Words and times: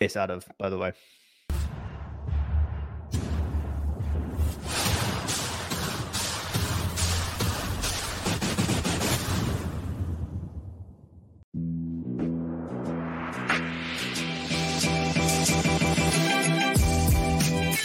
based 0.00 0.16
out 0.16 0.30
of, 0.30 0.48
by 0.58 0.70
the 0.70 0.78
way. 0.78 0.92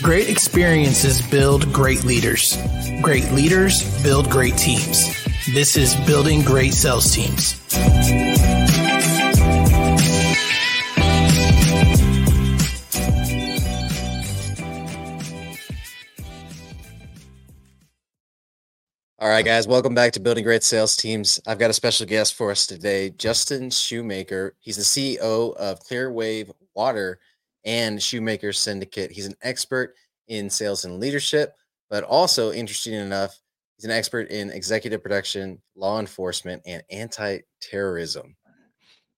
Great 0.02 0.29
experiences 0.29 1.21
build 1.29 1.73
great 1.73 2.05
leaders. 2.05 2.57
Great 3.02 3.29
leaders 3.32 4.04
build 4.04 4.29
great 4.29 4.55
teams. 4.55 5.11
This 5.52 5.75
is 5.75 5.95
Building 6.07 6.43
Great 6.43 6.73
Sales 6.73 7.11
Teams. 7.13 8.34
Right, 19.36 19.44
guys, 19.44 19.68
welcome 19.68 19.94
back 19.94 20.14
to 20.14 20.21
Building 20.21 20.46
Great 20.46 20.64
Sales 20.64 20.96
Teams. 20.96 21.42
I've 21.46 21.60
got 21.60 21.70
a 21.70 21.74
special 21.74 22.06
guest 22.06 22.36
for 22.36 22.52
us 22.52 22.66
today, 22.66 23.10
Justin 23.10 23.70
Shoemaker. 23.70 24.56
He's 24.61 24.78
the 24.78 24.82
CEO 24.82 25.54
of 25.58 25.82
Clearwave 25.82 26.54
Water 26.74 27.20
and 27.66 28.02
Shoemaker 28.02 28.54
Syndicate. 28.54 29.11
He's 29.11 29.25
an 29.25 29.36
expert 29.42 29.96
in 30.30 30.50
sales 30.50 30.86
and 30.86 31.02
leadership, 31.02 31.54
but 31.89 32.06
also, 32.06 32.53
interesting 32.53 32.94
enough, 32.94 33.38
he's 33.75 33.84
an 33.84 33.92
expert 33.92 34.30
in 34.30 34.52
executive 34.52 35.03
protection, 35.03 35.61
law 35.75 36.00
enforcement, 36.00 36.61
and 36.66 36.81
anti-terrorism. 36.89 38.38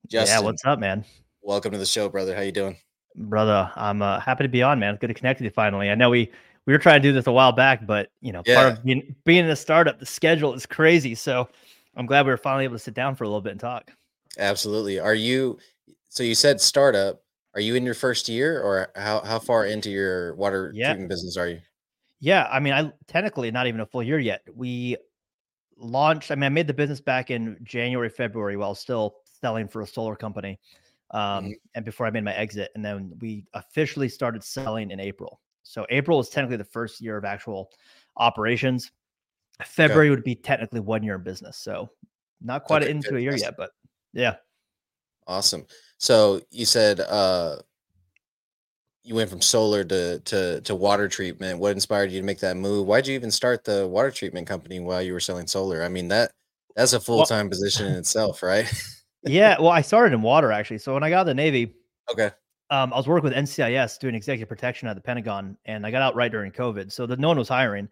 Justin, 0.08 0.36
yeah, 0.36 0.44
what's 0.44 0.66
up, 0.66 0.80
man? 0.80 1.06
Welcome 1.44 1.74
to 1.74 1.78
the 1.78 1.86
show, 1.86 2.10
brother. 2.10 2.36
How 2.36 2.42
you 2.42 2.52
doing? 2.52 2.76
Brother, 3.16 3.72
I'm 3.76 4.02
uh, 4.02 4.20
happy 4.20 4.46
to 4.46 4.50
be 4.50 4.64
on, 4.64 4.80
man. 4.80 4.98
Good 5.00 5.10
to 5.10 5.14
connect 5.14 5.42
with 5.42 5.46
you 5.46 5.52
finally. 5.52 5.92
I 5.92 5.96
know 5.96 6.10
we 6.10 6.32
we 6.68 6.74
were 6.74 6.80
trying 6.80 7.02
to 7.02 7.08
do 7.08 7.14
this 7.14 7.26
a 7.26 7.32
while 7.32 7.54
back, 7.54 7.88
but 7.88 8.12
you 8.22 8.32
know, 8.32 8.44
yeah. 8.46 8.56
part 8.56 8.74
of 8.74 8.84
being 8.84 9.16
being 9.24 9.46
in 9.46 9.50
a 9.50 9.56
startup, 9.56 10.00
the 10.00 10.06
schedule 10.06 10.54
is 10.54 10.68
crazy. 10.68 11.16
So 11.16 11.50
I'm 11.96 12.06
glad 12.06 12.26
we 12.26 12.32
were 12.32 12.38
finally 12.38 12.66
able 12.66 12.76
to 12.76 12.80
sit 12.80 12.94
down 12.94 13.16
for 13.16 13.24
a 13.24 13.28
little 13.28 13.42
bit 13.42 13.54
and 13.54 13.60
talk. 13.60 13.90
Absolutely. 14.38 15.00
Are 15.00 15.16
you 15.16 15.58
so 16.10 16.22
you 16.22 16.36
said 16.36 16.62
startup? 16.62 17.24
Are 17.56 17.62
you 17.62 17.74
in 17.74 17.84
your 17.84 17.96
first 17.96 18.30
year 18.30 18.62
or 18.62 18.92
how, 18.96 19.22
how 19.22 19.40
far 19.40 19.66
into 19.66 19.90
your 19.90 20.36
water 20.36 20.72
yeah. 20.76 20.90
treatment 20.90 21.10
business 21.10 21.38
are 21.38 21.48
you? 21.48 21.60
Yeah, 22.20 22.48
I 22.52 22.60
mean, 22.60 22.74
I 22.74 22.92
technically 23.08 23.50
not 23.50 23.66
even 23.66 23.80
a 23.82 23.86
full 23.86 24.04
year 24.04 24.20
yet. 24.20 24.42
We 24.54 24.98
launched, 25.76 26.30
I 26.30 26.36
mean, 26.36 26.44
I 26.44 26.50
made 26.50 26.68
the 26.68 26.74
business 26.74 27.02
back 27.02 27.32
in 27.32 27.58
January, 27.64 28.10
February 28.10 28.58
while 28.58 28.76
still 28.76 29.16
selling 29.42 29.68
for 29.68 29.82
a 29.82 29.88
solar 29.88 30.16
company. 30.16 30.60
Um, 31.12 31.22
mm-hmm. 31.22 31.52
and 31.74 31.86
before 31.86 32.06
I 32.06 32.12
made 32.12 32.24
my 32.24 32.36
exit, 32.36 32.70
and 32.76 32.86
then 32.86 33.14
we 33.22 33.46
officially 33.54 34.10
started 34.10 34.44
selling 34.44 34.92
in 34.92 35.00
April. 35.00 35.40
So 35.68 35.86
April 35.90 36.20
is 36.20 36.30
technically 36.30 36.58
the 36.58 36.64
first 36.64 37.02
year 37.02 37.18
of 37.18 37.26
actual 37.26 37.72
operations. 38.16 38.92
February 39.66 40.08
okay. 40.08 40.16
would 40.16 40.24
be 40.24 40.36
technically 40.36 40.80
one 40.80 41.04
year 41.04 41.16
in 41.16 41.24
business. 41.24 41.58
So 41.58 41.90
not 42.42 42.64
quite 42.64 42.84
okay, 42.84 42.92
into 42.92 43.18
a 43.18 43.20
year 43.20 43.36
yet, 43.36 43.56
but 43.58 43.72
yeah. 44.14 44.36
Awesome. 45.26 45.66
So 45.98 46.42
you 46.52 46.66
said 46.66 47.00
uh 47.00 47.58
you 49.04 49.16
went 49.16 49.30
from 49.30 49.42
solar 49.42 49.84
to 49.84 50.20
to 50.20 50.62
to 50.62 50.76
water 50.76 51.08
treatment. 51.08 51.60
What 51.60 51.72
inspired 51.72 52.12
you 52.12 52.20
to 52.20 52.26
make 52.26 52.40
that 52.40 52.58
move? 52.58 52.88
Why'd 52.88 53.08
you 53.08 53.16
even 53.16 53.32
start 53.32 53.64
the 53.64 53.88
water 53.88 54.12
treatment 54.12 54.48
company 54.48 54.80
while 54.80 55.02
you 55.02 55.14
were 55.14 55.20
selling 55.20 55.48
solar? 55.48 55.84
I 55.84 55.90
mean 55.90 56.08
that 56.10 56.32
that's 56.76 56.94
a 56.94 57.00
full 57.00 57.26
time 57.26 57.46
well, 57.46 57.52
position 57.52 57.88
in 57.88 57.94
itself, 57.98 58.44
right? 58.44 58.72
yeah. 59.24 59.58
Well, 59.60 59.72
I 59.72 59.82
started 59.82 60.14
in 60.14 60.22
water 60.22 60.52
actually. 60.52 60.78
So 60.78 60.94
when 60.94 61.04
I 61.04 61.10
got 61.10 61.18
out 61.18 61.22
of 61.22 61.28
the 61.28 61.34
Navy, 61.34 61.74
okay, 62.12 62.32
um, 62.70 62.94
I 62.94 62.98
was 62.98 63.08
working 63.08 63.30
with 63.30 63.34
NCIS 63.34 64.00
doing 64.00 64.16
executive 64.16 64.50
protection 64.50 64.88
at 64.88 64.96
the 64.96 65.02
Pentagon, 65.02 65.58
and 65.66 65.86
I 65.86 65.92
got 65.92 66.02
out 66.02 66.16
right 66.16 66.32
during 66.32 66.52
COVID, 66.52 66.92
so 66.92 67.06
that 67.06 67.20
no 67.20 67.30
one 67.30 67.38
was 67.38 67.50
hiring. 67.50 67.90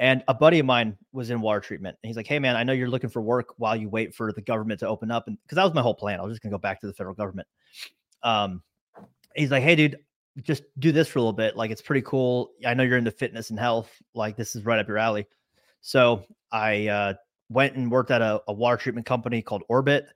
And 0.00 0.24
a 0.28 0.34
buddy 0.34 0.58
of 0.58 0.66
mine 0.66 0.96
was 1.12 1.28
in 1.28 1.42
water 1.42 1.60
treatment. 1.60 1.98
And 2.02 2.08
he's 2.08 2.16
like, 2.16 2.26
Hey 2.26 2.38
man, 2.38 2.56
I 2.56 2.62
know 2.62 2.72
you're 2.72 2.88
looking 2.88 3.10
for 3.10 3.20
work 3.20 3.52
while 3.58 3.76
you 3.76 3.90
wait 3.90 4.14
for 4.14 4.32
the 4.32 4.40
government 4.40 4.80
to 4.80 4.88
open 4.88 5.10
up. 5.10 5.28
And 5.28 5.36
because 5.42 5.56
that 5.56 5.64
was 5.64 5.74
my 5.74 5.82
whole 5.82 5.94
plan. 5.94 6.18
I 6.18 6.22
was 6.22 6.32
just 6.32 6.42
gonna 6.42 6.54
go 6.54 6.58
back 6.58 6.80
to 6.80 6.86
the 6.86 6.94
federal 6.94 7.14
government. 7.14 7.46
Um, 8.22 8.62
he's 9.36 9.50
like, 9.50 9.62
Hey 9.62 9.76
dude, 9.76 9.98
just 10.42 10.62
do 10.78 10.90
this 10.90 11.06
for 11.06 11.18
a 11.18 11.22
little 11.22 11.34
bit. 11.34 11.54
Like 11.54 11.70
it's 11.70 11.82
pretty 11.82 12.00
cool. 12.00 12.52
I 12.66 12.72
know 12.72 12.82
you're 12.82 12.96
into 12.96 13.10
fitness 13.10 13.50
and 13.50 13.58
health. 13.58 13.90
Like 14.14 14.36
this 14.36 14.56
is 14.56 14.64
right 14.64 14.78
up 14.78 14.88
your 14.88 14.96
alley. 14.96 15.26
So 15.82 16.24
I 16.50 16.88
uh, 16.88 17.14
went 17.50 17.76
and 17.76 17.90
worked 17.90 18.10
at 18.10 18.22
a, 18.22 18.42
a 18.48 18.54
water 18.54 18.78
treatment 18.78 19.06
company 19.06 19.42
called 19.42 19.64
Orbit. 19.68 20.06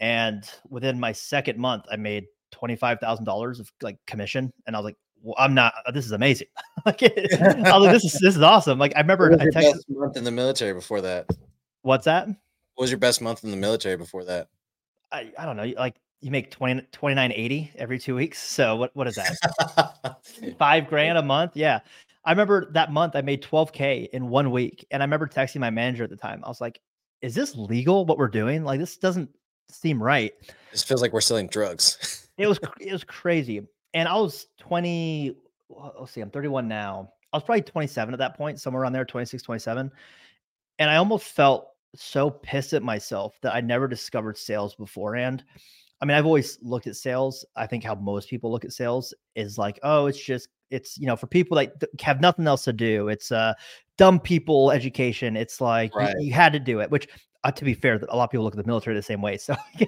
And 0.00 0.48
within 0.70 0.98
my 0.98 1.12
second 1.12 1.58
month, 1.58 1.84
I 1.90 1.96
made 1.96 2.26
$25,000 2.54 3.60
of 3.60 3.72
like 3.82 3.98
commission. 4.06 4.52
And 4.66 4.76
I 4.76 4.78
was 4.78 4.84
like, 4.84 4.96
well, 5.22 5.34
I'm 5.38 5.54
not. 5.54 5.74
Uh, 5.86 5.92
this 5.92 6.04
is 6.04 6.12
amazing. 6.12 6.48
like, 6.86 7.02
I 7.02 7.08
was 7.08 7.82
like, 7.82 7.92
this 7.92 8.04
is 8.04 8.12
this 8.20 8.36
is 8.36 8.42
awesome. 8.42 8.78
Like, 8.78 8.94
I 8.96 9.00
remember 9.00 9.32
I 9.32 9.46
texted 9.46 9.80
month 9.88 10.16
in 10.16 10.24
the 10.24 10.30
military 10.30 10.72
before 10.72 11.00
that. 11.00 11.26
What's 11.82 12.04
that? 12.04 12.28
What 12.28 12.82
was 12.82 12.90
your 12.90 12.98
best 12.98 13.22
month 13.22 13.44
in 13.44 13.50
the 13.50 13.56
military 13.56 13.96
before 13.96 14.24
that? 14.24 14.48
I, 15.12 15.32
I 15.38 15.44
don't 15.46 15.56
know. 15.56 15.72
Like 15.76 15.96
you 16.20 16.30
make 16.30 16.50
20, 16.50 16.82
2980 16.92 17.72
every 17.76 17.98
two 17.98 18.14
weeks. 18.14 18.42
So 18.42 18.76
what 18.76 18.94
what 18.94 19.06
is 19.06 19.16
that? 19.16 20.16
Five 20.58 20.88
grand 20.88 21.18
a 21.18 21.22
month. 21.22 21.52
Yeah. 21.54 21.80
I 22.24 22.30
remember 22.32 22.70
that 22.72 22.92
month 22.92 23.14
I 23.14 23.22
made 23.22 23.42
12k 23.42 24.10
in 24.10 24.28
one 24.28 24.50
week, 24.50 24.84
and 24.90 25.00
I 25.00 25.06
remember 25.06 25.28
texting 25.28 25.60
my 25.60 25.70
manager 25.70 26.02
at 26.02 26.10
the 26.10 26.16
time. 26.16 26.42
I 26.42 26.48
was 26.48 26.60
like, 26.60 26.80
"Is 27.22 27.36
this 27.36 27.54
legal? 27.54 28.04
What 28.04 28.18
we're 28.18 28.26
doing? 28.26 28.64
Like 28.64 28.80
this 28.80 28.96
doesn't 28.96 29.30
seem 29.70 30.02
right." 30.02 30.32
This 30.72 30.82
feels 30.82 31.02
like 31.02 31.12
we're 31.12 31.20
selling 31.20 31.48
drugs. 31.48 32.28
it 32.38 32.46
was 32.46 32.58
it 32.80 32.92
was 32.92 33.04
crazy 33.04 33.62
and 33.96 34.08
I 34.08 34.14
was 34.16 34.46
20. 34.58 35.34
Let's 35.98 36.12
see, 36.12 36.20
I'm 36.20 36.30
31 36.30 36.68
now. 36.68 37.10
I 37.32 37.38
was 37.38 37.44
probably 37.44 37.62
27 37.62 38.14
at 38.14 38.18
that 38.18 38.36
point, 38.36 38.60
somewhere 38.60 38.82
around 38.82 38.92
there, 38.92 39.06
26, 39.06 39.42
27. 39.42 39.90
And 40.78 40.90
I 40.90 40.96
almost 40.96 41.24
felt 41.24 41.68
so 41.94 42.30
pissed 42.30 42.74
at 42.74 42.82
myself 42.82 43.38
that 43.40 43.54
I 43.54 43.62
never 43.62 43.88
discovered 43.88 44.36
sales 44.36 44.74
beforehand. 44.74 45.44
I 46.00 46.04
mean, 46.04 46.14
I've 46.14 46.26
always 46.26 46.58
looked 46.60 46.86
at 46.86 46.94
sales. 46.94 47.44
I 47.56 47.66
think 47.66 47.82
how 47.82 47.94
most 47.94 48.28
people 48.28 48.52
look 48.52 48.66
at 48.66 48.72
sales 48.72 49.14
is 49.34 49.56
like, 49.56 49.80
oh, 49.82 50.06
it's 50.06 50.22
just, 50.22 50.48
it's, 50.70 50.98
you 50.98 51.06
know, 51.06 51.16
for 51.16 51.26
people 51.26 51.56
that 51.56 51.72
have 52.02 52.20
nothing 52.20 52.46
else 52.46 52.64
to 52.64 52.74
do. 52.74 53.08
It's 53.08 53.32
uh 53.32 53.54
dumb 53.96 54.20
people 54.20 54.70
education. 54.70 55.38
It's 55.38 55.58
like 55.58 55.94
right. 55.94 56.14
you, 56.18 56.26
you, 56.26 56.32
had 56.34 56.52
to 56.52 56.60
do 56.60 56.80
it, 56.80 56.90
which 56.90 57.08
uh, 57.46 57.50
to 57.52 57.64
be 57.64 57.74
fair, 57.74 58.00
a 58.08 58.16
lot 58.16 58.24
of 58.24 58.30
people 58.30 58.44
look 58.44 58.54
at 58.54 58.58
the 58.58 58.66
military 58.66 58.96
the 58.96 59.02
same 59.02 59.22
way. 59.22 59.36
So 59.36 59.54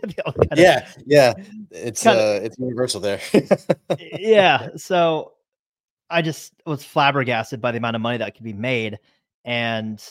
yeah, 0.57 0.89
yeah, 1.07 1.35
it's 1.73 2.05
kinda, 2.05 2.21
uh, 2.21 2.41
it's 2.43 2.57
universal 2.59 3.01
there. 3.01 3.21
yeah, 3.99 4.69
so 4.77 5.33
I 6.09 6.23
just 6.23 6.53
was 6.67 6.85
flabbergasted 6.85 7.61
by 7.61 7.73
the 7.73 7.79
amount 7.79 7.97
of 7.97 8.03
money 8.03 8.19
that 8.19 8.37
could 8.37 8.45
be 8.45 8.53
made, 8.53 8.99
and 9.45 10.03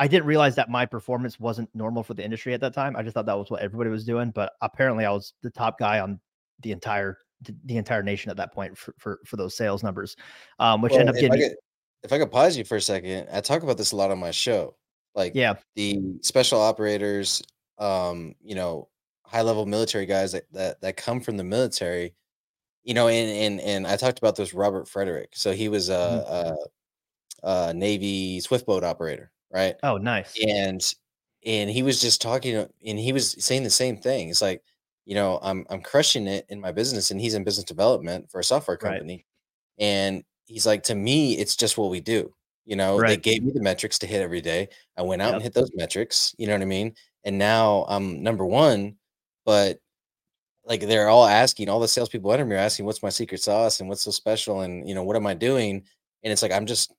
I 0.00 0.08
didn't 0.08 0.26
realize 0.26 0.56
that 0.56 0.68
my 0.68 0.84
performance 0.84 1.38
wasn't 1.38 1.70
normal 1.74 2.02
for 2.02 2.14
the 2.14 2.24
industry 2.24 2.54
at 2.54 2.60
that 2.62 2.74
time. 2.74 2.96
I 2.96 3.02
just 3.02 3.14
thought 3.14 3.26
that 3.26 3.38
was 3.38 3.50
what 3.50 3.62
everybody 3.62 3.90
was 3.90 4.04
doing, 4.04 4.32
but 4.32 4.54
apparently 4.60 5.04
I 5.04 5.12
was 5.12 5.34
the 5.42 5.50
top 5.50 5.78
guy 5.78 6.00
on 6.00 6.18
the 6.62 6.72
entire 6.72 7.18
the 7.66 7.76
entire 7.76 8.02
nation 8.02 8.32
at 8.32 8.36
that 8.38 8.52
point 8.52 8.76
for 8.76 8.94
for, 8.98 9.20
for 9.24 9.36
those 9.36 9.56
sales 9.56 9.84
numbers, 9.84 10.16
um, 10.58 10.82
which 10.82 10.90
well, 10.90 11.00
ended 11.00 11.14
up 11.14 11.20
getting. 11.20 11.38
If 11.38 11.44
I, 11.44 11.48
could, 11.48 11.56
if 12.02 12.12
I 12.12 12.18
could 12.18 12.32
pause 12.32 12.56
you 12.56 12.64
for 12.64 12.76
a 12.76 12.80
second, 12.80 13.28
I 13.32 13.40
talk 13.42 13.62
about 13.62 13.78
this 13.78 13.92
a 13.92 13.96
lot 13.96 14.10
on 14.10 14.18
my 14.18 14.32
show 14.32 14.74
like 15.14 15.32
yeah. 15.34 15.54
the 15.76 16.00
special 16.22 16.60
operators 16.60 17.42
um 17.78 18.34
you 18.42 18.54
know 18.54 18.88
high 19.24 19.42
level 19.42 19.66
military 19.66 20.06
guys 20.06 20.32
that, 20.32 20.44
that 20.52 20.80
that 20.80 20.96
come 20.96 21.20
from 21.20 21.36
the 21.36 21.44
military 21.44 22.14
you 22.84 22.94
know 22.94 23.08
and 23.08 23.30
and 23.30 23.60
and 23.60 23.86
i 23.86 23.96
talked 23.96 24.18
about 24.18 24.36
this 24.36 24.54
robert 24.54 24.88
frederick. 24.88 25.30
So 25.34 25.52
he 25.52 25.68
was 25.68 25.88
a, 25.88 26.24
mm-hmm. 26.28 27.46
a, 27.46 27.68
a 27.68 27.74
navy 27.74 28.40
swift 28.40 28.66
boat 28.66 28.84
operator 28.84 29.32
right? 29.54 29.76
Oh 29.82 29.96
nice. 29.96 30.36
And 30.46 30.82
and 31.46 31.70
he 31.70 31.82
was 31.82 32.00
just 32.00 32.20
talking 32.20 32.56
and 32.56 32.98
he 32.98 33.12
was 33.12 33.36
saying 33.42 33.62
the 33.62 33.70
same 33.70 33.96
thing. 33.96 34.28
It's 34.28 34.42
like 34.42 34.62
you 35.06 35.14
know 35.14 35.38
i'm 35.42 35.66
i'm 35.68 35.82
crushing 35.82 36.26
it 36.26 36.46
in 36.48 36.58
my 36.60 36.72
business 36.72 37.10
and 37.10 37.20
he's 37.20 37.34
in 37.34 37.44
business 37.44 37.64
development 37.64 38.30
for 38.30 38.40
a 38.40 38.44
software 38.44 38.76
company. 38.76 39.26
Right. 39.78 39.86
and 39.86 40.24
he's 40.46 40.66
like 40.66 40.82
to 40.84 40.94
me 40.94 41.34
it's 41.34 41.56
just 41.56 41.76
what 41.76 41.90
we 41.90 42.00
do 42.00 42.32
you 42.64 42.76
know, 42.76 42.98
right. 42.98 43.08
they 43.08 43.16
gave 43.16 43.42
me 43.42 43.52
the 43.52 43.60
metrics 43.60 43.98
to 44.00 44.06
hit 44.06 44.22
every 44.22 44.40
day. 44.40 44.68
I 44.96 45.02
went 45.02 45.22
out 45.22 45.26
yep. 45.26 45.34
and 45.34 45.42
hit 45.42 45.54
those 45.54 45.70
metrics. 45.74 46.34
You 46.38 46.46
know 46.46 46.54
what 46.54 46.62
I 46.62 46.66
mean? 46.66 46.94
And 47.24 47.38
now 47.38 47.84
I'm 47.88 48.22
number 48.22 48.44
one, 48.44 48.96
but 49.44 49.78
like 50.64 50.80
they're 50.80 51.08
all 51.08 51.26
asking, 51.26 51.68
all 51.68 51.80
the 51.80 51.88
salespeople 51.88 52.30
under 52.30 52.44
me 52.44 52.56
are 52.56 52.58
asking, 52.58 52.86
"What's 52.86 53.02
my 53.02 53.10
secret 53.10 53.42
sauce 53.42 53.80
and 53.80 53.88
what's 53.88 54.02
so 54.02 54.10
special?" 54.10 54.62
And 54.62 54.88
you 54.88 54.94
know, 54.94 55.02
what 55.02 55.16
am 55.16 55.26
I 55.26 55.34
doing? 55.34 55.84
And 56.22 56.32
it's 56.32 56.42
like 56.42 56.52
I'm 56.52 56.66
just, 56.66 56.92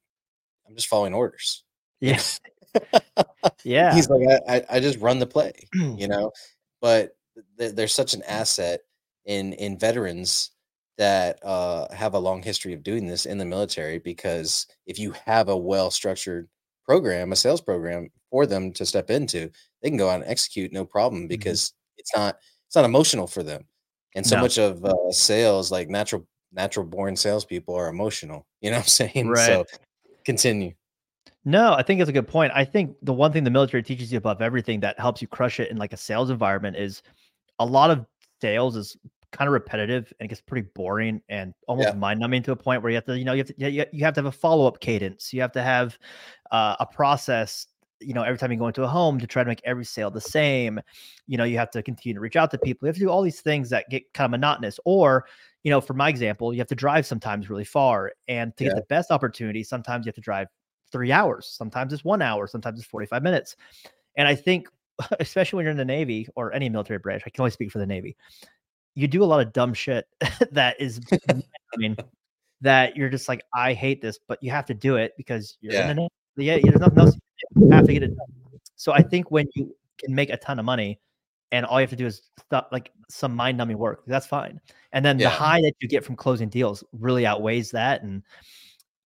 I'm 0.68 0.76
just 0.76 0.88
following 0.88 1.14
orders. 1.14 1.64
Yeah, 2.02 2.20
yeah. 3.64 3.96
He's 3.96 4.10
like, 4.10 4.28
I, 4.28 4.58
I, 4.58 4.66
I 4.72 4.80
just 4.82 5.00
run 5.00 5.18
the 5.18 5.26
play, 5.26 5.54
you 5.74 6.10
know. 6.10 6.34
But 6.82 7.16
th- 7.58 7.74
there's 7.74 7.94
such 7.94 8.14
an 8.14 8.22
asset 8.24 8.82
in 9.26 9.54
in 9.54 9.80
veterans 9.80 10.52
that 10.98 11.40
uh, 11.44 11.94
have 11.94 12.14
a 12.14 12.20
long 12.20 12.42
history 12.42 12.74
of 12.74 12.84
doing 12.84 13.06
this 13.06 13.26
in 13.26 13.38
the 13.38 13.46
military 13.46 14.00
because 14.00 14.68
if 14.86 14.98
you 14.98 15.14
have 15.26 15.50
a 15.50 15.58
well 15.58 15.92
structured 15.92 16.48
program, 16.86 17.32
a 17.32 17.36
sales 17.36 17.62
program 17.62 18.10
for 18.30 18.46
them 18.46 18.72
to 18.74 18.86
step 18.86 19.10
into, 19.10 19.50
they 19.82 19.90
can 19.90 19.98
go 19.98 20.10
out 20.10 20.22
and 20.22 20.30
execute 20.30 20.72
no 20.72 20.86
problem 20.86 21.24
mm-hmm. 21.24 21.30
because 21.30 21.70
mm-hmm. 21.70 21.96
it's 21.98 22.16
not 22.16 22.38
it's 22.68 22.76
not 22.76 22.86
emotional 22.86 23.28
for 23.28 23.44
them. 23.44 23.66
And 24.16 24.26
so 24.26 24.38
no. 24.38 24.44
much 24.44 24.58
of 24.58 24.84
uh, 24.86 24.94
sales, 25.12 25.72
like 25.72 25.90
natural 25.90 26.26
natural 26.54 26.86
born 26.86 27.16
salespeople, 27.16 27.76
are 27.76 27.90
emotional. 27.90 28.46
You 28.62 28.72
know 28.72 28.78
what 28.78 28.84
I'm 28.84 28.88
saying? 28.88 29.28
Right. 29.30 29.46
So 29.46 29.66
continue. 30.24 30.74
No, 31.48 31.74
I 31.74 31.84
think 31.84 32.02
it's 32.02 32.10
a 32.10 32.14
good 32.14 32.28
point. 32.28 32.52
I 32.56 32.66
think 32.66 32.96
the 33.04 33.14
one 33.14 33.32
thing 33.32 33.44
the 33.44 33.52
military 33.52 33.84
teaches 33.84 34.12
you 34.12 34.18
above 34.18 34.42
everything 34.42 34.80
that 34.80 35.00
helps 35.00 35.22
you 35.22 35.28
crush 35.28 35.60
it 35.60 35.70
in 35.70 35.78
like 35.78 35.94
a 35.94 35.98
sales 35.98 36.32
environment 36.32 36.76
is 36.76 37.04
a 37.60 37.66
lot 37.66 37.92
of 37.92 38.06
sales 38.42 38.76
is 38.76 38.98
kind 39.36 39.48
of 39.48 39.54
repetitive 39.54 40.14
and 40.20 40.26
it 40.26 40.30
gets 40.30 40.42
pretty 40.42 40.68
boring 40.74 41.22
and 41.30 41.54
almost 41.68 41.90
yeah. 41.90 41.96
mind 41.96 42.20
numbing 42.20 42.44
to 42.44 42.52
a 42.52 42.56
point 42.56 42.82
where 42.82 42.90
you 42.90 42.96
have 42.96 43.06
to, 43.06 43.18
you 43.18 43.26
know, 43.26 43.34
you 43.34 43.40
have 43.40 43.48
to, 43.48 43.72
you 43.94 44.06
have 44.06 44.14
to 44.14 44.20
have 44.20 44.26
a 44.26 44.32
follow 44.32 44.68
up 44.68 44.80
cadence. 44.80 45.34
You 45.34 45.42
have 45.42 45.52
to 45.54 45.62
have 45.62 45.98
uh, 46.52 46.76
a 46.80 46.86
process 46.86 47.68
you 48.02 48.14
know, 48.14 48.24
every 48.24 48.38
time 48.38 48.52
you 48.52 48.58
go 48.58 48.68
into 48.68 48.84
a 48.84 48.88
home 48.88 49.20
to 49.20 49.28
try 49.28 49.44
to 49.44 49.48
make 49.48 49.62
every 49.64 49.86
sale 49.86 50.12
the 50.12 50.22
same, 50.22 50.80
you 51.28 51.38
know, 51.38 51.44
you 51.44 51.58
have 51.58 51.72
to 51.72 51.82
continue 51.82 52.14
to 52.14 52.20
reach 52.20 52.36
out 52.36 52.52
to 52.52 52.58
people. 52.58 52.86
You 52.86 52.90
have 52.90 52.96
to 52.96 53.02
do 53.02 53.10
all 53.10 53.22
these 53.22 53.42
things 53.42 53.70
that 53.70 53.90
get 53.90 54.14
kind 54.14 54.26
of 54.26 54.32
monotonous. 54.32 54.80
Or, 54.86 55.26
you 55.64 55.72
know, 55.72 55.82
for 55.82 55.94
my 55.94 56.10
example, 56.10 56.54
you 56.54 56.60
have 56.60 56.68
to 56.68 56.76
drive 56.76 57.06
sometimes 57.06 57.50
really 57.50 57.64
far. 57.64 58.12
And 58.28 58.56
to 58.58 58.64
yeah. 58.64 58.72
get 58.72 58.76
the 58.76 58.86
best 58.90 59.12
opportunity, 59.12 59.64
sometimes 59.64 60.06
you 60.06 60.10
have 60.10 60.16
to 60.16 60.22
drive 60.22 60.48
three 60.92 61.12
hours. 61.12 61.48
Sometimes 61.48 61.94
it's 61.94 62.04
one 62.04 62.22
hour. 62.22 62.48
Sometimes 62.48 62.80
it's 62.80 62.88
45 62.88 63.24
minutes. 63.24 63.56
And 64.18 64.28
I 64.28 64.36
think, 64.36 64.68
especially 65.20 65.58
when 65.58 65.66
you're 65.66 65.72
in 65.72 65.78
the 65.78 65.86
Navy 65.86 66.28
or 66.36 66.54
any 66.54 66.70
military 66.70 67.00
branch, 67.00 67.24
I 67.26 67.30
can 67.30 67.42
only 67.42 67.52
speak 67.52 67.72
for 67.72 67.80
the 67.80 67.88
Navy, 67.88 68.16
you 68.96 69.08
do 69.08 69.24
a 69.24 69.26
lot 69.26 69.46
of 69.46 69.54
dumb 69.54 69.74
shit 69.74 70.08
that 70.52 70.80
is, 70.80 71.00
I 71.30 71.78
mean, 71.78 71.96
that 72.62 72.96
you're 72.96 73.10
just 73.10 73.28
like, 73.28 73.42
I 73.54 73.74
hate 73.74 74.02
this, 74.02 74.18
but 74.28 74.42
you 74.42 74.52
have 74.52 74.66
to 74.66 74.74
do 74.74 74.96
it 74.96 75.14
because 75.18 75.58
you're 75.62 75.74
yeah. 75.74 75.90
in 75.92 75.96
the 75.98 76.02
Navy. 76.02 76.10
Yeah, 76.38 76.58
there's 76.62 76.82
nothing 76.82 77.00
else 77.00 77.16
you 77.56 77.70
have 77.70 77.86
to 77.86 77.94
get 77.94 78.04
it 78.04 78.16
done. 78.16 78.60
So 78.76 78.92
I 78.92 79.02
think 79.02 79.32
when 79.32 79.48
you 79.56 79.76
can 79.98 80.14
make 80.14 80.30
a 80.30 80.38
ton 80.38 80.60
of 80.60 80.66
money 80.66 81.00
and 81.52 81.66
all 81.66 81.80
you 81.80 81.84
have 81.84 81.90
to 81.92 81.96
do 81.96 82.06
is 82.06 82.24
stop 82.40 82.70
like 82.72 82.92
some 83.10 83.36
mind 83.36 83.58
numbing 83.58 83.78
work, 83.78 84.04
that's 84.08 84.26
fine. 84.26 84.60
And 84.92 85.06
then 85.06 85.20
yeah. 85.20 85.30
the 85.30 85.36
high 85.36 85.62
that 85.62 85.74
you 85.80 85.88
get 85.88 86.04
from 86.04 86.16
closing 86.16 86.50
deals 86.50 86.84
really 86.92 87.26
outweighs 87.26 87.72
that. 87.72 88.04
And 88.04 88.24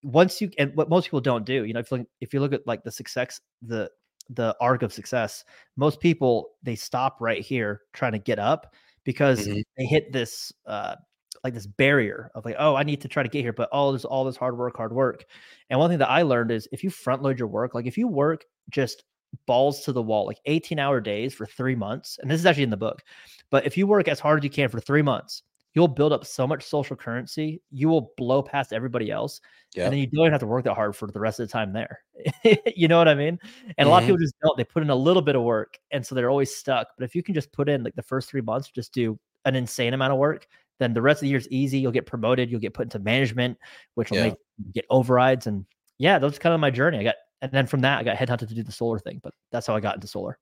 once 0.03 0.41
you 0.41 0.49
and 0.57 0.75
what 0.75 0.89
most 0.89 1.05
people 1.05 1.21
don't 1.21 1.45
do, 1.45 1.65
you 1.65 1.73
know, 1.73 1.79
if 1.79 1.91
you 1.91 1.97
look, 1.97 2.07
if 2.21 2.33
you 2.33 2.39
look 2.39 2.53
at 2.53 2.65
like 2.65 2.83
the 2.83 2.91
success, 2.91 3.41
the 3.61 3.89
the 4.29 4.55
arc 4.61 4.83
of 4.83 4.93
success, 4.93 5.43
most 5.75 5.99
people 5.99 6.51
they 6.63 6.75
stop 6.75 7.17
right 7.19 7.41
here 7.41 7.81
trying 7.93 8.13
to 8.13 8.19
get 8.19 8.39
up 8.39 8.73
because 9.03 9.47
mm-hmm. 9.47 9.59
they 9.77 9.85
hit 9.85 10.11
this 10.11 10.51
uh 10.65 10.95
like 11.43 11.53
this 11.53 11.67
barrier 11.67 12.31
of 12.35 12.45
like, 12.45 12.55
oh, 12.59 12.75
I 12.75 12.83
need 12.83 13.01
to 13.01 13.07
try 13.07 13.23
to 13.23 13.29
get 13.29 13.41
here, 13.41 13.53
but 13.53 13.69
all 13.69 13.91
this 13.91 14.05
all 14.05 14.25
this 14.25 14.35
hard 14.35 14.57
work, 14.57 14.75
hard 14.75 14.93
work. 14.93 15.25
And 15.69 15.79
one 15.79 15.89
thing 15.89 15.99
that 15.99 16.09
I 16.09 16.23
learned 16.23 16.51
is 16.51 16.67
if 16.71 16.83
you 16.83 16.89
front 16.89 17.21
load 17.21 17.39
your 17.39 17.47
work, 17.47 17.73
like 17.73 17.85
if 17.85 17.97
you 17.97 18.07
work 18.07 18.45
just 18.69 19.03
balls 19.45 19.81
to 19.81 19.93
the 19.93 20.01
wall, 20.01 20.25
like 20.25 20.39
18 20.45 20.79
hour 20.79 20.99
days 20.99 21.33
for 21.33 21.45
three 21.45 21.75
months, 21.75 22.17
and 22.21 22.29
this 22.29 22.39
is 22.39 22.45
actually 22.45 22.63
in 22.63 22.69
the 22.69 22.77
book, 22.77 23.03
but 23.51 23.65
if 23.65 23.77
you 23.77 23.87
work 23.87 24.07
as 24.07 24.19
hard 24.19 24.39
as 24.39 24.43
you 24.43 24.49
can 24.49 24.69
for 24.69 24.79
three 24.79 25.01
months, 25.01 25.43
you'll 25.73 25.87
build 25.87 26.11
up 26.11 26.25
so 26.25 26.47
much 26.47 26.63
social 26.63 26.95
currency, 26.95 27.61
you 27.71 27.87
will 27.87 28.11
blow 28.17 28.41
past 28.41 28.73
everybody 28.73 29.11
else. 29.11 29.39
Yep. 29.75 29.85
And 29.85 29.93
then 29.93 29.99
you 29.99 30.07
don't 30.07 30.21
even 30.21 30.31
have 30.31 30.41
to 30.41 30.47
work 30.47 30.63
that 30.63 30.73
hard 30.73 30.95
for 30.95 31.07
the 31.07 31.19
rest 31.19 31.39
of 31.39 31.47
the 31.47 31.51
time 31.51 31.73
there. 31.73 31.99
you 32.75 32.87
know 32.87 32.97
what 32.97 33.07
I 33.07 33.15
mean? 33.15 33.37
And 33.37 33.39
mm-hmm. 33.39 33.87
a 33.87 33.89
lot 33.89 33.97
of 33.97 34.03
mm-hmm. 34.03 34.07
people 34.07 34.19
just 34.19 34.35
don't. 34.41 34.57
They 34.57 34.63
put 34.63 34.83
in 34.83 34.89
a 34.89 34.95
little 34.95 35.21
bit 35.21 35.35
of 35.35 35.43
work. 35.43 35.77
And 35.91 36.05
so 36.05 36.15
they're 36.15 36.29
always 36.29 36.55
stuck. 36.55 36.87
But 36.97 37.05
if 37.05 37.13
you 37.13 37.21
can 37.21 37.35
just 37.35 37.51
put 37.51 37.69
in 37.69 37.83
like 37.83 37.95
the 37.95 38.03
first 38.03 38.29
three 38.29 38.41
months, 38.41 38.69
just 38.69 38.93
do 38.93 39.19
an 39.45 39.55
insane 39.55 39.93
amount 39.93 40.11
of 40.11 40.19
work, 40.19 40.47
then 40.79 40.93
the 40.93 41.01
rest 41.01 41.17
of 41.17 41.21
the 41.21 41.29
year 41.29 41.37
is 41.37 41.47
easy. 41.49 41.77
You'll 41.77 41.91
get 41.91 42.05
promoted. 42.05 42.49
You'll 42.49 42.59
get 42.59 42.73
put 42.73 42.83
into 42.83 42.99
management, 42.99 43.57
which 43.95 44.09
will 44.09 44.17
yeah. 44.17 44.23
make 44.23 44.35
get 44.73 44.85
overrides. 44.89 45.45
And 45.45 45.65
yeah, 45.97 46.17
that's 46.17 46.39
kind 46.39 46.53
of 46.55 46.59
my 46.59 46.71
journey. 46.71 46.99
I 46.99 47.03
got, 47.03 47.15
and 47.41 47.51
then 47.51 47.67
from 47.67 47.81
that, 47.81 47.99
I 47.99 48.03
got 48.03 48.17
headhunted 48.17 48.47
to 48.49 48.55
do 48.55 48.63
the 48.63 48.71
solar 48.71 48.99
thing. 48.99 49.19
But 49.21 49.33
that's 49.51 49.67
how 49.67 49.75
I 49.75 49.81
got 49.81 49.95
into 49.95 50.07
solar 50.07 50.39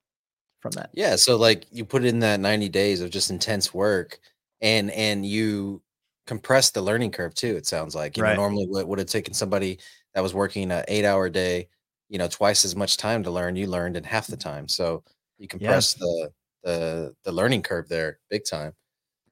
from 0.60 0.70
that. 0.72 0.90
Yeah. 0.94 1.16
So 1.16 1.36
like 1.36 1.66
you 1.70 1.84
put 1.84 2.04
in 2.04 2.20
that 2.20 2.40
90 2.40 2.68
days 2.70 3.00
of 3.00 3.10
just 3.10 3.30
intense 3.30 3.74
work 3.74 4.18
and, 4.60 4.90
and 4.90 5.24
you 5.24 5.82
compress 6.26 6.70
the 6.70 6.82
learning 6.82 7.10
curve 7.10 7.34
too. 7.34 7.56
It 7.56 7.66
sounds 7.66 7.94
like, 7.94 8.16
you 8.16 8.22
right. 8.22 8.36
know, 8.36 8.42
normally 8.42 8.66
what 8.66 8.88
would 8.88 8.98
have 8.98 9.08
taken 9.08 9.34
somebody 9.34 9.78
that 10.14 10.22
was 10.22 10.34
working 10.34 10.70
an 10.70 10.84
eight 10.88 11.04
hour 11.04 11.28
day, 11.28 11.68
you 12.08 12.18
know, 12.18 12.28
twice 12.28 12.64
as 12.64 12.76
much 12.76 12.96
time 12.96 13.22
to 13.22 13.30
learn, 13.30 13.56
you 13.56 13.66
learned 13.66 13.96
in 13.96 14.04
half 14.04 14.26
the 14.26 14.36
time. 14.36 14.68
So 14.68 15.02
you 15.38 15.48
compress 15.48 15.96
yeah. 15.98 16.04
the, 16.04 16.30
the, 16.64 17.14
the 17.24 17.32
learning 17.32 17.62
curve 17.62 17.88
there 17.88 18.18
big 18.30 18.44
time. 18.44 18.72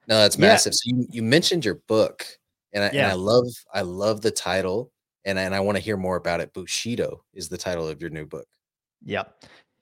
No, 0.08 0.18
that's 0.18 0.38
massive. 0.38 0.72
Yeah. 0.84 0.92
So 0.92 0.96
you, 0.96 1.06
you 1.10 1.22
mentioned 1.24 1.64
your 1.64 1.80
book, 1.88 2.24
and 2.72 2.84
I, 2.84 2.90
yeah. 2.92 3.02
and 3.02 3.10
I 3.10 3.14
love 3.14 3.48
I 3.74 3.80
love 3.80 4.20
the 4.20 4.30
title, 4.30 4.92
and 5.24 5.36
and 5.36 5.52
I 5.52 5.58
want 5.58 5.76
to 5.76 5.82
hear 5.82 5.96
more 5.96 6.14
about 6.14 6.38
it. 6.40 6.54
Bushido 6.54 7.24
is 7.34 7.48
the 7.48 7.58
title 7.58 7.88
of 7.88 8.00
your 8.00 8.10
new 8.10 8.24
book. 8.24 8.46
Yeah, 9.04 9.24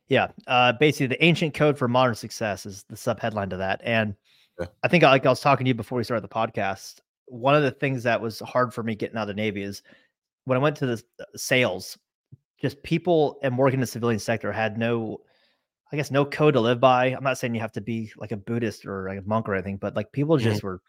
yeah. 0.08 0.28
Uh, 0.46 0.72
basically, 0.72 1.08
the 1.08 1.22
ancient 1.22 1.52
code 1.52 1.76
for 1.76 1.88
modern 1.88 2.14
success 2.14 2.64
is 2.64 2.84
the 2.88 2.96
subheadline 2.96 3.50
to 3.50 3.58
that, 3.58 3.82
and 3.84 4.14
yeah. 4.58 4.66
I 4.82 4.88
think 4.88 5.02
like 5.02 5.26
I 5.26 5.28
was 5.28 5.40
talking 5.40 5.64
to 5.64 5.68
you 5.68 5.74
before 5.74 5.98
we 5.98 6.04
started 6.04 6.24
the 6.24 6.28
podcast. 6.28 7.00
One 7.26 7.54
of 7.54 7.62
the 7.62 7.70
things 7.70 8.02
that 8.02 8.20
was 8.20 8.40
hard 8.40 8.74
for 8.74 8.82
me 8.82 8.94
getting 8.94 9.16
out 9.16 9.22
of 9.22 9.28
the 9.28 9.34
Navy 9.34 9.62
is 9.62 9.82
when 10.44 10.56
I 10.56 10.60
went 10.60 10.76
to 10.76 10.86
the 10.86 11.02
uh, 11.20 11.24
sales. 11.36 11.98
Just 12.60 12.82
people 12.82 13.38
and 13.42 13.58
working 13.58 13.74
in 13.74 13.80
the 13.80 13.86
civilian 13.86 14.20
sector 14.20 14.50
had 14.50 14.78
no 14.78 15.20
I 15.92 15.96
guess 15.96 16.10
no 16.10 16.24
code 16.24 16.54
to 16.54 16.60
live 16.60 16.80
by. 16.80 17.06
I'm 17.06 17.22
not 17.22 17.38
saying 17.38 17.54
you 17.54 17.60
have 17.60 17.72
to 17.72 17.80
be 17.80 18.10
like 18.16 18.32
a 18.32 18.36
Buddhist 18.36 18.84
or 18.84 19.08
like 19.08 19.18
a 19.18 19.28
monk 19.28 19.48
or 19.48 19.54
anything, 19.54 19.76
but 19.76 19.94
like 19.94 20.10
people 20.10 20.36
just 20.38 20.58
mm-hmm. 20.58 20.66
were 20.66 20.82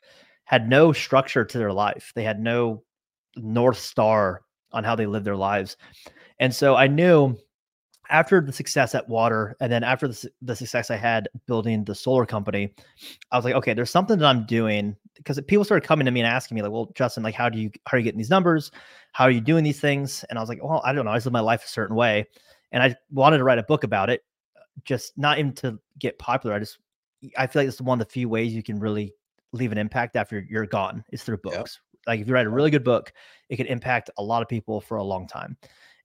had 0.45 0.69
no 0.69 0.93
structure 0.93 1.45
to 1.45 1.57
their 1.57 1.73
life. 1.73 2.11
They 2.15 2.23
had 2.23 2.39
no 2.39 2.83
north 3.35 3.77
star 3.77 4.41
on 4.71 4.83
how 4.83 4.95
they 4.95 5.05
lived 5.05 5.25
their 5.25 5.35
lives. 5.35 5.77
And 6.39 6.53
so 6.53 6.75
I 6.75 6.87
knew 6.87 7.37
after 8.09 8.41
the 8.41 8.51
success 8.51 8.95
at 8.95 9.07
water 9.07 9.55
and 9.59 9.71
then 9.71 9.83
after 9.83 10.07
the, 10.07 10.29
the 10.41 10.55
success 10.55 10.91
I 10.91 10.95
had 10.95 11.27
building 11.47 11.83
the 11.83 11.95
solar 11.95 12.25
company, 12.25 12.73
I 13.31 13.37
was 13.37 13.45
like, 13.45 13.55
okay, 13.55 13.73
there's 13.73 13.89
something 13.89 14.17
that 14.19 14.25
I'm 14.25 14.45
doing 14.45 14.95
because 15.15 15.39
people 15.47 15.63
started 15.63 15.87
coming 15.87 16.05
to 16.05 16.11
me 16.11 16.19
and 16.19 16.27
asking 16.27 16.55
me 16.55 16.61
like, 16.61 16.71
well, 16.71 16.91
Justin, 16.95 17.23
like, 17.23 17.35
how 17.35 17.49
do 17.49 17.59
you, 17.59 17.71
how 17.85 17.95
are 17.95 17.99
you 17.99 18.03
getting 18.03 18.17
these 18.17 18.29
numbers? 18.29 18.71
How 19.13 19.25
are 19.25 19.31
you 19.31 19.41
doing 19.41 19.63
these 19.63 19.79
things? 19.79 20.25
And 20.29 20.37
I 20.37 20.41
was 20.41 20.49
like, 20.49 20.63
well, 20.63 20.81
I 20.83 20.93
don't 20.93 21.05
know. 21.05 21.11
I 21.11 21.15
just 21.15 21.25
live 21.25 21.33
my 21.33 21.39
life 21.39 21.63
a 21.63 21.67
certain 21.69 21.95
way. 21.95 22.27
And 22.71 22.83
I 22.83 22.95
wanted 23.11 23.37
to 23.37 23.43
write 23.43 23.59
a 23.59 23.63
book 23.63 23.83
about 23.83 24.09
it 24.09 24.23
just 24.83 25.17
not 25.17 25.39
even 25.39 25.53
to 25.53 25.79
get 25.99 26.19
popular. 26.19 26.55
I 26.55 26.59
just 26.59 26.79
I 27.37 27.47
feel 27.47 27.61
like 27.61 27.69
it's 27.69 27.81
one 27.81 27.99
of 27.99 28.05
the 28.05 28.11
few 28.11 28.27
ways 28.27 28.53
you 28.53 28.63
can 28.63 28.79
really 28.79 29.13
leave 29.53 29.71
an 29.71 29.77
impact 29.77 30.15
after 30.15 30.45
you're 30.49 30.65
gone 30.65 31.03
is 31.11 31.23
through 31.23 31.37
books. 31.37 31.55
Yep. 31.55 32.07
Like 32.07 32.19
if 32.19 32.27
you 32.27 32.33
write 32.33 32.45
a 32.45 32.49
really 32.49 32.69
good 32.69 32.83
book, 32.83 33.13
it 33.49 33.55
can 33.55 33.67
impact 33.67 34.09
a 34.17 34.23
lot 34.23 34.41
of 34.41 34.47
people 34.47 34.81
for 34.81 34.97
a 34.97 35.03
long 35.03 35.27
time. 35.27 35.57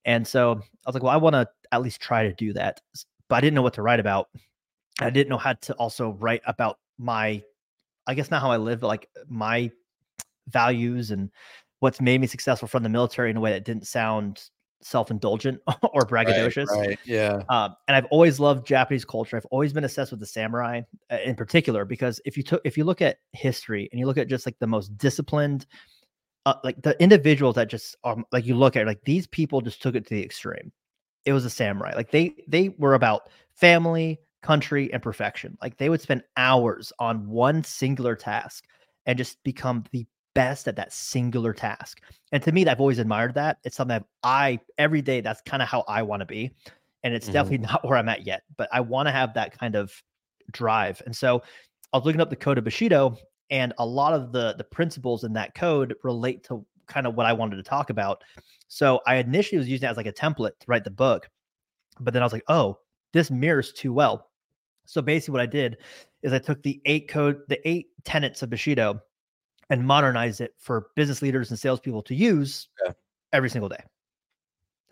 And 0.05 0.27
so 0.27 0.53
I 0.53 0.89
was 0.89 0.95
like, 0.95 1.03
well, 1.03 1.13
I 1.13 1.17
want 1.17 1.35
to 1.35 1.49
at 1.73 1.83
least 1.83 2.01
try 2.01 2.25
to 2.25 2.33
do 2.33 2.53
that. 2.55 2.81
But 3.29 3.37
I 3.37 3.41
didn't 3.41 3.55
know 3.55 3.63
what 3.63 3.75
to 3.75 3.83
write 3.83 4.01
about. 4.01 4.29
I 5.01 5.11
didn't 5.11 5.29
know 5.29 5.39
how 5.39 5.55
to 5.55 5.75
also 5.75 6.11
write 6.21 6.43
about 6.47 6.79
my, 6.99 7.43
I 8.07 8.15
guess 8.15 8.31
not 8.31 8.43
how 8.43 8.51
I 8.51 8.57
live, 8.57 8.81
but 8.81 8.89
like 8.89 9.09
my 9.29 9.71
values 10.49 11.11
and 11.11 11.31
what's 11.81 12.01
made 12.01 12.21
me 12.21 12.27
successful 12.27 12.69
from 12.69 12.83
the 12.83 12.89
military 12.89 13.31
in 13.31 13.37
a 13.37 13.41
way 13.41 13.53
that 13.53 13.65
didn't 13.65 13.87
sound 13.87 14.43
self-indulgent 14.83 15.61
or 15.93 16.03
braggadocious. 16.03 16.67
Right, 16.67 16.89
right. 16.89 16.99
Yeah. 17.05 17.43
Um, 17.49 17.75
and 17.89 17.97
I've 17.97 18.07
always 18.07 18.41
loved 18.41 18.67
Japanese 18.67 19.05
culture. 19.05 19.37
I've 19.37 19.47
always 19.47 19.73
been 19.73 19.85
obsessed 19.85 20.11
with 20.11 20.21
the 20.21 20.27
samurai 20.27 20.83
uh, 21.11 21.19
in 21.25 21.35
particular 21.37 21.85
because 21.85 22.21
if 22.25 22.37
you 22.37 22.43
took 22.43 22.61
if 22.65 22.77
you 22.77 22.85
look 22.85 23.03
at 23.03 23.19
history 23.33 23.89
and 23.93 23.99
you 23.99 24.07
look 24.07 24.19
at 24.19 24.29
just 24.29 24.47
like 24.47 24.59
the 24.59 24.67
most 24.67 24.97
disciplined, 24.97 25.67
uh, 26.47 26.55
like 26.65 26.81
the 26.83 27.01
individuals 27.03 27.57
that 27.57 27.69
just 27.69 27.97
um, 28.05 28.25
like 28.33 28.47
you 28.47 28.55
look 28.55 28.77
at 28.77 28.87
like 28.87 29.03
these 29.05 29.27
people 29.27 29.61
just 29.61 29.83
took 29.83 29.95
it 29.95 30.07
to 30.07 30.15
the 30.15 30.25
extreme. 30.25 30.73
It 31.25 31.33
was 31.33 31.45
a 31.45 31.51
samurai. 31.51 31.93
Like 31.95 32.11
they 32.11 32.35
they 32.49 32.71
were 32.79 32.95
about 32.95 33.29
family, 33.55 34.21
country, 34.43 34.93
and 34.93 35.03
perfection. 35.03 35.59
Like 35.61 35.77
they 35.77 35.89
would 35.89 36.01
spend 36.01 36.23
hours 36.37 36.93
on 36.99 37.29
one 37.29 37.63
singular 37.65 38.17
task 38.17 38.65
and 39.07 39.19
just 39.19 39.43
become 39.43 39.85
the 39.93 40.07
best 40.35 40.69
at 40.69 40.77
that 40.77 40.93
singular 40.93 41.53
task. 41.53 42.01
And 42.33 42.43
to 42.43 42.53
me, 42.53 42.67
I've 42.67 42.81
always 42.81 42.99
admired 42.99 43.35
that. 43.35 43.59
It's 43.65 43.77
something 43.77 43.99
that 43.99 44.07
I 44.23 44.61
every 44.79 45.03
day, 45.03 45.21
that's 45.21 45.43
kind 45.43 45.63
of 45.63 45.69
how 45.69 45.85
I 45.89 46.03
want 46.03 46.21
to 46.21 46.27
be. 46.27 46.53
And 47.03 47.15
it's 47.15 47.27
mm-hmm. 47.27 47.33
definitely 47.33 47.59
not 47.67 47.87
where 47.87 47.99
I'm 47.99 48.09
at 48.09 48.27
yet, 48.27 48.43
but 48.57 48.69
I 48.73 48.81
want 48.81 49.09
to 49.09 49.13
have 49.13 49.35
that 49.35 49.59
kind 49.59 49.75
of 49.75 49.93
drive. 50.53 51.03
And 51.05 51.15
so 51.15 51.43
I 51.93 51.99
was 51.99 52.07
looking 52.07 52.21
up 52.21 52.31
the 52.31 52.37
code 52.37 52.59
of 52.59 52.65
Bushido, 52.65 53.17
and 53.51 53.73
a 53.79 53.87
lot 53.87 54.15
of 54.15 54.33
the 54.33 54.55
the 54.57 54.65
principles 54.65 55.25
in 55.25 55.33
that 55.35 55.55
code 55.55 55.95
relate 56.03 56.45
to 56.45 56.65
kind 56.87 57.07
of 57.07 57.15
what 57.15 57.27
I 57.27 57.33
wanted 57.33 57.57
to 57.57 57.63
talk 57.63 57.91
about. 57.91 58.23
So 58.69 59.01
I 59.07 59.17
initially 59.17 59.59
was 59.59 59.69
using 59.69 59.89
it 59.89 59.91
as 59.91 59.97
like 59.97 60.07
a 60.07 60.13
template 60.13 60.59
to 60.59 60.67
write 60.67 60.85
the 60.85 60.91
book, 60.91 61.29
but 61.99 62.13
then 62.13 62.23
I 62.23 62.27
was 62.27 62.33
like, 62.33 62.45
oh, 62.49 62.79
this 63.13 63.31
mirrors 63.31 63.73
too 63.73 63.93
well. 63.93 64.31
So 64.87 65.01
basically, 65.03 65.33
what 65.33 65.43
I 65.43 65.47
did 65.47 65.79
is 66.23 66.33
I 66.33 66.39
took 66.39 66.63
the 66.63 66.81
eight 66.85 67.09
code, 67.09 67.41
the 67.49 67.67
eight 67.69 67.89
tenets 68.05 68.43
of 68.43 68.51
Bushido, 68.51 69.01
and 69.71 69.87
modernize 69.87 70.41
it 70.41 70.55
for 70.59 70.89
business 70.97 71.23
leaders 71.23 71.51
and 71.51 71.59
salespeople 71.59 72.03
to 72.03 72.15
use 72.15 72.69
yeah. 72.85 72.93
every 73.33 73.51
single 73.51 73.69
day. 73.69 73.83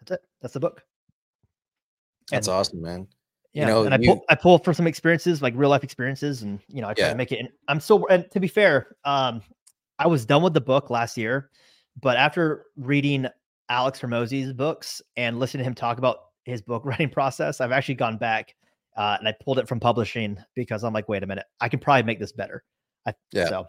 That's 0.00 0.12
it. 0.12 0.20
That's 0.40 0.54
the 0.54 0.60
book. 0.60 0.82
That's 2.30 2.46
and, 2.46 2.54
awesome, 2.54 2.82
man. 2.82 3.08
Yeah, 3.58 3.66
you 3.66 3.72
know, 3.72 3.82
and 3.82 3.92
I 3.92 3.98
pull 3.98 4.24
I 4.28 4.36
pull 4.36 4.58
for 4.58 4.72
some 4.72 4.86
experiences, 4.86 5.42
like 5.42 5.52
real 5.56 5.68
life 5.68 5.82
experiences, 5.82 6.42
and 6.42 6.60
you 6.68 6.80
know, 6.80 6.88
I 6.88 6.94
try 6.94 7.06
yeah. 7.06 7.10
to 7.10 7.16
make 7.16 7.32
it. 7.32 7.40
And 7.40 7.48
I'm 7.66 7.80
so 7.80 8.06
and 8.06 8.30
to 8.30 8.38
be 8.38 8.46
fair, 8.46 8.94
um, 9.04 9.42
I 9.98 10.06
was 10.06 10.24
done 10.24 10.44
with 10.44 10.54
the 10.54 10.60
book 10.60 10.90
last 10.90 11.16
year, 11.16 11.50
but 12.00 12.16
after 12.16 12.66
reading 12.76 13.26
Alex 13.68 14.00
Hormozi's 14.00 14.52
books 14.52 15.02
and 15.16 15.40
listening 15.40 15.64
to 15.64 15.68
him 15.68 15.74
talk 15.74 15.98
about 15.98 16.18
his 16.44 16.62
book 16.62 16.82
writing 16.86 17.10
process, 17.10 17.60
I've 17.60 17.72
actually 17.72 17.96
gone 17.96 18.16
back 18.16 18.54
uh, 18.96 19.16
and 19.18 19.26
I 19.26 19.34
pulled 19.42 19.58
it 19.58 19.66
from 19.66 19.80
publishing 19.80 20.38
because 20.54 20.84
I'm 20.84 20.92
like, 20.92 21.08
wait 21.08 21.24
a 21.24 21.26
minute, 21.26 21.46
I 21.60 21.68
can 21.68 21.80
probably 21.80 22.04
make 22.04 22.20
this 22.20 22.32
better. 22.32 22.62
I, 23.06 23.14
yeah. 23.32 23.48
So 23.48 23.66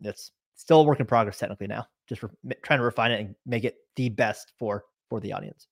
it's 0.00 0.30
still 0.54 0.80
a 0.80 0.84
work 0.84 1.00
in 1.00 1.06
progress 1.06 1.36
technically 1.36 1.66
now. 1.66 1.86
Just 2.08 2.22
re- 2.22 2.30
trying 2.62 2.78
to 2.78 2.84
refine 2.84 3.12
it 3.12 3.20
and 3.20 3.34
make 3.44 3.64
it 3.64 3.76
the 3.96 4.08
best 4.08 4.54
for 4.58 4.84
for 5.10 5.20
the 5.20 5.34
audience. 5.34 5.68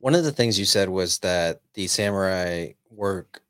One 0.00 0.14
of 0.14 0.24
the 0.24 0.32
things 0.32 0.58
you 0.58 0.64
said 0.64 0.88
was 0.88 1.18
that 1.18 1.60
the 1.74 1.86
samurai 1.86 2.72
work 2.90 3.42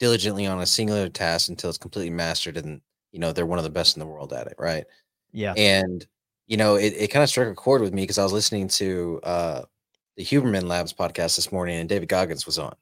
diligently 0.00 0.46
on 0.46 0.60
a 0.60 0.66
singular 0.66 1.08
task 1.08 1.48
until 1.48 1.68
it's 1.68 1.78
completely 1.78 2.10
mastered 2.10 2.56
and 2.56 2.80
you 3.12 3.20
know 3.20 3.30
they're 3.30 3.46
one 3.46 3.58
of 3.58 3.64
the 3.64 3.70
best 3.70 3.94
in 3.94 4.00
the 4.00 4.06
world 4.06 4.32
at 4.32 4.46
it, 4.46 4.54
right? 4.58 4.84
Yeah. 5.32 5.52
And 5.56 6.04
you 6.46 6.56
know, 6.56 6.74
it, 6.76 6.94
it 6.96 7.08
kind 7.08 7.22
of 7.22 7.28
struck 7.28 7.48
a 7.48 7.54
chord 7.54 7.82
with 7.82 7.92
me 7.92 8.02
because 8.02 8.18
I 8.18 8.24
was 8.24 8.32
listening 8.32 8.66
to 8.68 9.20
uh 9.22 9.62
the 10.16 10.24
Huberman 10.24 10.64
Labs 10.64 10.92
podcast 10.92 11.36
this 11.36 11.52
morning 11.52 11.76
and 11.78 11.88
David 11.88 12.08
Goggins 12.08 12.46
was 12.46 12.58
on. 12.58 12.74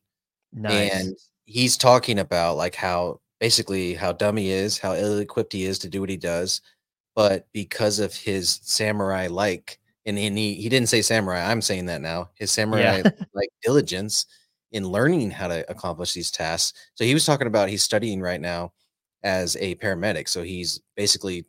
Nice. 0.52 0.92
And 0.92 1.16
he's 1.44 1.76
talking 1.76 2.20
about 2.20 2.56
like 2.56 2.76
how 2.76 3.20
basically 3.40 3.94
how 3.94 4.12
dumb 4.12 4.36
he 4.36 4.50
is, 4.50 4.78
how 4.78 4.94
ill-equipped 4.94 5.52
he 5.52 5.64
is 5.64 5.78
to 5.80 5.88
do 5.88 6.00
what 6.00 6.10
he 6.10 6.16
does, 6.16 6.60
but 7.16 7.48
because 7.52 7.98
of 7.98 8.14
his 8.14 8.60
samurai 8.62 9.26
like 9.26 9.79
and, 10.10 10.18
and 10.18 10.36
he, 10.36 10.54
he 10.54 10.68
didn't 10.68 10.88
say 10.88 11.02
samurai, 11.02 11.50
I'm 11.50 11.62
saying 11.62 11.86
that 11.86 12.00
now. 12.00 12.30
His 12.34 12.50
samurai 12.50 13.02
yeah. 13.04 13.10
like 13.34 13.48
diligence 13.62 14.26
in 14.72 14.88
learning 14.88 15.30
how 15.30 15.46
to 15.48 15.68
accomplish 15.70 16.12
these 16.12 16.30
tasks. 16.30 16.78
So 16.94 17.04
he 17.04 17.14
was 17.14 17.24
talking 17.24 17.46
about 17.46 17.68
he's 17.68 17.82
studying 17.82 18.20
right 18.20 18.40
now 18.40 18.72
as 19.22 19.56
a 19.60 19.76
paramedic. 19.76 20.28
So 20.28 20.42
he's 20.42 20.80
basically, 20.96 21.46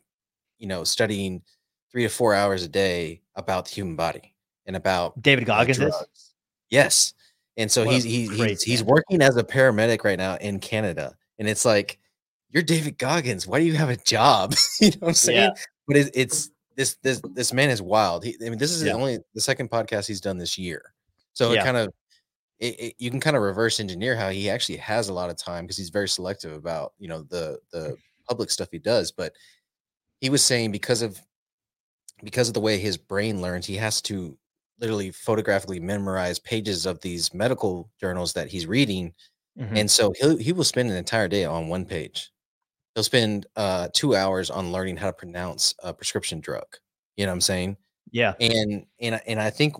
you 0.58 0.68
know, 0.68 0.84
studying 0.84 1.42
three 1.90 2.04
to 2.04 2.08
four 2.08 2.34
hours 2.34 2.62
a 2.62 2.68
day 2.68 3.22
about 3.34 3.66
the 3.66 3.72
human 3.72 3.96
body 3.96 4.34
and 4.66 4.76
about 4.76 5.20
David 5.20 5.44
Goggins? 5.44 5.92
Yes. 6.70 7.14
And 7.56 7.70
so 7.70 7.84
what 7.84 7.94
he's 7.94 8.04
he's 8.04 8.30
he's, 8.30 8.62
he's 8.62 8.84
working 8.84 9.20
as 9.22 9.36
a 9.36 9.44
paramedic 9.44 10.04
right 10.04 10.18
now 10.18 10.36
in 10.36 10.60
Canada. 10.60 11.16
And 11.38 11.48
it's 11.48 11.64
like, 11.64 11.98
you're 12.50 12.62
David 12.62 12.96
Goggins. 12.96 13.44
Why 13.44 13.58
do 13.58 13.64
you 13.64 13.74
have 13.74 13.90
a 13.90 13.96
job? 13.96 14.54
you 14.80 14.90
know 14.90 14.96
what 15.00 15.08
I'm 15.08 15.14
saying? 15.14 15.50
Yeah. 15.56 15.62
But 15.88 15.96
it, 15.96 16.10
it's 16.14 16.50
this 16.76 16.96
this 17.02 17.20
this 17.34 17.52
man 17.52 17.70
is 17.70 17.82
wild. 17.82 18.24
He, 18.24 18.36
I 18.44 18.50
mean, 18.50 18.58
this 18.58 18.72
is 18.72 18.82
yeah. 18.82 18.92
only 18.92 19.18
the 19.34 19.40
second 19.40 19.70
podcast 19.70 20.06
he's 20.06 20.20
done 20.20 20.38
this 20.38 20.58
year. 20.58 20.94
So 21.32 21.52
yeah. 21.52 21.60
it 21.60 21.64
kind 21.64 21.76
of 21.76 21.92
it, 22.58 22.80
it, 22.80 22.94
you 22.98 23.10
can 23.10 23.20
kind 23.20 23.36
of 23.36 23.42
reverse 23.42 23.80
engineer 23.80 24.16
how 24.16 24.30
he 24.30 24.48
actually 24.48 24.78
has 24.78 25.08
a 25.08 25.12
lot 25.12 25.30
of 25.30 25.36
time 25.36 25.64
because 25.64 25.76
he's 25.76 25.90
very 25.90 26.08
selective 26.08 26.52
about 26.52 26.92
you 26.98 27.08
know 27.08 27.22
the 27.22 27.58
the 27.72 27.96
public 28.28 28.50
stuff 28.50 28.68
he 28.70 28.78
does. 28.78 29.12
But 29.12 29.32
he 30.20 30.30
was 30.30 30.44
saying 30.44 30.72
because 30.72 31.02
of 31.02 31.20
because 32.22 32.48
of 32.48 32.54
the 32.54 32.60
way 32.60 32.78
his 32.78 32.96
brain 32.96 33.42
learns, 33.42 33.66
he 33.66 33.76
has 33.76 34.00
to 34.02 34.36
literally 34.80 35.10
photographically 35.10 35.80
memorize 35.80 36.38
pages 36.38 36.86
of 36.86 37.00
these 37.00 37.32
medical 37.32 37.90
journals 38.00 38.32
that 38.32 38.48
he's 38.48 38.66
reading. 38.66 39.12
Mm-hmm. 39.58 39.76
And 39.76 39.90
so 39.90 40.12
he 40.18 40.36
he 40.42 40.52
will 40.52 40.64
spend 40.64 40.90
an 40.90 40.96
entire 40.96 41.28
day 41.28 41.44
on 41.44 41.68
one 41.68 41.84
page. 41.84 42.31
He'll 42.94 43.04
spend 43.04 43.46
uh, 43.56 43.88
two 43.92 44.14
hours 44.14 44.50
on 44.50 44.72
learning 44.72 44.98
how 44.98 45.06
to 45.06 45.12
pronounce 45.12 45.74
a 45.82 45.94
prescription 45.94 46.40
drug. 46.40 46.66
You 47.16 47.26
know 47.26 47.32
what 47.32 47.36
I'm 47.36 47.40
saying? 47.40 47.76
Yeah. 48.10 48.34
And 48.40 48.86
and 49.00 49.20
and 49.26 49.40
I 49.40 49.50
think 49.50 49.76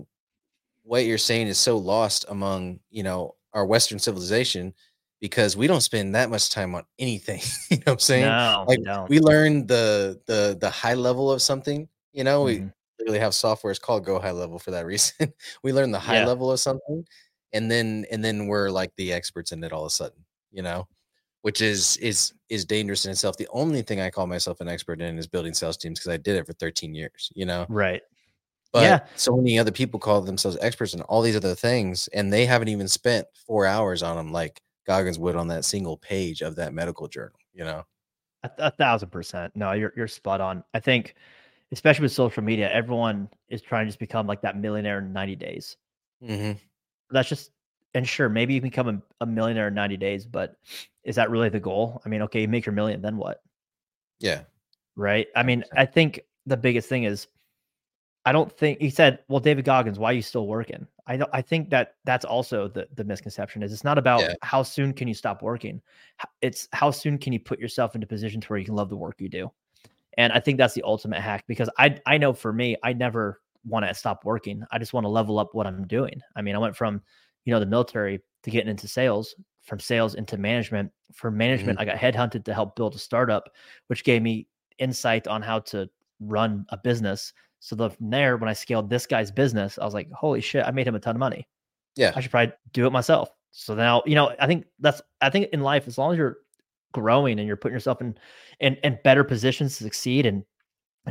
what 0.83 1.05
you're 1.05 1.19
saying 1.19 1.47
is 1.47 1.59
so 1.59 1.77
lost 1.77 2.25
among 2.29 2.81
you 2.91 3.03
know 3.03 3.37
our 3.53 3.67
Western 3.67 3.99
civilization 3.99 4.75
because 5.21 5.57
we 5.57 5.67
don't 5.67 5.83
spend 5.83 6.15
that 6.15 6.31
much 6.31 6.51
time 6.51 6.75
on 6.75 6.85
anything. 6.99 7.41
you 7.71 7.77
know 7.79 7.83
what 7.85 7.93
I'm 7.93 7.99
saying? 8.01 8.25
No, 8.25 8.65
like 8.67 9.09
we, 9.09 9.19
we 9.19 9.21
learn 9.21 9.67
the 9.67 10.21
the 10.27 10.57
the 10.61 10.71
high 10.71 10.95
level 10.95 11.31
of 11.31 11.41
something. 11.41 11.89
You 12.13 12.25
know, 12.25 12.45
mm-hmm. 12.45 12.65
we 12.65 12.71
literally 12.99 13.21
have 13.21 13.35
software. 13.35 13.71
It's 13.71 13.81
called 13.81 14.05
Go 14.05 14.19
High 14.19 14.33
Level 14.33 14.59
for 14.59 14.73
that 14.73 14.85
reason. 14.93 15.33
we 15.63 15.73
learn 15.73 15.93
the 15.93 15.99
high 15.99 16.21
yeah. 16.21 16.27
level 16.27 16.51
of 16.51 16.61
something, 16.61 17.05
and 17.53 17.71
then 17.71 18.05
and 18.11 18.25
then 18.25 18.47
we're 18.47 18.71
like 18.71 18.93
the 18.97 19.13
experts 19.13 19.53
in 19.53 19.63
it 19.65 19.73
all 19.73 19.83
of 19.83 19.89
a 19.89 19.91
sudden. 19.91 20.25
You 20.51 20.63
know, 20.63 20.89
which 21.43 21.61
is 21.61 21.97
is 21.99 22.33
is 22.49 22.65
dangerous 22.65 23.05
in 23.05 23.11
itself. 23.11 23.37
The 23.37 23.49
only 23.53 23.83
thing 23.83 24.01
I 24.01 24.11
call 24.11 24.27
myself 24.27 24.61
an 24.61 24.69
expert 24.69 25.01
in 25.01 25.19
is 25.19 25.27
building 25.27 25.55
sales 25.55 25.77
teams 25.77 25.99
because 25.99 26.13
I 26.13 26.17
did 26.17 26.37
it 26.37 26.47
for 26.47 26.53
13 26.55 26.95
years. 26.95 27.31
You 27.35 27.47
know, 27.47 27.67
right? 27.69 28.03
But 28.73 28.85
yeah. 28.85 29.01
so 29.17 29.37
many 29.37 29.59
other 29.59 29.71
people 29.71 30.01
call 30.01 30.23
themselves 30.23 30.57
experts 30.63 30.95
in 30.95 31.03
all 31.03 31.21
these 31.21 31.37
other 31.37 31.55
things, 31.55 32.09
and 32.15 32.33
they 32.33 32.47
haven't 32.47 32.69
even 32.69 32.89
spent 32.89 33.27
four 33.47 33.67
hours 33.67 34.03
on 34.03 34.17
them 34.17 34.33
like 34.33 34.63
Goggins 34.87 35.19
would 35.19 35.37
on 35.37 35.49
that 35.49 35.67
single 35.67 35.99
page 35.99 36.41
of 36.41 36.57
that 36.57 36.73
medical 36.73 37.07
journal. 37.07 37.37
You 37.53 37.65
know, 37.65 37.85
a, 38.43 38.51
a 38.59 38.71
thousand 38.71 39.11
percent. 39.11 39.55
No, 39.55 39.73
you're 39.73 39.93
you're 39.97 40.09
spot 40.09 40.41
on. 40.41 40.65
I 40.73 40.81
think, 40.81 41.17
especially 41.73 42.05
with 42.05 42.13
social 42.13 42.43
media, 42.43 42.71
everyone 42.73 43.29
is 43.49 43.61
trying 43.61 43.85
to 43.85 43.89
just 43.89 43.99
become 43.99 44.27
like 44.27 44.41
that 44.43 44.57
millionaire 44.57 44.99
in 44.99 45.13
90 45.13 45.37
days. 45.37 45.77
Mm-hmm. 46.25 46.53
That's 47.11 47.29
just 47.29 47.51
and 47.95 48.09
sure, 48.09 48.29
maybe 48.29 48.55
you 48.55 48.61
can 48.61 48.71
become 48.71 49.03
a, 49.21 49.27
millionaire 49.27 49.69
in 49.69 49.75
90 49.75 49.97
days, 49.99 50.25
but 50.25 50.57
is 51.05 51.17
that 51.17 51.31
really 51.31 51.49
the 51.49 51.61
goal? 51.61 52.01
I 52.05 52.09
mean, 52.09 52.23
okay, 52.23 52.41
you 52.41 52.49
make 52.49 52.65
your 52.65 52.73
million, 52.73 53.03
then 53.03 53.17
what? 53.17 53.43
Yeah. 54.19 54.43
Right. 54.97 55.29
I 55.37 55.43
mean, 55.43 55.65
I 55.77 55.85
think 55.87 56.21
the 56.47 56.57
biggest 56.57 56.89
thing 56.89 57.05
is 57.05 57.27
I 58.25 58.33
don't 58.33 58.57
think 58.57 58.81
he 58.81 58.91
said, 58.91 59.19
"Well, 59.29 59.41
David 59.41 59.65
Goggins, 59.65 59.99
why 59.99 60.11
are 60.11 60.15
you 60.15 60.23
still 60.23 60.47
working?" 60.47 60.87
I 61.07 61.17
don't. 61.17 61.31
I 61.33 61.43
think 61.43 61.71
that 61.71 61.97
that's 62.05 62.25
also 62.25 62.69
the 62.69 62.87
the 62.95 63.03
misconception 63.03 63.63
is 63.63 63.73
it's 63.73 63.83
not 63.83 63.99
about 63.99 64.21
yeah. 64.21 64.35
how 64.43 64.63
soon 64.63 64.93
can 64.93 65.09
you 65.09 65.15
stop 65.15 65.43
working. 65.43 65.83
It's 66.41 66.69
how 66.73 66.93
soon 66.93 67.19
can 67.19 67.33
you 67.33 67.41
put 67.41 67.59
yourself 67.59 67.97
into 67.97 68.07
positions 68.07 68.49
where 68.49 68.59
you 68.59 68.65
can 68.65 68.77
love 68.77 68.91
the 68.91 68.97
work 68.97 69.21
you 69.21 69.29
do. 69.29 69.51
And 70.19 70.33
I 70.33 70.39
think 70.41 70.59
that's 70.59 70.75
the 70.75 70.83
ultimate 70.85 71.21
hack 71.21 71.45
because 71.49 71.69
I 71.79 71.99
I 72.07 72.19
know 72.19 72.33
for 72.33 72.53
me, 72.53 72.77
I 72.85 72.93
never 72.93 73.41
want 73.67 73.87
to 73.87 73.95
stop 73.95 74.25
working. 74.25 74.65
I 74.71 74.79
just 74.79 74.93
want 74.93 75.05
to 75.05 75.09
level 75.09 75.39
up 75.41 75.55
what 75.55 75.67
I'm 75.67 75.87
doing. 75.87 76.21
I 76.37 76.43
mean, 76.43 76.55
I 76.55 76.59
went 76.59 76.77
from 76.77 77.03
you 77.45 77.53
know 77.53 77.61
the 77.61 77.67
military 77.67 78.21
to 78.43 78.51
getting 78.51 78.71
into 78.71 78.89
sales, 78.89 79.35
from 79.63 79.81
sales 79.81 80.15
into 80.15 80.37
management. 80.37 80.91
For 81.15 81.31
management, 81.31 81.79
mm-hmm. 81.79 81.91
I 81.91 81.93
got 81.93 82.15
headhunted 82.15 82.45
to 82.45 82.55
help 82.55 82.75
build 82.75 82.95
a 82.95 82.99
startup, 82.99 83.51
which 83.89 84.05
gave 84.05 84.23
me 84.23 84.47
insight 84.79 85.27
on 85.29 85.43
how 85.43 85.59
to 85.61 85.89
run 86.21 86.65
a 86.71 86.77
business 86.79 87.33
so 87.65 87.77
the, 87.77 87.91
from 87.91 88.11
there, 88.11 88.37
when 88.39 88.49
I 88.49 88.55
scaled 88.55 88.91
this 88.91 89.07
guy's 89.07 89.31
business, 89.31 89.79
I 89.79 89.85
was 89.85 89.95
like, 89.95 90.11
holy 90.11 90.41
shit, 90.41 90.67
I 90.67 90.73
made 90.73 90.89
him 90.89 90.97
a 90.97 90.99
ton 90.99 91.15
of 91.15 91.21
money. 91.21 91.47
Yeah. 91.95 92.11
I 92.17 92.21
should 92.21 92.33
probably 92.33 92.53
do 92.73 92.89
it 92.89 92.91
myself. 92.91 93.31
So 93.53 93.77
now, 93.77 94.03
you 94.05 94.17
know, 94.17 94.35
I 94.41 94.49
think 94.49 94.65
that's 94.81 95.01
I 95.21 95.31
think 95.31 95.51
in 95.53 95.61
life, 95.61 95.87
as 95.87 95.97
long 95.97 96.11
as 96.11 96.19
you're 96.19 96.39
growing 96.91 97.39
and 97.39 97.47
you're 97.47 97.57
putting 97.57 97.75
yourself 97.75 98.01
in 98.01 98.19
in, 98.59 98.75
in 98.83 98.99
better 99.05 99.23
positions 99.23 99.79
to 99.79 99.85
succeed 99.85 100.27
and 100.27 100.43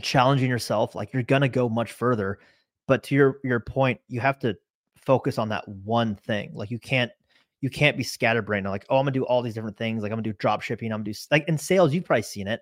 challenging 0.02 0.50
yourself, 0.50 0.94
like 0.94 1.14
you're 1.14 1.24
gonna 1.24 1.48
go 1.48 1.70
much 1.70 1.94
further. 1.94 2.40
But 2.86 3.04
to 3.04 3.16
your 3.16 3.40
your 3.46 3.62
point, 3.62 4.02
you 4.10 4.20
have 4.20 4.38
to 4.40 4.58
focus 5.06 5.38
on 5.38 5.50
that 5.50 5.68
one 5.68 6.16
thing. 6.16 6.52
Like 6.54 6.72
you 6.72 6.80
can't 6.80 7.12
you 7.62 7.70
can't 7.70 7.96
be 7.96 8.04
scatterbrained. 8.04 8.66
Like, 8.66 8.86
oh, 8.90 8.98
I'm 8.98 9.06
gonna 9.06 9.12
do 9.12 9.26
all 9.26 9.42
these 9.42 9.54
different 9.54 9.78
things. 9.78 10.02
Like 10.04 10.12
I'm 10.12 10.18
gonna 10.18 10.24
do 10.24 10.34
drop 10.34 10.62
shipping. 10.62 10.92
I'm 10.92 11.04
gonna 11.04 11.14
do 11.14 11.20
like 11.30 11.48
in 11.48 11.58
sales, 11.58 11.94
you've 11.94 12.06
probably 12.06 12.24
seen 12.24 12.48
it. 12.48 12.62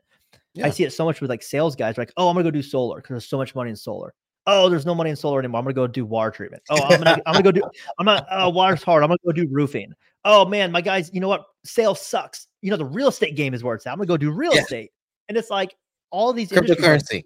Yeah. 0.53 0.65
I 0.65 0.69
see 0.72 0.84
it 0.84 0.93
so 0.93 1.05
much 1.05 1.22
with 1.22 1.29
like 1.29 1.43
sales 1.43 1.75
guys, 1.75 1.98
like, 1.98 2.12
oh, 2.17 2.27
I'm 2.27 2.36
gonna 2.36 2.43
go 2.43 2.51
do 2.51 2.62
solar 2.62 2.98
because 2.98 3.10
there's 3.10 3.27
so 3.27 3.38
much 3.38 3.55
money 3.55 3.69
in 3.69 3.75
solar. 3.75 4.13
Oh, 4.46 4.67
there's 4.67 4.86
no 4.86 4.96
money 4.96 5.10
in 5.10 5.15
solar 5.15 5.39
anymore. 5.39 5.60
I'm 5.60 5.65
gonna 5.65 5.74
go 5.74 5.88
do 5.88 6.05
water 6.05 6.31
treatment. 6.31 6.63
Oh, 6.69 6.81
I'm 6.84 7.01
gonna 7.01 7.22
I'm 7.25 7.34
gonna 7.34 7.43
go 7.43 7.51
do 7.51 7.62
I'm 8.00 8.05
not 8.05 8.25
uh, 8.29 8.50
water's 8.50 8.84
hard. 8.84 9.03
I'm 9.03 9.10
gonna 9.10 9.19
go 9.25 9.31
do 9.31 9.48
roofing. 9.50 9.93
Oh 10.25 10.46
man, 10.46 10.72
my 10.72 10.81
guys, 10.81 11.10
you 11.13 11.22
know 11.22 11.27
what? 11.27 11.46
Sales 11.63 12.01
sucks. 12.01 12.48
You 12.62 12.72
know 12.72 12.77
the 12.77 12.86
real 12.86 13.10
estate 13.10 13.36
game 13.36 13.53
is 13.53 13.63
where 13.63 13.75
it's 13.75 13.86
at. 13.86 13.93
I'm 13.93 14.00
gonna 14.00 14.08
go 14.08 14.17
do 14.17 14.31
real 14.31 14.53
yeah. 14.53 14.62
estate, 14.62 14.91
and 15.27 15.38
it's 15.38 15.50
like 15.50 15.75
all 16.10 16.34
these 16.34 16.50
cryptocurrency. 16.50 17.24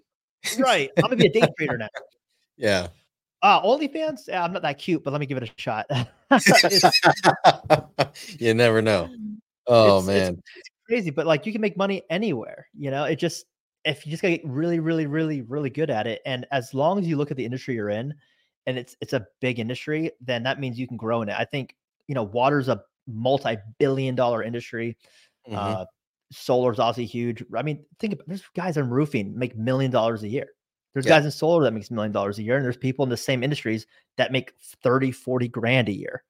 right. 0.58 0.90
I'm 0.98 1.02
gonna 1.04 1.16
be 1.16 1.26
a 1.26 1.32
day 1.32 1.46
trader 1.58 1.78
now. 1.78 1.88
Yeah. 2.56 2.86
Uh, 3.44 3.60
OnlyFans? 3.60 4.26
Yeah, 4.26 4.42
I'm 4.42 4.54
not 4.54 4.62
that 4.62 4.78
cute, 4.78 5.04
but 5.04 5.12
let 5.12 5.20
me 5.20 5.26
give 5.26 5.36
it 5.36 5.42
a 5.42 5.50
shot. 5.60 5.84
you 8.40 8.54
never 8.54 8.80
know. 8.80 9.10
Oh 9.66 9.98
it's, 9.98 10.06
man, 10.06 10.42
it's, 10.56 10.70
crazy, 10.88 11.10
but 11.10 11.26
like 11.26 11.44
you 11.44 11.52
can 11.52 11.60
make 11.60 11.76
money 11.76 12.04
anywhere. 12.08 12.66
You 12.72 12.90
know, 12.90 13.04
it 13.04 13.16
just 13.16 13.44
if 13.84 14.06
you 14.06 14.10
just 14.10 14.22
get 14.22 14.40
really, 14.46 14.80
really, 14.80 15.06
really, 15.06 15.42
really 15.42 15.68
good 15.68 15.90
at 15.90 16.06
it, 16.06 16.22
and 16.24 16.46
as 16.52 16.72
long 16.72 16.98
as 16.98 17.06
you 17.06 17.18
look 17.18 17.30
at 17.30 17.36
the 17.36 17.44
industry 17.44 17.74
you're 17.74 17.90
in, 17.90 18.14
and 18.66 18.78
it's 18.78 18.96
it's 19.02 19.12
a 19.12 19.26
big 19.42 19.60
industry, 19.60 20.10
then 20.22 20.42
that 20.44 20.58
means 20.58 20.78
you 20.78 20.88
can 20.88 20.96
grow 20.96 21.20
in 21.20 21.28
it. 21.28 21.36
I 21.38 21.44
think 21.44 21.76
you 22.08 22.14
know, 22.14 22.22
water's 22.22 22.68
a 22.68 22.80
multi-billion-dollar 23.06 24.42
industry. 24.42 24.96
Mm-hmm. 25.46 25.58
Uh, 25.58 25.84
solar's 26.32 26.78
obviously 26.78 27.04
huge. 27.04 27.44
I 27.54 27.62
mean, 27.62 27.84
think 27.98 28.14
about 28.14 28.26
there's 28.26 28.42
guys 28.56 28.78
in 28.78 28.88
roofing 28.88 29.38
make 29.38 29.54
million 29.54 29.90
dollars 29.90 30.22
a 30.22 30.28
year. 30.28 30.48
There's 30.94 31.06
yeah. 31.06 31.18
guys 31.18 31.24
in 31.24 31.30
solar 31.32 31.64
that 31.64 31.72
makes 31.72 31.90
a 31.90 31.94
million 31.94 32.12
dollars 32.12 32.38
a 32.38 32.42
year, 32.42 32.56
and 32.56 32.64
there's 32.64 32.76
people 32.76 33.02
in 33.02 33.10
the 33.10 33.16
same 33.16 33.42
industries 33.42 33.86
that 34.16 34.32
make 34.32 34.52
30, 34.82 35.10
40 35.10 35.48
grand 35.48 35.88
a 35.88 35.92
year. 35.92 36.22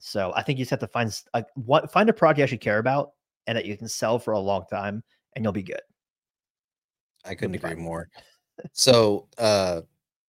So 0.00 0.32
I 0.34 0.42
think 0.42 0.58
you 0.58 0.64
just 0.64 0.70
have 0.70 0.80
to 0.80 0.88
find 0.88 1.12
a, 1.34 1.44
what 1.54 1.90
find 1.90 2.08
a 2.08 2.12
product 2.12 2.38
you 2.38 2.44
actually 2.44 2.58
care 2.58 2.78
about 2.78 3.12
and 3.46 3.56
that 3.56 3.64
you 3.64 3.76
can 3.76 3.88
sell 3.88 4.18
for 4.18 4.32
a 4.32 4.38
long 4.38 4.64
time 4.70 5.02
and 5.34 5.44
you'll 5.44 5.52
be 5.52 5.62
good. 5.62 5.80
I 7.24 7.34
couldn't 7.34 7.54
agree 7.54 7.70
fine. 7.70 7.80
more. 7.80 8.08
So, 8.72 9.28
uh, 9.38 9.82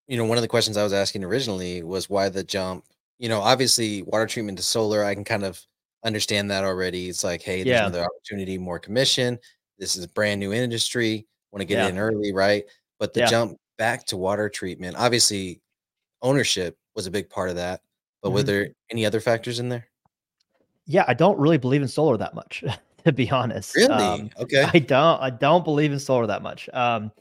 you 0.07 0.15
know, 0.15 0.23
one 0.23 0.37
of 0.37 0.43
the 0.43 0.47
questions 0.47 0.77
I 0.77 0.83
was 0.83 0.93
asking 0.93 1.23
originally 1.23 1.81
was 1.81 2.11
why 2.11 2.29
the 2.29 2.43
jump. 2.43 2.85
You 3.17 3.27
know, 3.27 3.39
obviously, 3.41 4.03
water 4.03 4.27
treatment 4.27 4.59
to 4.59 4.63
solar, 4.63 5.03
I 5.03 5.15
can 5.15 5.23
kind 5.23 5.43
of 5.43 5.59
understand 6.05 6.51
that 6.51 6.63
already. 6.63 7.09
It's 7.09 7.23
like, 7.23 7.41
hey, 7.41 7.63
there's 7.63 7.73
yeah. 7.73 7.87
another 7.87 8.05
opportunity, 8.05 8.59
more 8.59 8.77
commission. 8.77 9.39
This 9.79 9.95
is 9.95 10.03
a 10.03 10.09
brand 10.09 10.39
new 10.39 10.53
industry. 10.53 11.25
Want 11.51 11.61
to 11.61 11.65
get 11.65 11.79
yeah. 11.79 11.87
in 11.87 11.97
early, 11.97 12.31
right? 12.31 12.65
But 12.99 13.15
the 13.15 13.21
yeah. 13.21 13.25
jump 13.25 13.57
back 13.79 14.05
to 14.07 14.17
water 14.17 14.47
treatment, 14.49 14.95
obviously, 14.99 15.61
ownership 16.21 16.77
was 16.95 17.07
a 17.07 17.11
big 17.11 17.31
part 17.31 17.49
of 17.49 17.55
that. 17.55 17.81
But 18.21 18.29
mm-hmm. 18.29 18.35
were 18.35 18.43
there 18.43 18.69
any 18.91 19.07
other 19.07 19.19
factors 19.19 19.59
in 19.59 19.69
there? 19.69 19.87
Yeah, 20.85 21.05
I 21.07 21.15
don't 21.15 21.39
really 21.39 21.57
believe 21.57 21.81
in 21.81 21.87
solar 21.87 22.17
that 22.17 22.35
much. 22.35 22.63
to 23.05 23.11
be 23.11 23.29
honest. 23.31 23.75
Really? 23.75 23.91
Um, 23.91 24.29
okay. 24.39 24.69
I 24.73 24.79
don't 24.79 25.21
I 25.21 25.29
don't 25.29 25.63
believe 25.63 25.91
in 25.91 25.99
solar 25.99 26.27
that 26.27 26.41
much. 26.41 26.69
Um, 26.73 27.11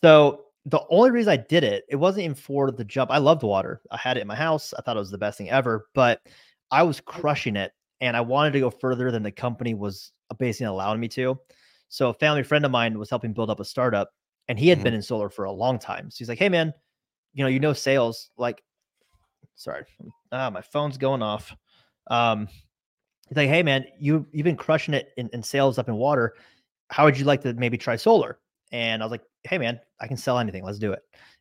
so 0.00 0.44
the 0.64 0.80
only 0.90 1.10
reason 1.10 1.32
I 1.32 1.36
did 1.36 1.64
it, 1.64 1.84
it 1.88 1.96
wasn't 1.96 2.24
even 2.24 2.34
for 2.34 2.70
the 2.70 2.84
jump. 2.84 3.10
I 3.10 3.18
loved 3.18 3.42
water. 3.42 3.80
I 3.90 3.96
had 3.96 4.16
it 4.16 4.20
in 4.20 4.26
my 4.26 4.34
house. 4.34 4.74
I 4.76 4.82
thought 4.82 4.96
it 4.96 5.00
was 5.00 5.10
the 5.10 5.18
best 5.18 5.38
thing 5.38 5.50
ever, 5.50 5.88
but 5.94 6.20
I 6.70 6.82
was 6.82 7.00
crushing 7.00 7.56
it 7.56 7.72
and 8.00 8.16
I 8.16 8.20
wanted 8.20 8.52
to 8.52 8.60
go 8.60 8.70
further 8.70 9.10
than 9.10 9.22
the 9.22 9.32
company 9.32 9.74
was 9.74 10.12
basically 10.38 10.66
allowing 10.66 11.00
me 11.00 11.08
to. 11.08 11.38
So 11.88 12.10
a 12.10 12.14
family 12.14 12.42
friend 12.42 12.64
of 12.64 12.70
mine 12.70 12.98
was 12.98 13.08
helping 13.08 13.32
build 13.32 13.50
up 13.50 13.60
a 13.60 13.64
startup 13.64 14.10
and 14.48 14.58
he 14.58 14.68
had 14.68 14.78
Mhm. 14.80 14.84
been 14.84 14.94
in 14.94 15.02
solar 15.02 15.28
for 15.28 15.44
a 15.44 15.52
long 15.52 15.78
time. 15.78 16.10
So 16.10 16.18
he's 16.18 16.28
like, 16.28 16.38
Hey 16.38 16.48
man, 16.48 16.72
you 17.34 17.44
know, 17.44 17.48
you 17.48 17.60
know 17.60 17.72
sales, 17.72 18.30
like 18.36 18.62
sorry, 19.54 19.84
ah, 20.32 20.50
my 20.50 20.60
phone's 20.62 20.98
going 20.98 21.22
off. 21.22 21.54
Um 22.08 22.48
he's 23.28 23.36
like, 23.36 23.48
Hey 23.48 23.62
man, 23.62 23.84
you 23.98 24.26
you've 24.32 24.44
been 24.44 24.56
crushing 24.56 24.94
it 24.94 25.10
in, 25.16 25.28
in 25.32 25.42
sales 25.42 25.78
up 25.78 25.88
in 25.88 25.94
water. 25.96 26.34
How 26.90 27.04
would 27.04 27.18
you 27.18 27.24
like 27.24 27.42
to 27.42 27.52
maybe 27.54 27.76
try 27.78 27.96
solar? 27.96 28.38
And 28.72 29.02
I 29.02 29.04
was 29.04 29.10
like, 29.10 29.24
Hey 29.44 29.58
man, 29.58 29.80
I 30.00 30.06
can 30.06 30.16
sell 30.16 30.38
anything. 30.38 30.64
Let's 30.64 30.78
do 30.78 30.92
it. 30.92 31.00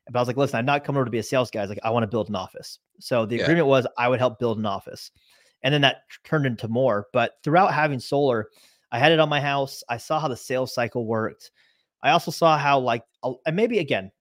But 0.09 0.17
I 0.19 0.21
was 0.21 0.27
like, 0.27 0.37
listen, 0.37 0.57
I'm 0.57 0.65
not 0.65 0.85
coming 0.85 0.97
over 0.99 1.05
to 1.05 1.11
be 1.11 1.17
a 1.17 1.23
sales 1.23 1.51
guy. 1.51 1.59
I 1.59 1.63
was 1.63 1.69
like, 1.69 1.79
I 1.83 1.89
want 1.89 2.03
to 2.03 2.07
build 2.07 2.29
an 2.29 2.35
office. 2.35 2.79
So 2.99 3.25
the 3.25 3.35
Yeah. 3.35 3.43
agreement 3.43 3.67
was 3.67 3.85
I 3.97 4.07
would 4.07 4.19
help 4.19 4.39
build 4.39 4.57
an 4.57 4.65
office. 4.65 5.11
And 5.63 5.73
then 5.73 5.81
that 5.81 6.03
turned 6.23 6.45
into 6.45 6.69
more. 6.69 7.07
But 7.11 7.33
throughout 7.43 7.73
having 7.73 7.99
solar, 7.99 8.47
I 8.91 8.99
had 8.99 9.11
it 9.11 9.19
on 9.19 9.27
my 9.27 9.41
house. 9.41 9.83
I 9.89 9.97
saw 9.97 10.17
how 10.19 10.29
the 10.29 10.37
sales 10.37 10.73
cycle 10.73 11.05
worked. 11.05 11.51
I 12.07 12.11
also 12.11 12.31
saw 12.31 12.57
how, 12.57 12.79
like, 12.79 13.03
and 13.23 13.55
maybe 13.55 13.79
again, 13.79 14.11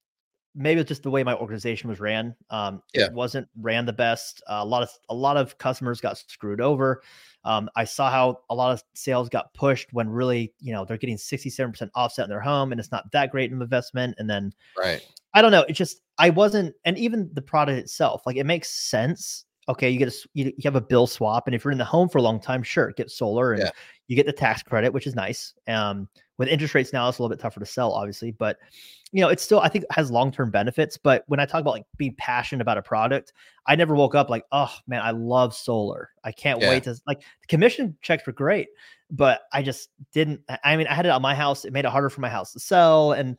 maybe 0.55 0.81
it's 0.81 0.89
just 0.89 1.03
the 1.03 1.11
way 1.11 1.23
my 1.23 1.35
organization 1.35 1.89
was 1.91 2.01
ran. 2.01 2.35
Um, 2.51 2.83
Yeah. 2.95 3.07
it 3.07 3.13
wasn't 3.13 3.47
ran 3.61 3.85
the 3.87 3.93
best. 3.93 4.43
Uh, 4.49 4.61
a 4.63 4.65
lot 4.65 4.83
of 4.83 4.91
a 5.11 5.15
lot 5.15 5.37
of 5.37 5.59
customers 5.59 6.01
got 6.01 6.17
screwed 6.19 6.61
over. 6.61 7.03
Um, 7.45 7.69
I 7.77 7.85
saw 7.85 8.11
how 8.11 8.41
a 8.51 8.55
lot 8.55 8.73
of 8.73 8.83
sales 8.95 9.29
got 9.29 9.53
pushed 9.55 9.93
when 9.93 10.09
really, 10.09 10.53
you 10.59 10.73
know, 10.73 10.85
they're 10.85 10.97
getting 10.99 11.17
67% 11.19 11.91
offset 11.95 12.25
in 12.25 12.31
their 12.31 12.41
home 12.41 12.73
and 12.73 12.81
it's 12.81 12.91
not 12.91 13.11
that 13.13 13.31
great 13.31 13.51
of 13.53 13.57
an 13.59 13.63
investment. 13.63 14.17
And 14.19 14.29
then 14.29 14.53
Right. 14.79 15.03
I 15.35 15.43
don't 15.43 15.53
know. 15.53 15.63
It 15.69 15.75
just 15.75 16.01
I 16.19 16.31
wasn't, 16.31 16.75
and 16.87 16.97
even 16.99 17.31
the 17.35 17.43
product 17.43 17.79
itself, 17.79 18.23
like 18.27 18.37
it 18.37 18.47
makes 18.47 18.69
sense. 18.71 19.45
Okay, 19.69 19.91
you 19.91 19.99
get 19.99 20.09
a 20.09 20.29
you, 20.35 20.45
you 20.47 20.63
have 20.65 20.77
a 20.77 20.81
bill 20.81 21.07
swap, 21.07 21.47
and 21.49 21.55
if 21.55 21.65
you're 21.65 21.73
in 21.73 21.79
the 21.79 21.85
home 21.85 22.09
for 22.09 22.19
a 22.19 22.23
long 22.23 22.41
time, 22.41 22.63
sure, 22.63 22.93
get 22.93 23.11
solar, 23.11 23.53
and 23.53 23.63
Yeah. 23.63 23.71
you 24.07 24.15
get 24.17 24.27
the 24.27 24.33
tax 24.33 24.63
credit, 24.63 24.93
which 24.93 25.07
is 25.09 25.15
nice. 25.17 25.55
Um, 25.67 26.09
with 26.39 26.49
interest 26.49 26.75
rates 26.75 26.93
now, 26.93 27.09
it's 27.09 27.19
a 27.19 27.23
little 27.23 27.35
bit 27.35 27.41
tougher 27.43 27.59
to 27.61 27.67
sell, 27.67 27.93
obviously, 27.93 28.31
but 28.31 28.59
you 29.13 29.21
know, 29.23 29.29
it 29.29 29.41
still 29.41 29.61
I 29.61 29.69
think 29.69 29.85
has 29.91 30.11
long 30.11 30.31
term 30.31 30.51
benefits. 30.51 30.97
But 30.97 31.25
when 31.27 31.41
I 31.41 31.47
talk 31.47 31.61
about 31.63 31.73
like 31.75 31.87
being 31.97 32.15
passionate 32.19 32.61
about 32.63 32.79
a 32.79 32.83
product, 32.83 33.33
I 33.67 33.75
never 33.75 33.95
woke 33.97 34.15
up 34.15 34.29
like, 34.31 34.45
oh 34.53 34.73
man, 34.87 35.01
I 35.03 35.11
love 35.13 35.55
solar. 35.55 36.11
I 36.23 36.31
can't 36.33 36.61
Yeah. 36.61 36.69
wait 36.71 36.85
to 36.85 36.97
like 37.07 37.21
the 37.21 37.47
commission 37.49 37.97
checks 38.03 38.25
were 38.27 38.33
great, 38.33 38.69
but 39.11 39.43
I 39.53 39.63
just 39.63 39.89
didn't. 40.13 40.43
I- 40.49 40.59
I 40.65 40.77
mean, 40.77 40.87
I 40.87 40.95
had 40.95 41.07
it 41.07 41.11
on 41.11 41.23
my 41.23 41.35
house. 41.35 41.65
It 41.65 41.73
made 41.73 41.85
it 41.85 41.91
harder 41.91 42.11
for 42.11 42.21
my 42.21 42.29
house 42.29 42.53
to 42.53 42.61
sell, 42.61 43.13
and 43.13 43.37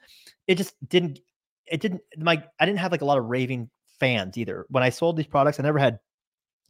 it 0.47 0.55
just 0.55 0.75
didn't 0.89 1.19
it 1.67 1.79
didn't 1.81 2.01
my 2.17 2.43
I 2.59 2.65
didn't 2.65 2.79
have 2.79 2.91
like 2.91 3.01
a 3.01 3.05
lot 3.05 3.17
of 3.17 3.25
raving 3.25 3.69
fans 3.99 4.37
either. 4.37 4.65
When 4.69 4.83
I 4.83 4.89
sold 4.89 5.15
these 5.17 5.27
products, 5.27 5.59
I 5.59 5.63
never 5.63 5.79
had 5.79 5.99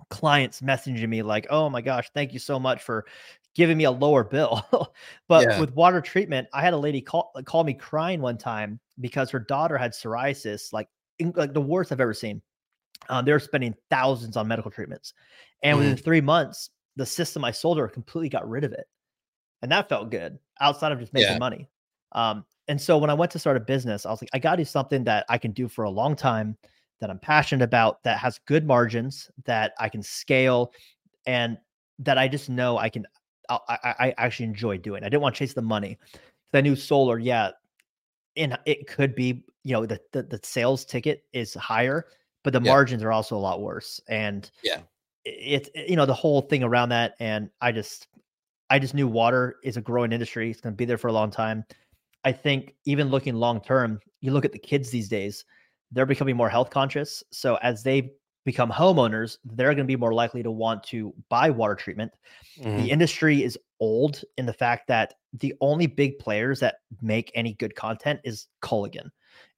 clients 0.10 0.62
messaging 0.62 1.10
me 1.10 1.22
like, 1.24 1.48
"Oh 1.50 1.70
my 1.70 1.82
gosh, 1.82 2.10
thank 2.14 2.34
you 2.34 2.40
so 2.40 2.60
much 2.60 2.84
for 2.84 3.06
giving 3.56 3.78
me 3.78 3.86
a 3.86 3.92
lower 3.92 4.24
bill." 4.24 4.62
but 5.28 5.50
Yeah. 5.50 5.58
with 5.58 5.72
water 5.74 6.02
treatment, 6.02 6.48
I 6.54 6.62
had 6.62 6.74
a 6.74 6.78
lady 6.78 7.02
call 7.02 7.32
call 7.46 7.64
me 7.64 7.74
crying 7.74 8.22
one 8.22 8.38
time 8.38 8.80
because 9.00 9.30
her 9.32 9.40
daughter 9.40 9.78
had 9.78 9.92
psoriasis, 9.94 10.74
like 10.74 10.90
in, 11.20 11.34
like 11.36 11.54
the 11.54 11.62
worst 11.62 11.92
I've 11.92 12.02
ever 12.02 12.14
seen. 12.14 12.42
Um, 13.10 13.26
they 13.26 13.32
were 13.32 13.40
spending 13.40 13.76
thousands 13.90 14.38
on 14.38 14.48
medical 14.48 14.72
treatments, 14.72 15.14
and 15.64 15.78
within 15.78 15.98
three 15.98 16.22
months, 16.22 16.70
the 16.98 17.06
system 17.06 17.46
I 17.46 17.52
sold 17.52 17.78
her 17.78 17.88
completely 17.88 18.30
got 18.30 18.50
rid 18.50 18.64
of 18.66 18.74
it, 18.74 18.88
and 19.62 19.72
that 19.72 19.90
felt 19.90 20.12
good 20.12 20.38
outside 20.62 20.92
of 20.92 21.00
just 21.00 21.14
making 21.14 21.38
Yeah. 21.38 21.40
money. 21.40 21.70
Um, 22.14 22.46
and 22.68 22.80
so 22.82 22.98
when 22.98 23.10
I 23.10 23.14
went 23.14 23.32
to 23.32 23.40
start 23.40 23.58
a 23.58 23.62
business, 23.62 24.06
I 24.06 24.12
was 24.12 24.22
like, 24.22 24.30
I 24.34 24.40
got 24.40 24.52
to 24.52 24.58
do 24.58 24.66
something 24.66 25.04
that 25.06 25.26
I 25.30 25.38
can 25.38 25.52
do 25.52 25.68
for 25.68 25.84
a 25.86 25.90
long 25.90 26.16
time, 26.16 26.58
that 27.00 27.10
I'm 27.10 27.20
passionate 27.20 27.64
about, 27.64 28.04
that 28.04 28.18
has 28.20 28.40
good 28.46 28.66
margins, 28.66 29.30
that 29.46 29.74
I 29.80 29.90
can 29.90 30.02
scale, 30.02 30.72
and 31.26 31.58
that 32.00 32.18
I 32.18 32.28
just 32.28 32.50
know 32.50 32.78
I 32.78 32.90
can. 32.90 33.06
I, 33.50 33.60
I, 33.70 33.96
I 34.00 34.14
actually 34.18 34.48
enjoy 34.48 34.78
doing. 34.78 35.04
I 35.04 35.10
didn't 35.10 35.22
want 35.22 35.36
to 35.36 35.40
chase 35.40 35.54
the 35.54 35.62
money. 35.62 35.98
I 36.54 36.62
knew 36.62 36.76
solar, 36.76 37.20
yeah, 37.20 37.52
and 38.36 38.58
it 38.66 38.88
could 38.88 39.16
be, 39.16 39.44
you 39.64 39.74
know, 39.74 39.86
the 39.86 40.00
the, 40.12 40.24
the 40.24 40.40
sales 40.44 40.86
ticket 40.86 41.24
is 41.34 41.54
higher, 41.54 42.08
but 42.44 42.54
the 42.54 42.60
Yeah. 42.60 42.72
margins 42.72 43.04
are 43.04 43.12
also 43.12 43.36
a 43.36 43.40
lot 43.40 43.62
worse. 43.62 44.02
And 44.08 44.50
Yeah. 44.64 44.82
it's 45.26 45.70
it, 45.76 45.90
you 45.90 45.96
know 45.96 46.06
the 46.06 46.14
whole 46.14 46.42
thing 46.42 46.64
around 46.64 46.90
that 46.90 47.16
and 47.20 47.50
i 47.60 47.72
just 47.72 48.08
i 48.70 48.80
just 48.80 48.94
knew 48.94 49.08
water 49.08 49.58
is 49.64 49.76
a 49.76 49.82
growing 49.82 50.14
industry 50.14 50.50
it's 50.50 50.62
going 50.62 50.74
to 50.74 50.78
be 50.78 50.86
there 50.86 50.98
for 50.98 51.10
a 51.10 51.14
long 51.14 51.30
time 51.30 51.66
i 52.24 52.32
think 52.32 52.76
even 52.86 53.10
looking 53.10 53.36
long 53.36 53.60
term 53.60 54.00
you 54.22 54.32
look 54.32 54.46
at 54.46 54.54
the 54.54 54.60
kids 54.60 54.90
these 54.90 55.10
days 55.10 55.44
they're 55.92 56.06
becoming 56.06 56.36
more 56.38 56.50
health 56.50 56.70
conscious 56.70 57.24
so 57.32 57.56
as 57.58 57.84
they 57.84 58.12
become 58.46 58.72
homeowners 58.72 59.38
they're 59.46 59.70
going 59.70 59.78
to 59.80 59.84
be 59.86 59.96
more 59.96 60.14
likely 60.14 60.44
to 60.44 60.52
want 60.52 60.84
to 60.84 61.14
buy 61.30 61.50
water 61.50 61.76
treatment 61.76 62.12
Mhm. 62.56 62.88
the 62.88 62.92
industry 62.92 63.44
is 63.44 63.58
old 63.80 64.24
in 64.38 64.46
the 64.46 64.54
fact 64.54 64.88
that 64.88 65.16
the 65.34 65.54
only 65.62 65.88
big 65.88 66.20
players 66.20 66.60
that 66.60 66.78
make 67.02 67.32
any 67.36 67.54
good 67.54 67.76
content 67.76 68.20
is 68.24 68.48
Culligan, 68.62 69.10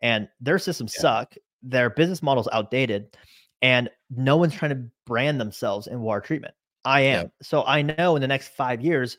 and 0.02 0.30
their 0.42 0.60
systems 0.60 0.94
Yeah. 0.96 1.04
suck. 1.04 1.36
Their 1.64 1.90
business 1.90 2.22
model's 2.24 2.50
outdated, 2.52 3.16
and 3.62 3.90
no 4.10 4.38
one's 4.38 4.54
trying 4.56 4.72
to 4.72 4.90
brand 5.06 5.40
themselves 5.40 5.88
in 5.88 6.02
water 6.02 6.22
treatment. 6.22 6.54
I 6.86 7.02
Yeah. 7.10 7.24
am. 7.24 7.32
So 7.42 7.64
I 7.66 7.82
know 7.82 8.16
in 8.16 8.22
the 8.22 8.28
next 8.28 8.50
five 8.50 8.82
years 8.82 9.18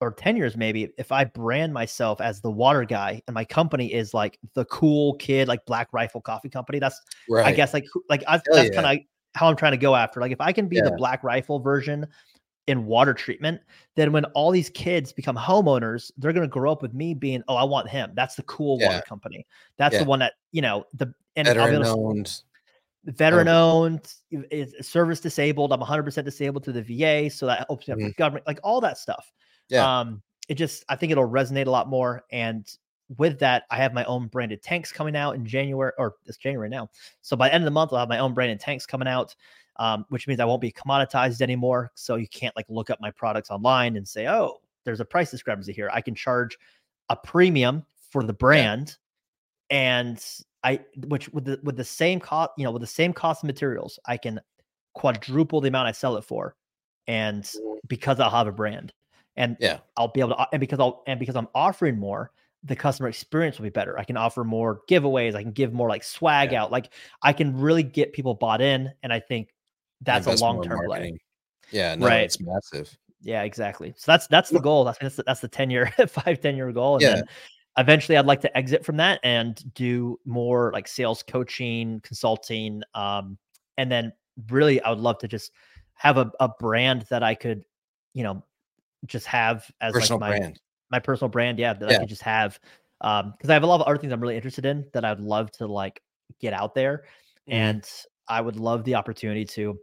or 0.00 0.12
10 0.12 0.36
years, 0.36 0.56
maybe, 0.56 0.90
if 0.98 1.10
I 1.10 1.24
brand 1.24 1.72
myself 1.72 2.20
as 2.20 2.40
the 2.40 2.50
water 2.50 2.84
guy 2.84 3.22
and 3.26 3.34
my 3.34 3.44
company 3.44 3.92
is 3.92 4.12
like 4.12 4.38
the 4.54 4.64
cool 4.66 5.14
kid, 5.14 5.48
like 5.48 5.64
Black 5.64 5.88
Rifle 5.92 6.20
Coffee 6.20 6.50
Company, 6.50 6.78
that's 6.78 7.00
Right. 7.28 7.46
I 7.46 7.52
guess 7.52 7.72
like 7.72 7.86
like 8.08 8.22
I, 8.28 8.40
that's 8.52 8.68
yeah. 8.70 8.82
kind 8.82 8.98
of 9.00 9.04
how 9.34 9.48
I'm 9.48 9.56
trying 9.56 9.72
to 9.72 9.78
go 9.78 9.94
after. 9.94 10.20
Like 10.20 10.32
if 10.32 10.40
I 10.40 10.52
can 10.52 10.68
be 10.68 10.80
the 10.80 10.92
Black 10.92 11.24
Rifle 11.24 11.58
version 11.60 12.06
in 12.66 12.84
water 12.84 13.14
treatment, 13.14 13.60
then 13.94 14.12
when 14.12 14.24
all 14.26 14.50
these 14.50 14.68
kids 14.70 15.12
become 15.12 15.36
homeowners, 15.36 16.10
they're 16.18 16.32
going 16.32 16.46
to 16.46 16.52
grow 16.52 16.72
up 16.72 16.82
with 16.82 16.92
me 16.94 17.14
being, 17.14 17.42
oh, 17.48 17.54
I 17.54 17.62
want 17.64 17.88
him. 17.88 18.10
That's 18.14 18.34
the 18.34 18.42
cool 18.42 18.78
Yeah. 18.80 18.88
water 18.88 19.02
company. 19.08 19.46
That's 19.78 19.94
Yeah. 19.94 20.00
the 20.00 20.04
one 20.06 20.18
that 20.18 20.34
you 20.52 20.62
know 20.62 20.84
the 20.94 21.12
and 21.36 21.46
Veteran 21.46 21.82
to- 21.82 21.88
owned. 21.88 22.40
veteran 23.04 23.46
owned, 23.46 24.12
is 24.50 24.74
service 24.86 25.20
disabled. 25.20 25.72
I'm 25.72 25.80
100% 25.80 26.24
disabled 26.24 26.64
through 26.64 26.72
the 26.74 26.82
VA, 26.82 27.30
so 27.30 27.46
that 27.46 27.64
opens 27.68 27.88
up 27.90 28.00
for 28.00 28.10
government, 28.18 28.46
like 28.46 28.58
all 28.64 28.80
that 28.80 28.98
stuff. 28.98 29.32
Yeah. 29.68 30.00
Um, 30.00 30.22
it 30.48 30.54
just 30.54 30.84
I 30.88 30.96
think 30.96 31.12
it'll 31.12 31.28
resonate 31.28 31.66
a 31.66 31.70
lot 31.70 31.88
more. 31.88 32.24
And 32.30 32.66
with 33.18 33.38
that, 33.40 33.64
I 33.70 33.76
have 33.76 33.94
my 33.94 34.04
own 34.04 34.28
branded 34.28 34.62
tanks 34.62 34.92
coming 34.92 35.16
out 35.16 35.34
in 35.36 35.46
January, 35.46 35.92
or 35.98 36.16
it's 36.26 36.38
January 36.38 36.68
now. 36.68 36.90
So 37.22 37.36
by 37.36 37.48
the 37.48 37.54
end 37.54 37.62
of 37.62 37.66
the 37.66 37.70
month, 37.72 37.92
I'll 37.92 38.00
have 38.00 38.08
my 38.08 38.18
own 38.18 38.34
branded 38.34 38.60
tanks 38.60 38.86
coming 38.86 39.08
out. 39.08 39.34
Um, 39.78 40.06
which 40.08 40.26
means 40.26 40.40
I 40.40 40.46
won't 40.46 40.62
be 40.62 40.72
commoditized 40.72 41.42
anymore. 41.42 41.92
So 41.94 42.16
you 42.16 42.26
can't 42.28 42.56
like 42.56 42.64
look 42.70 42.88
up 42.88 42.98
my 42.98 43.10
products 43.10 43.50
online 43.50 43.96
and 43.98 44.08
say, 44.08 44.26
oh, 44.26 44.62
there's 44.84 45.00
a 45.00 45.04
price 45.04 45.30
discrepancy 45.30 45.74
here. 45.74 45.90
I 45.92 46.00
can 46.00 46.14
charge 46.14 46.56
a 47.10 47.16
premium 47.16 47.84
for 48.10 48.22
the 48.22 48.32
brand 48.32 48.96
and 49.70 50.24
I 50.64 50.80
which 51.08 51.28
with 51.30 51.44
the 51.44 51.60
with 51.62 51.76
the 51.76 51.84
same 51.84 52.20
cost, 52.20 52.52
you 52.56 52.64
know, 52.64 52.70
with 52.70 52.82
the 52.82 52.86
same 52.86 53.12
cost 53.12 53.42
of 53.42 53.48
materials, 53.48 53.98
I 54.06 54.16
can 54.16 54.40
quadruple 54.94 55.60
the 55.60 55.68
amount 55.68 55.88
I 55.88 55.92
sell 55.92 56.16
it 56.16 56.24
for. 56.24 56.56
And 57.06 57.44
Mhm. 57.44 57.78
because 57.88 58.18
I'll 58.20 58.30
have 58.30 58.46
a 58.48 58.52
brand 58.52 58.94
and 59.36 59.56
Yeah. 59.60 59.78
I'll 59.96 60.08
be 60.08 60.20
able 60.20 60.30
to 60.36 60.46
and 60.52 60.60
because 60.60 60.80
I'll 60.80 61.02
and 61.06 61.18
because 61.20 61.36
I'm 61.36 61.48
offering 61.54 61.98
more, 61.98 62.30
the 62.64 62.76
customer 62.76 63.08
experience 63.08 63.58
will 63.58 63.64
be 63.64 63.70
better. 63.70 63.98
I 63.98 64.04
can 64.04 64.16
offer 64.16 64.44
more 64.44 64.80
giveaways, 64.88 65.34
I 65.34 65.42
can 65.42 65.52
give 65.52 65.72
more 65.72 65.88
like 65.88 66.02
swag 66.04 66.52
Yeah. 66.52 66.62
out. 66.64 66.72
Like 66.72 66.92
I 67.22 67.32
can 67.32 67.56
really 67.58 67.82
get 67.82 68.12
people 68.12 68.34
bought 68.34 68.60
in. 68.60 68.92
And 69.02 69.12
I 69.12 69.20
think 69.20 69.54
that's 70.00 70.26
a 70.26 70.30
Invest 70.30 70.42
in 70.42 70.46
long-term 70.48 70.86
play. 70.86 71.18
Yeah. 71.70 71.94
No, 71.94 72.06
Right. 72.06 72.22
it's 72.22 72.40
massive. 72.40 72.96
Yeah, 73.22 73.42
exactly. 73.42 73.92
So 73.96 74.12
that's 74.12 74.26
that's 74.28 74.50
the 74.50 74.60
goal. 74.60 74.84
That's 74.84 74.98
that's 74.98 75.16
the, 75.16 75.22
that's 75.24 75.40
the 75.40 75.48
10 75.48 75.70
year, 75.70 75.86
five, 76.08 76.40
10 76.40 76.56
year 76.56 76.70
goal. 76.72 76.94
And 76.96 77.02
Yeah. 77.02 77.14
then 77.16 77.24
eventually 77.78 78.16
I'd 78.16 78.26
like 78.26 78.40
to 78.42 78.56
exit 78.56 78.84
from 78.84 78.96
that 78.98 79.20
and 79.22 79.62
do 79.74 80.18
more 80.24 80.70
like 80.72 80.86
sales 80.88 81.22
coaching, 81.22 82.00
consulting. 82.00 82.82
Um, 82.94 83.36
and 83.78 83.90
then 83.90 84.12
really 84.50 84.80
I 84.82 84.90
would 84.90 84.98
love 84.98 85.18
to 85.18 85.28
just 85.28 85.52
have 85.94 86.18
a, 86.18 86.30
a 86.40 86.48
brand 86.48 87.06
that 87.10 87.22
I 87.22 87.34
could, 87.34 87.64
you 88.14 88.22
know, 88.22 88.42
just 89.06 89.26
have 89.26 89.70
as 89.80 89.98
Personal 89.98 90.18
like 90.18 90.18
my 90.18 90.38
brand. 90.38 90.60
my 90.90 90.98
personal 91.00 91.28
brand. 91.30 91.58
Yeah, 91.58 91.74
that 91.74 91.88
I 91.88 91.94
could 91.94 92.08
just 92.08 92.22
have. 92.22 92.60
Um, 93.02 93.32
because 93.36 93.50
I 93.50 93.54
have 93.54 93.62
a 93.62 93.66
lot 93.66 93.80
of 93.80 93.86
other 93.86 93.98
things 93.98 94.12
I'm 94.12 94.20
really 94.20 94.36
interested 94.36 94.66
in 94.66 94.88
that 94.94 95.04
I'd 95.04 95.20
love 95.20 95.50
to 95.52 95.66
like 95.66 96.02
get 96.40 96.52
out 96.54 96.74
there. 96.74 97.04
Mhm. 97.46 97.76
And 97.80 97.88
I 98.28 98.40
would 98.40 98.56
love 98.56 98.84
the 98.84 98.94
opportunity 98.94 99.44
to, 99.46 99.78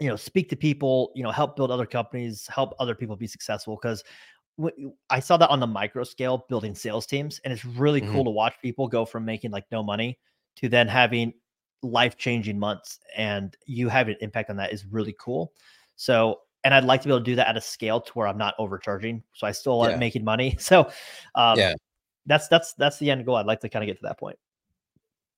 you 0.00 0.08
know, 0.08 0.16
speak 0.16 0.48
to 0.50 0.56
people, 0.56 1.12
you 1.16 1.22
know, 1.22 1.30
help 1.32 1.56
build 1.56 1.70
other 1.70 1.86
companies, 1.86 2.46
help 2.48 2.74
other 2.80 2.94
people 2.94 3.16
be 3.16 3.26
successful. 3.28 3.76
Because 3.76 4.04
I 5.08 5.20
saw 5.20 5.36
that 5.38 5.48
on 5.50 5.60
the 5.60 5.66
micro 5.66 6.04
scale, 6.04 6.44
building 6.48 6.74
sales 6.74 7.06
teams, 7.06 7.40
and 7.44 7.52
it's 7.52 7.64
really 7.64 8.00
Mhm. 8.00 8.12
cool 8.12 8.24
to 8.24 8.30
watch 8.30 8.54
people 8.60 8.88
go 8.88 9.04
from 9.04 9.24
making 9.24 9.50
like 9.50 9.64
no 9.72 9.82
money 9.82 10.18
to 10.56 10.68
then 10.68 10.86
having 10.88 11.32
life 11.82 12.18
changing 12.18 12.58
months, 12.58 12.98
and 13.16 13.56
you 13.66 13.88
have 13.88 14.08
an 14.08 14.16
impact 14.20 14.50
on 14.50 14.56
that 14.56 14.72
is 14.72 14.84
really 14.84 15.14
cool. 15.18 15.54
So 15.96 16.40
and 16.64 16.74
I'd 16.74 16.84
like 16.84 17.00
to 17.02 17.08
be 17.08 17.12
able 17.14 17.20
to 17.20 17.24
do 17.24 17.36
that 17.36 17.48
at 17.48 17.56
a 17.56 17.60
scale 17.60 18.00
to 18.00 18.12
where 18.12 18.26
I'm 18.26 18.38
not 18.38 18.54
overcharging, 18.58 19.22
so 19.32 19.46
I 19.46 19.52
still 19.52 19.82
Yeah. 19.86 19.94
am 19.94 19.98
making 19.98 20.24
money. 20.24 20.56
So, 20.60 20.90
um, 21.34 21.58
Yeah. 21.58 21.74
that's 22.26 22.48
that's 22.48 22.74
that's 22.74 22.98
the 22.98 23.10
end 23.10 23.24
goal. 23.26 23.36
I'd 23.36 23.46
like 23.46 23.60
to 23.60 23.68
kind 23.68 23.82
of 23.82 23.86
get 23.86 23.96
to 23.98 24.02
that 24.08 24.18
point. 24.18 24.38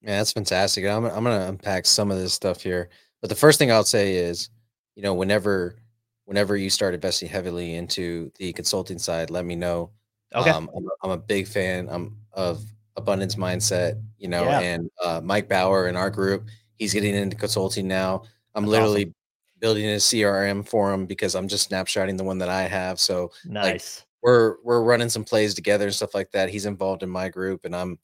Yeah, 0.02 0.18
that's 0.18 0.32
fantastic. 0.32 0.84
I'm 0.84 1.04
I'm 1.04 1.24
gonna 1.24 1.46
unpack 1.48 1.86
some 1.86 2.10
of 2.10 2.18
this 2.18 2.32
stuff 2.32 2.62
here. 2.62 2.90
But 3.20 3.30
the 3.30 3.36
first 3.36 3.58
thing 3.58 3.70
I'll 3.70 3.84
say 3.84 4.16
is, 4.16 4.50
you 4.96 5.02
know, 5.02 5.14
whenever 5.14 5.76
whenever 6.24 6.56
you 6.56 6.70
start 6.70 6.94
investing 6.94 7.28
heavily 7.28 7.74
into 7.74 8.30
the 8.38 8.52
consulting 8.52 8.98
side, 8.98 9.30
let 9.30 9.44
me 9.44 9.54
know. 9.56 9.90
Okay. 10.34 10.50
Um, 10.50 10.70
I'm, 10.74 10.84
a- 10.86 10.96
I'm 11.04 11.10
a 11.10 11.18
big 11.18 11.46
fan 11.46 11.88
um, 11.90 12.16
of 12.32 12.64
abundance 12.96 13.34
mindset, 13.36 14.00
you 14.18 14.28
know, 14.28 14.44
Yeah. 14.44 14.60
and 14.60 14.90
uh, 15.02 15.20
Mike 15.22 15.48
Bauer 15.48 15.88
in 15.88 15.96
our 15.96 16.10
group, 16.10 16.46
he's 16.78 16.92
getting 16.94 17.14
into 17.14 17.36
consulting 17.36 17.86
now. 17.88 18.22
I'm 18.54 18.64
That's 18.64 18.70
literally 18.70 19.12
building 19.62 19.86
a 19.86 19.96
CRM 19.96 20.68
for 20.68 20.92
him 20.92 21.06
because 21.06 21.34
I'm 21.34 21.48
just 21.48 21.70
snapshotting 21.70 22.18
the 22.18 22.24
one 22.24 22.36
that 22.38 22.50
I 22.50 22.62
have. 22.64 23.00
So 23.00 23.30
nice. 23.46 24.04
we're 24.20 24.56
we're 24.62 24.82
running 24.82 25.08
some 25.08 25.24
plays 25.24 25.54
together 25.54 25.86
and 25.86 25.94
stuff 25.94 26.14
like 26.14 26.30
that. 26.32 26.50
He's 26.50 26.66
involved 26.66 27.02
in 27.02 27.08
my 27.08 27.30
group, 27.30 27.64
and 27.64 27.74
I'm 27.74 27.98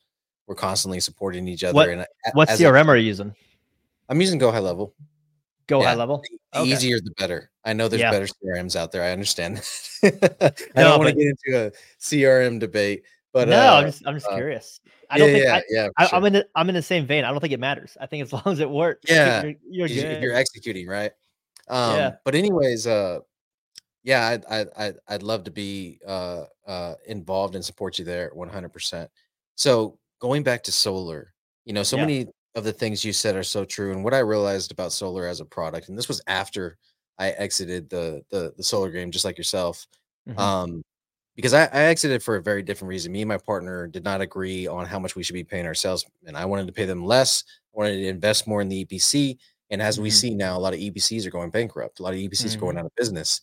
we're 0.46 0.54
constantly 0.54 1.00
supporting 1.00 1.46
each 1.46 1.64
other. 1.64 1.74
What- 1.74 1.88
and 1.90 2.00
a- 2.00 2.06
what 2.32 2.48
as 2.48 2.58
a 2.58 2.64
CRM 2.64 2.88
are 2.88 2.96
you 2.96 3.06
using? 3.06 3.34
I'm 4.08 4.20
using 4.22 4.38
Go 4.38 4.50
High 4.50 4.60
Level. 4.60 4.94
Go 5.66 5.82
high 5.82 5.92
level. 5.92 6.22
The 6.54 6.60
Okay. 6.60 6.70
easier 6.70 6.98
the 6.98 7.10
better. 7.18 7.50
I 7.62 7.74
know 7.74 7.88
there's 7.88 8.00
Yeah. 8.00 8.10
better 8.10 8.26
CRMs 8.26 8.74
out 8.74 8.90
there. 8.90 9.02
I 9.02 9.10
understand. 9.10 9.58
that. 10.00 10.56
I 10.74 10.80
No, 10.80 10.88
don't 10.88 10.98
want 11.00 11.10
to 11.10 11.14
get 11.14 11.26
into 11.26 11.66
a 11.66 11.70
CRM 12.00 12.58
debate, 12.58 13.02
but 13.34 13.48
no, 13.48 13.58
uh, 13.58 13.72
I'm 13.80 13.84
just 13.84 14.02
I'm 14.06 14.14
just 14.14 14.26
uh, 14.28 14.34
curious. 14.34 14.80
I 15.10 15.18
don't 15.18 15.28
think 15.30 15.44
yeah, 15.44 15.56
I, 15.56 15.62
yeah, 15.68 15.88
I, 15.98 16.06
sure. 16.06 16.16
I'm 16.16 16.24
in 16.24 16.32
the, 16.32 16.46
I'm 16.54 16.68
in 16.70 16.74
the 16.74 16.80
same 16.80 17.06
vein. 17.06 17.24
I 17.24 17.30
don't 17.32 17.40
think 17.40 17.52
it 17.52 17.60
matters. 17.60 17.98
I 18.00 18.06
think 18.06 18.22
as 18.22 18.32
long 18.32 18.44
as 18.46 18.60
it 18.60 18.70
works, 18.70 19.00
Yeah, 19.10 19.42
you're, 19.42 19.54
you're 19.68 19.86
if 19.86 19.92
you- 19.92 20.02
good. 20.02 20.22
you're 20.22 20.34
executing 20.34 20.86
right. 20.86 21.12
Um, 21.68 21.94
Yeah. 21.94 22.18
But 22.24 22.34
anyways, 22.34 22.86
uh, 22.86 23.20
yeah, 24.02 24.28
I'd, 24.28 24.44
I'd 24.46 24.68
I'd 24.76 24.96
I'd 25.08 25.22
love 25.22 25.44
to 25.44 25.50
be 25.50 26.00
uh 26.06 26.44
uh 26.66 26.94
involved 27.06 27.54
and 27.54 27.64
support 27.64 27.98
you 27.98 28.04
there 28.04 28.30
100. 28.34 28.70
percent 28.72 29.10
So 29.56 29.98
going 30.20 30.42
back 30.44 30.62
to 30.64 30.72
solar, 30.72 31.34
you 31.64 31.72
know, 31.72 31.82
so 31.82 31.96
Yeah. 31.96 31.98
many 31.98 32.26
of 32.54 32.64
the 32.64 32.72
things 32.72 33.04
you 33.04 33.12
said 33.12 33.36
are 33.36 33.42
so 33.44 33.64
true. 33.64 33.92
And 33.92 34.04
what 34.04 34.14
I 34.14 34.20
realized 34.20 34.72
about 34.72 34.92
solar 34.92 35.26
as 35.26 35.40
a 35.40 35.44
product, 35.46 35.88
and 35.88 35.98
this 35.98 36.08
was 36.08 36.22
after 36.26 36.78
I 37.18 37.30
exited 37.32 37.90
the 37.90 38.22
the 38.30 38.54
the 38.56 38.62
solar 38.64 38.90
game, 38.90 39.10
just 39.10 39.24
like 39.24 39.38
yourself, 39.38 39.86
Mhm. 40.26 40.36
um, 40.36 40.82
because 41.36 41.54
I, 41.54 41.64
I 41.66 41.82
exited 41.84 42.22
for 42.22 42.36
a 42.36 42.42
very 42.42 42.62
different 42.62 42.88
reason. 42.88 43.12
Me 43.12 43.22
and 43.22 43.28
my 43.28 43.38
partner 43.38 43.86
did 43.86 44.04
not 44.04 44.20
agree 44.20 44.66
on 44.66 44.86
how 44.86 44.98
much 44.98 45.14
we 45.16 45.22
should 45.22 45.34
be 45.34 45.44
paying 45.44 45.66
our 45.66 45.74
salesmen. 45.74 46.12
I 46.36 46.44
wanted 46.46 46.66
to 46.66 46.72
pay 46.72 46.84
them 46.84 47.04
less. 47.04 47.44
I 47.74 47.78
wanted 47.78 47.96
to 47.98 48.08
invest 48.08 48.46
more 48.48 48.60
in 48.60 48.68
the 48.68 48.76
EPC. 48.84 49.38
And 49.70 49.82
as 49.82 50.00
we 50.00 50.08
Mhm. 50.08 50.10
see 50.10 50.34
now, 50.34 50.56
a 50.56 50.60
lot 50.60 50.74
of 50.74 50.80
EPCs 50.80 51.26
are 51.26 51.30
going 51.30 51.50
bankrupt. 51.50 52.00
A 52.00 52.02
lot 52.02 52.14
of 52.14 52.18
EPCs 52.20 52.54
are 52.54 52.58
going 52.58 52.76
Mhm. 52.76 52.78
out 52.78 52.86
of 52.86 52.92
business, 52.96 53.40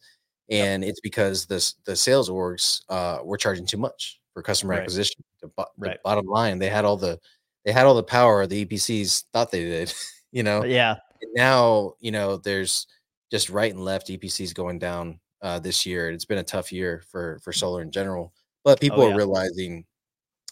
and 0.50 0.84
it's 0.84 1.00
because 1.02 1.46
the 1.48 1.74
the 1.86 1.96
sales 1.96 2.30
orgs 2.30 2.82
uh, 2.90 3.20
were 3.24 3.38
charging 3.38 3.66
too 3.66 3.78
much 3.78 4.20
for 4.34 4.42
customer 4.44 4.74
Right. 4.74 4.76
acquisition. 4.76 5.24
The, 5.42 5.48
bo- 5.50 5.66
the 5.78 5.94
bottom 6.04 6.26
line, 6.28 6.60
they 6.60 6.70
had 6.70 6.86
all 6.86 6.98
the 6.98 7.20
they 7.66 7.72
had 7.72 7.86
all 7.86 7.96
the 7.96 8.04
power 8.04 8.46
the 8.48 8.66
EPCs 8.66 9.26
thought 9.34 9.52
they 9.52 9.64
did. 9.66 9.94
you 10.32 10.44
know, 10.44 10.66
yeah, 10.66 10.96
and 11.22 11.32
now 11.36 11.94
you 12.00 12.12
know 12.12 12.38
there's 12.38 12.88
just 13.32 13.50
right 13.50 13.74
and 13.74 13.84
left 13.84 14.10
EPCs 14.10 14.54
going 14.54 14.80
down 14.80 15.20
uh, 15.42 15.60
this 15.60 15.86
year. 15.86 16.10
It's 16.12 16.26
been 16.26 16.38
a 16.40 16.44
tough 16.44 16.72
year 16.72 17.04
for 17.10 17.40
for 17.44 17.54
solar 17.54 17.82
in 17.82 17.92
general, 17.92 18.34
but 18.64 18.80
people 18.82 19.04
Oh, 19.04 19.06
are 19.06 19.12
realizing 19.14 19.86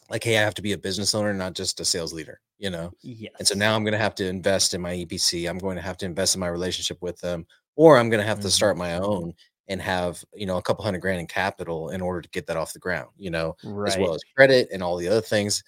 like, 0.10 0.24
hey, 0.24 0.38
I 0.38 0.42
have 0.42 0.54
to 0.56 0.62
be 0.62 0.74
a 0.74 0.78
business 0.78 1.14
owner, 1.16 1.34
not 1.34 1.54
just 1.54 1.80
a 1.80 1.86
sales 1.86 2.14
leader. 2.14 2.40
You 2.60 2.70
know, 2.70 2.94
yes. 3.02 3.34
and 3.40 3.48
so 3.48 3.56
now 3.56 3.76
I'm 3.76 3.84
going 3.84 3.92
to 3.94 3.98
have 3.98 4.16
to 4.16 4.26
invest 4.28 4.74
in 4.74 4.80
my 4.82 4.94
EPC. 4.94 5.50
I'm 5.50 5.58
going 5.58 5.76
to 5.76 5.82
have 5.82 5.98
to 5.98 6.06
invest 6.06 6.36
in 6.36 6.40
my 6.40 6.48
relationship 6.48 7.02
with 7.02 7.20
them, 7.20 7.46
or 7.76 7.98
I'm 7.98 8.10
going 8.10 8.22
to 8.22 8.26
have 8.28 8.40
to 8.42 8.48
Mhm. 8.48 8.52
start 8.52 8.78
my 8.78 8.96
own 8.96 9.34
and 9.68 9.82
have 9.82 10.24
you 10.34 10.46
know 10.46 10.58
a 10.58 10.62
couple 10.62 10.84
hundred 10.86 11.00
grand 11.00 11.20
in 11.20 11.28
capital 11.28 11.90
in 11.90 12.00
order 12.00 12.22
to 12.22 12.30
get 12.30 12.48
that 12.48 12.56
off 12.58 12.72
the 12.74 12.80
ground. 12.80 13.10
You 13.18 13.32
know, 13.32 13.56
right. 13.66 13.92
as 13.92 13.98
well 13.98 14.14
as 14.14 14.22
credit 14.36 14.70
and 14.72 14.82
all 14.82 14.96
the 14.96 15.08
other 15.10 15.20
things. 15.22 15.62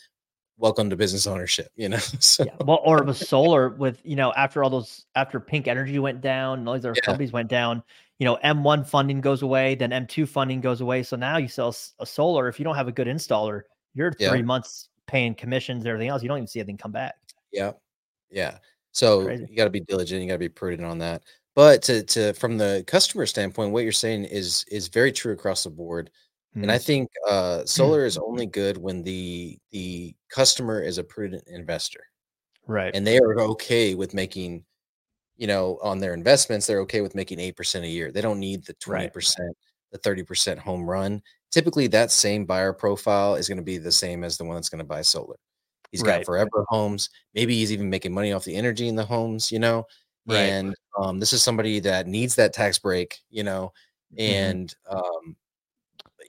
Welcome 0.58 0.90
to 0.90 0.96
business 0.96 1.28
ownership. 1.28 1.68
You 1.76 1.90
know, 1.90 1.98
so 2.22 2.46
yeah. 2.46 2.56
Well, 2.64 2.80
or 2.86 3.04
with 3.04 3.18
solar, 3.18 3.70
with 3.70 4.00
you 4.06 4.16
know, 4.16 4.32
after 4.34 4.64
all 4.64 4.70
those, 4.70 5.06
after 5.16 5.40
Pink 5.42 5.68
Energy 5.68 6.00
went 6.00 6.22
down, 6.22 6.60
and 6.60 6.68
all 6.70 6.76
these 6.76 6.86
other 6.86 6.94
Yeah. 6.96 7.02
companies 7.02 7.34
went 7.34 7.50
down, 7.50 7.84
you 8.20 8.26
know, 8.26 8.38
M1 8.42 8.88
funding 8.88 9.20
goes 9.20 9.42
away, 9.42 9.76
then 9.76 9.90
M2 9.92 10.26
funding 10.30 10.62
goes 10.62 10.80
away. 10.80 11.04
So 11.04 11.18
now 11.18 11.36
you 11.36 11.50
sell 11.50 11.76
a 12.00 12.06
solar. 12.06 12.48
If 12.48 12.58
you 12.58 12.64
don't 12.64 12.76
have 12.76 12.88
a 12.88 12.94
good 12.94 13.08
installer, 13.08 13.64
you're 13.96 14.14
Yeah. 14.20 14.30
three 14.30 14.44
months 14.44 14.90
paying 15.08 15.34
commissions, 15.34 15.86
everything 15.86 16.10
else. 16.10 16.22
You 16.22 16.28
don't 16.30 16.38
even 16.38 16.48
see 16.48 16.60
anything 16.60 16.78
come 16.78 16.92
back. 16.92 17.16
Yeah. 17.52 17.72
Yeah. 18.30 18.60
So 18.92 19.26
Crazy. 19.26 19.48
you 19.50 19.56
got 19.58 19.66
to 19.66 19.70
be 19.72 19.82
diligent, 19.82 20.22
you 20.22 20.28
got 20.28 20.36
to 20.36 20.40
be 20.40 20.50
prudent 20.50 20.88
on 20.88 20.98
that. 21.00 21.24
But 21.56 21.82
to 21.84 22.04
to 22.04 22.34
from 22.34 22.58
the 22.58 22.84
customer 22.88 23.26
standpoint, 23.26 23.72
what 23.72 23.84
you're 23.84 23.92
saying 23.92 24.26
is 24.26 24.66
is 24.70 24.88
very 24.90 25.12
true 25.12 25.34
across 25.34 25.64
the 25.64 25.70
board. 25.70 26.12
And 26.56 26.72
I 26.72 26.78
Mhm. 26.78 26.84
think 26.86 27.10
uh 27.28 27.66
solar 27.66 28.06
is 28.06 28.18
only 28.18 28.46
good 28.46 28.78
when 28.78 29.02
the 29.04 29.58
the 29.72 30.16
customer 30.30 30.82
is 30.82 30.98
a 30.98 31.04
prudent 31.04 31.44
investor 31.48 32.06
right. 32.68 32.94
and 32.96 33.06
they 33.08 33.18
are 33.20 33.40
okay 33.40 33.96
with 33.96 34.14
making 34.14 34.66
you 35.38 35.48
know 35.48 35.78
on 35.84 36.00
their 36.00 36.14
investments 36.14 36.66
they're 36.68 36.82
okay 36.82 37.02
with 37.02 37.16
making 37.16 37.40
8% 37.40 37.84
a 37.84 37.88
year. 37.88 38.12
They 38.12 38.22
don't 38.22 38.40
need 38.40 38.66
the 38.66 38.74
20%, 38.76 39.40
Right. 39.48 39.56
the 39.92 39.98
30% 40.00 40.60
home 40.60 40.90
run. 40.90 41.22
Typically 41.56 41.88
that 41.88 42.12
same 42.12 42.44
buyer 42.46 42.74
profile 42.74 43.36
is 43.36 43.48
going 43.48 43.58
to 43.60 43.64
be 43.64 43.78
the 43.78 43.92
same 43.92 44.26
as 44.26 44.38
the 44.38 44.44
one 44.44 44.56
that's 44.58 44.68
going 44.68 44.80
to 44.80 44.84
buy 44.86 45.02
solar. 45.02 45.38
He's 45.94 46.04
got 46.04 46.26
forever 46.26 46.66
homes. 46.68 47.10
Maybe 47.34 47.56
he's 47.56 47.72
even 47.72 47.90
making 47.90 48.14
money 48.14 48.34
off 48.34 48.44
the 48.44 48.56
energy 48.58 48.90
in 48.90 48.96
the 48.98 49.06
homes, 49.06 49.54
you 49.54 49.60
know. 49.60 49.86
Right. 50.28 50.40
And 50.40 50.76
um, 51.00 51.18
this 51.20 51.32
is 51.32 51.42
somebody 51.44 51.80
that 51.80 52.08
needs 52.08 52.36
that 52.36 52.52
tax 52.52 52.78
break, 52.78 53.20
you 53.30 53.44
know. 53.44 53.72
Mhm. 54.14 54.20
And 54.20 54.76
um, 54.90 55.38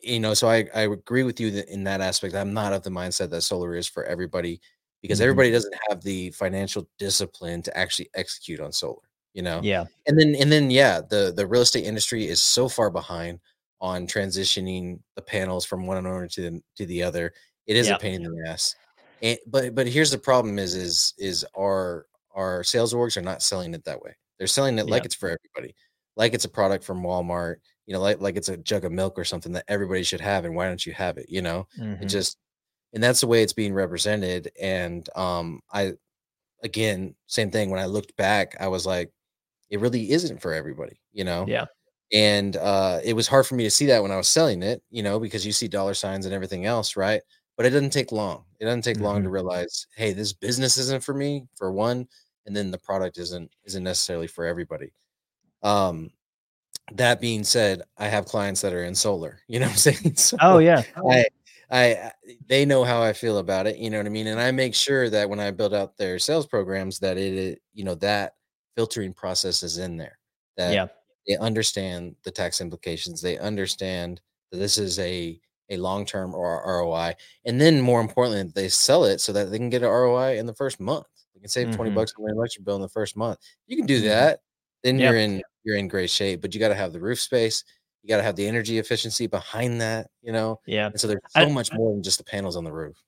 you 0.03 0.21
know, 0.21 0.35
so 0.35 0.49
I 0.49 0.69
I 0.75 0.83
agree 0.83 1.25
with 1.25 1.41
you 1.41 1.51
that 1.53 1.69
in 1.69 1.83
that 1.85 2.01
aspect. 2.01 2.35
I'm 2.37 2.55
not 2.55 2.73
of 2.73 2.83
the 2.85 2.91
mindset 2.91 3.31
that 3.31 3.43
solar 3.43 3.75
is 3.75 3.89
for 3.89 4.05
everybody 4.05 4.61
because 5.03 5.19
Mhm. 5.19 5.23
everybody 5.25 5.51
doesn't 5.51 5.75
have 5.89 6.03
the 6.03 6.31
financial 6.31 6.89
discipline 6.99 7.62
to 7.62 7.77
actually 7.77 8.11
execute 8.15 8.61
on 8.61 8.73
solar, 8.73 9.03
you 9.35 9.43
know. 9.43 9.61
yeah. 9.65 9.87
And 10.07 10.19
then 10.19 10.37
and 10.37 10.53
then 10.53 10.71
yeah, 10.71 11.01
the 11.01 11.33
the 11.37 11.47
real 11.47 11.62
estate 11.62 11.85
industry 11.85 12.29
is 12.29 12.41
so 12.43 12.69
far 12.69 12.91
behind 12.91 13.41
on 13.81 14.07
transitioning 14.07 15.01
the 15.17 15.23
panels 15.23 15.65
from 15.65 15.87
one 15.87 15.99
owner 15.99 16.29
to 16.29 16.43
the, 16.43 16.62
to 16.77 16.87
the 16.87 17.03
other. 17.03 17.33
It 17.67 17.77
is 17.77 17.89
Yeah. 17.89 17.95
a 17.97 17.97
pain 17.97 18.25
in 18.25 18.33
the 18.33 18.49
ass. 18.51 18.77
And, 19.23 19.39
but 19.47 19.75
but 19.75 19.87
here's 19.89 20.11
the 20.11 20.19
problem 20.19 20.59
is 20.59 20.75
is 20.75 21.15
is 21.19 21.45
our 21.59 22.07
our 22.33 22.62
sales 22.65 22.93
orgs 22.95 23.17
are 23.17 23.23
not 23.23 23.43
selling 23.43 23.75
it 23.75 23.85
that 23.85 24.03
way. 24.03 24.17
They're 24.39 24.47
selling 24.47 24.79
it 24.79 24.87
like 24.89 25.05
it's 25.07 25.15
for 25.15 25.29
everybody. 25.31 25.75
Like 26.17 26.35
it's 26.35 26.45
a 26.45 26.49
product 26.51 26.85
from 26.85 27.03
Walmart, 27.03 27.57
you 27.87 27.95
know, 27.95 28.01
like 28.01 28.21
like 28.21 28.37
it's 28.37 28.49
a 28.51 28.57
jug 28.59 28.85
of 28.85 28.93
milk 28.93 29.19
or 29.19 29.25
something 29.25 29.53
that 29.53 29.65
everybody 29.69 30.03
should 30.03 30.21
have 30.21 30.45
and 30.45 30.55
why 30.55 30.67
don't 30.67 30.85
you 30.85 30.93
have 30.95 31.19
it, 31.19 31.27
you 31.31 31.41
know? 31.43 31.67
It 31.99 32.07
Mhm. 32.07 32.11
just 32.11 32.39
and 32.95 33.03
that's 33.03 33.21
the 33.23 33.27
way 33.29 33.43
it's 33.43 33.53
being 33.55 33.75
represented 33.75 34.53
and 34.61 35.09
um 35.17 35.61
I 35.73 35.95
again, 36.65 37.17
same 37.27 37.51
thing 37.51 37.71
when 37.71 37.81
I 37.81 37.87
looked 37.87 38.17
back, 38.17 38.57
I 38.61 38.69
was 38.69 38.87
like 38.87 39.12
it 39.71 39.81
really 39.81 40.11
isn't 40.12 40.41
for 40.43 40.53
everybody, 40.55 41.01
you 41.12 41.25
know? 41.25 41.47
Yeah. 41.47 41.67
And 42.12 42.57
uh, 42.57 43.01
it 43.05 43.14
was 43.14 43.27
hard 43.27 43.47
for 43.47 43.57
me 43.57 43.64
to 43.64 43.71
see 43.71 43.87
that 43.87 44.03
when 44.03 44.12
I 44.12 44.16
was 44.16 44.29
selling 44.29 44.62
it, 44.62 44.83
you 44.90 45.03
know, 45.03 45.19
because 45.19 45.45
you 45.45 45.53
see 45.53 45.69
dollar 45.69 45.95
signs 45.95 46.25
and 46.25 46.35
everything 46.35 46.64
else, 46.64 46.97
right? 46.97 47.21
But 47.57 47.66
it 47.66 47.71
doesn't 47.71 47.90
take 47.90 48.12
long. 48.12 48.45
It 48.61 48.66
doesn't 48.66 48.83
take 48.83 49.01
long 49.01 49.23
to 49.23 49.31
realize, 49.31 49.87
hey, 49.97 50.12
this 50.12 50.33
business 50.33 50.77
isn't 50.77 51.03
for 51.03 51.14
me, 51.14 51.47
for 51.57 51.73
one, 51.73 52.07
and 52.45 52.55
then 52.55 52.71
the 52.71 52.79
product 52.79 53.19
isn't 53.19 53.51
isn't 53.64 53.83
necessarily 53.83 54.27
for 54.27 54.45
everybody. 54.45 54.92
Um, 55.62 56.11
that 56.92 57.21
being 57.21 57.45
said, 57.45 57.83
I 57.99 58.07
have 58.07 58.27
clients 58.27 58.61
that 58.61 58.73
are 58.73 58.85
in 58.85 58.95
solar. 58.95 59.40
You 59.49 59.61
know 59.61 59.66
what 59.66 59.73
I'm 59.73 59.79
saying? 59.79 60.16
So 60.16 60.37
Oh 60.40 60.59
yeah. 60.59 60.83
I, 61.71 61.97
I, 61.97 62.12
they 62.47 62.64
know 62.64 62.85
how 62.85 63.03
I 63.03 63.12
feel 63.12 63.38
about 63.38 63.66
it. 63.66 63.79
You 63.79 63.90
know 63.90 63.99
what 63.99 64.07
I 64.07 64.11
mean? 64.11 64.29
And 64.29 64.40
I 64.40 64.51
make 64.51 64.75
sure 64.75 65.11
that 65.11 65.29
when 65.29 65.40
I 65.40 65.51
build 65.51 65.75
out 65.75 65.97
their 65.97 66.19
sales 66.19 66.47
programs, 66.47 66.99
that 67.01 67.16
it, 67.16 67.61
you 67.75 67.85
know, 67.85 67.95
that 67.97 68.35
filtering 68.77 69.12
process 69.12 69.62
is 69.62 69.79
in 69.79 69.97
there. 69.97 70.19
That 70.57 70.73
Yeah. 70.73 70.87
They 71.27 71.37
understand 71.37 72.15
the 72.25 72.31
tax 72.31 72.61
implications. 72.61 73.21
They 73.21 73.39
understand 73.39 74.21
that 74.51 74.59
this 74.59 74.79
is 74.79 74.99
a 74.99 75.41
a 75.71 75.77
long 75.79 76.07
term 76.07 76.33
or 76.35 76.62
ROI, 76.65 77.15
and 77.45 77.61
then 77.61 77.81
more 77.81 78.01
importantly, 78.01 78.53
they 78.55 78.69
sell 78.69 79.05
it 79.05 79.21
so 79.21 79.33
that 79.33 79.51
they 79.51 79.59
can 79.59 79.69
get 79.71 79.83
an 79.83 79.89
ROI 79.89 80.39
in 80.39 80.47
the 80.47 80.55
first 80.55 80.79
month. 80.79 81.07
They 81.35 81.41
can 81.41 81.49
save 81.49 81.75
twenty 81.75 81.91
Mhm. 81.91 81.95
bucks 81.97 82.12
on 82.17 82.25
their 82.25 82.35
electric 82.35 82.65
bill 82.65 82.77
in 82.77 82.83
the 82.83 82.89
first 82.89 83.17
month. 83.17 83.39
You 83.67 83.77
can 83.77 83.87
do 83.87 84.01
Mhm. 84.01 84.05
that, 84.05 84.41
then 84.83 84.99
Yeah. 84.99 85.11
you're 85.11 85.19
in 85.21 85.43
you're 85.65 85.77
in 85.77 85.89
great 85.89 86.11
shape. 86.11 86.41
But 86.41 86.55
you 86.55 86.61
got 86.61 86.69
to 86.69 86.77
have 86.77 86.93
the 86.93 87.01
roof 87.01 87.21
space. 87.21 87.65
You 88.03 88.09
got 88.09 88.19
to 88.19 88.23
have 88.23 88.37
the 88.37 88.47
energy 88.47 88.79
efficiency 88.79 89.27
behind 89.27 89.81
that. 89.81 90.09
You 90.23 90.31
know, 90.31 90.61
Yeah. 90.67 90.87
and 90.87 91.01
so 91.01 91.09
there's 91.09 91.21
I- 91.35 91.43
so 91.45 91.51
much 91.51 91.73
more 91.73 91.93
than 91.93 92.05
just 92.05 92.19
the 92.19 92.25
panels 92.25 92.55
on 92.55 92.62
the 92.62 92.73
roof. 92.73 93.03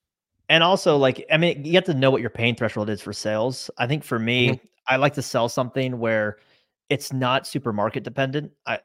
And 0.48 0.64
also, 0.64 0.96
like, 0.96 1.24
I 1.30 1.36
mean, 1.36 1.64
you 1.64 1.74
have 1.74 1.84
to 1.84 1.94
know 1.94 2.10
what 2.10 2.20
your 2.20 2.30
pain 2.30 2.56
threshold 2.56 2.90
is 2.90 3.00
for 3.00 3.12
sales. 3.12 3.70
I 3.78 3.86
think 3.86 4.02
for 4.02 4.18
me, 4.18 4.48
Mm-hmm. 4.48 4.66
I 4.88 4.96
like 4.96 5.14
to 5.14 5.22
sell 5.22 5.48
something 5.48 6.00
where 6.00 6.38
it's 6.88 7.12
not 7.12 7.46
super 7.46 7.72
market 7.72 8.02
dependent. 8.04 8.52
I, 8.66 8.74
eh, 8.76 8.78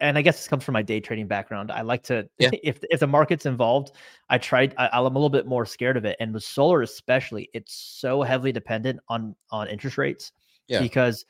and 0.00 0.16
I 0.16 0.22
guess 0.22 0.36
this 0.36 0.46
comes 0.46 0.62
from 0.62 0.74
my 0.74 0.82
day 0.82 1.00
trading 1.00 1.26
background. 1.26 1.72
I 1.72 1.80
like 1.80 2.04
to, 2.04 2.28
Yeah. 2.38 2.50
if 2.62 2.78
if 2.90 3.00
the 3.00 3.06
market's 3.06 3.46
involved, 3.46 3.92
I 4.30 4.38
tried. 4.38 4.74
I, 4.78 4.88
I'm 4.92 5.04
a 5.06 5.18
little 5.18 5.28
bit 5.28 5.46
more 5.46 5.66
scared 5.66 5.96
of 5.96 6.04
it. 6.04 6.16
And 6.20 6.32
with 6.32 6.44
solar, 6.44 6.82
especially, 6.82 7.50
it's 7.52 7.74
so 7.74 8.22
heavily 8.22 8.52
dependent 8.52 9.00
on 9.08 9.34
on 9.50 9.66
interest 9.68 9.98
rates. 9.98 10.32
Yeah. 10.68 10.80
Because, 10.80 11.24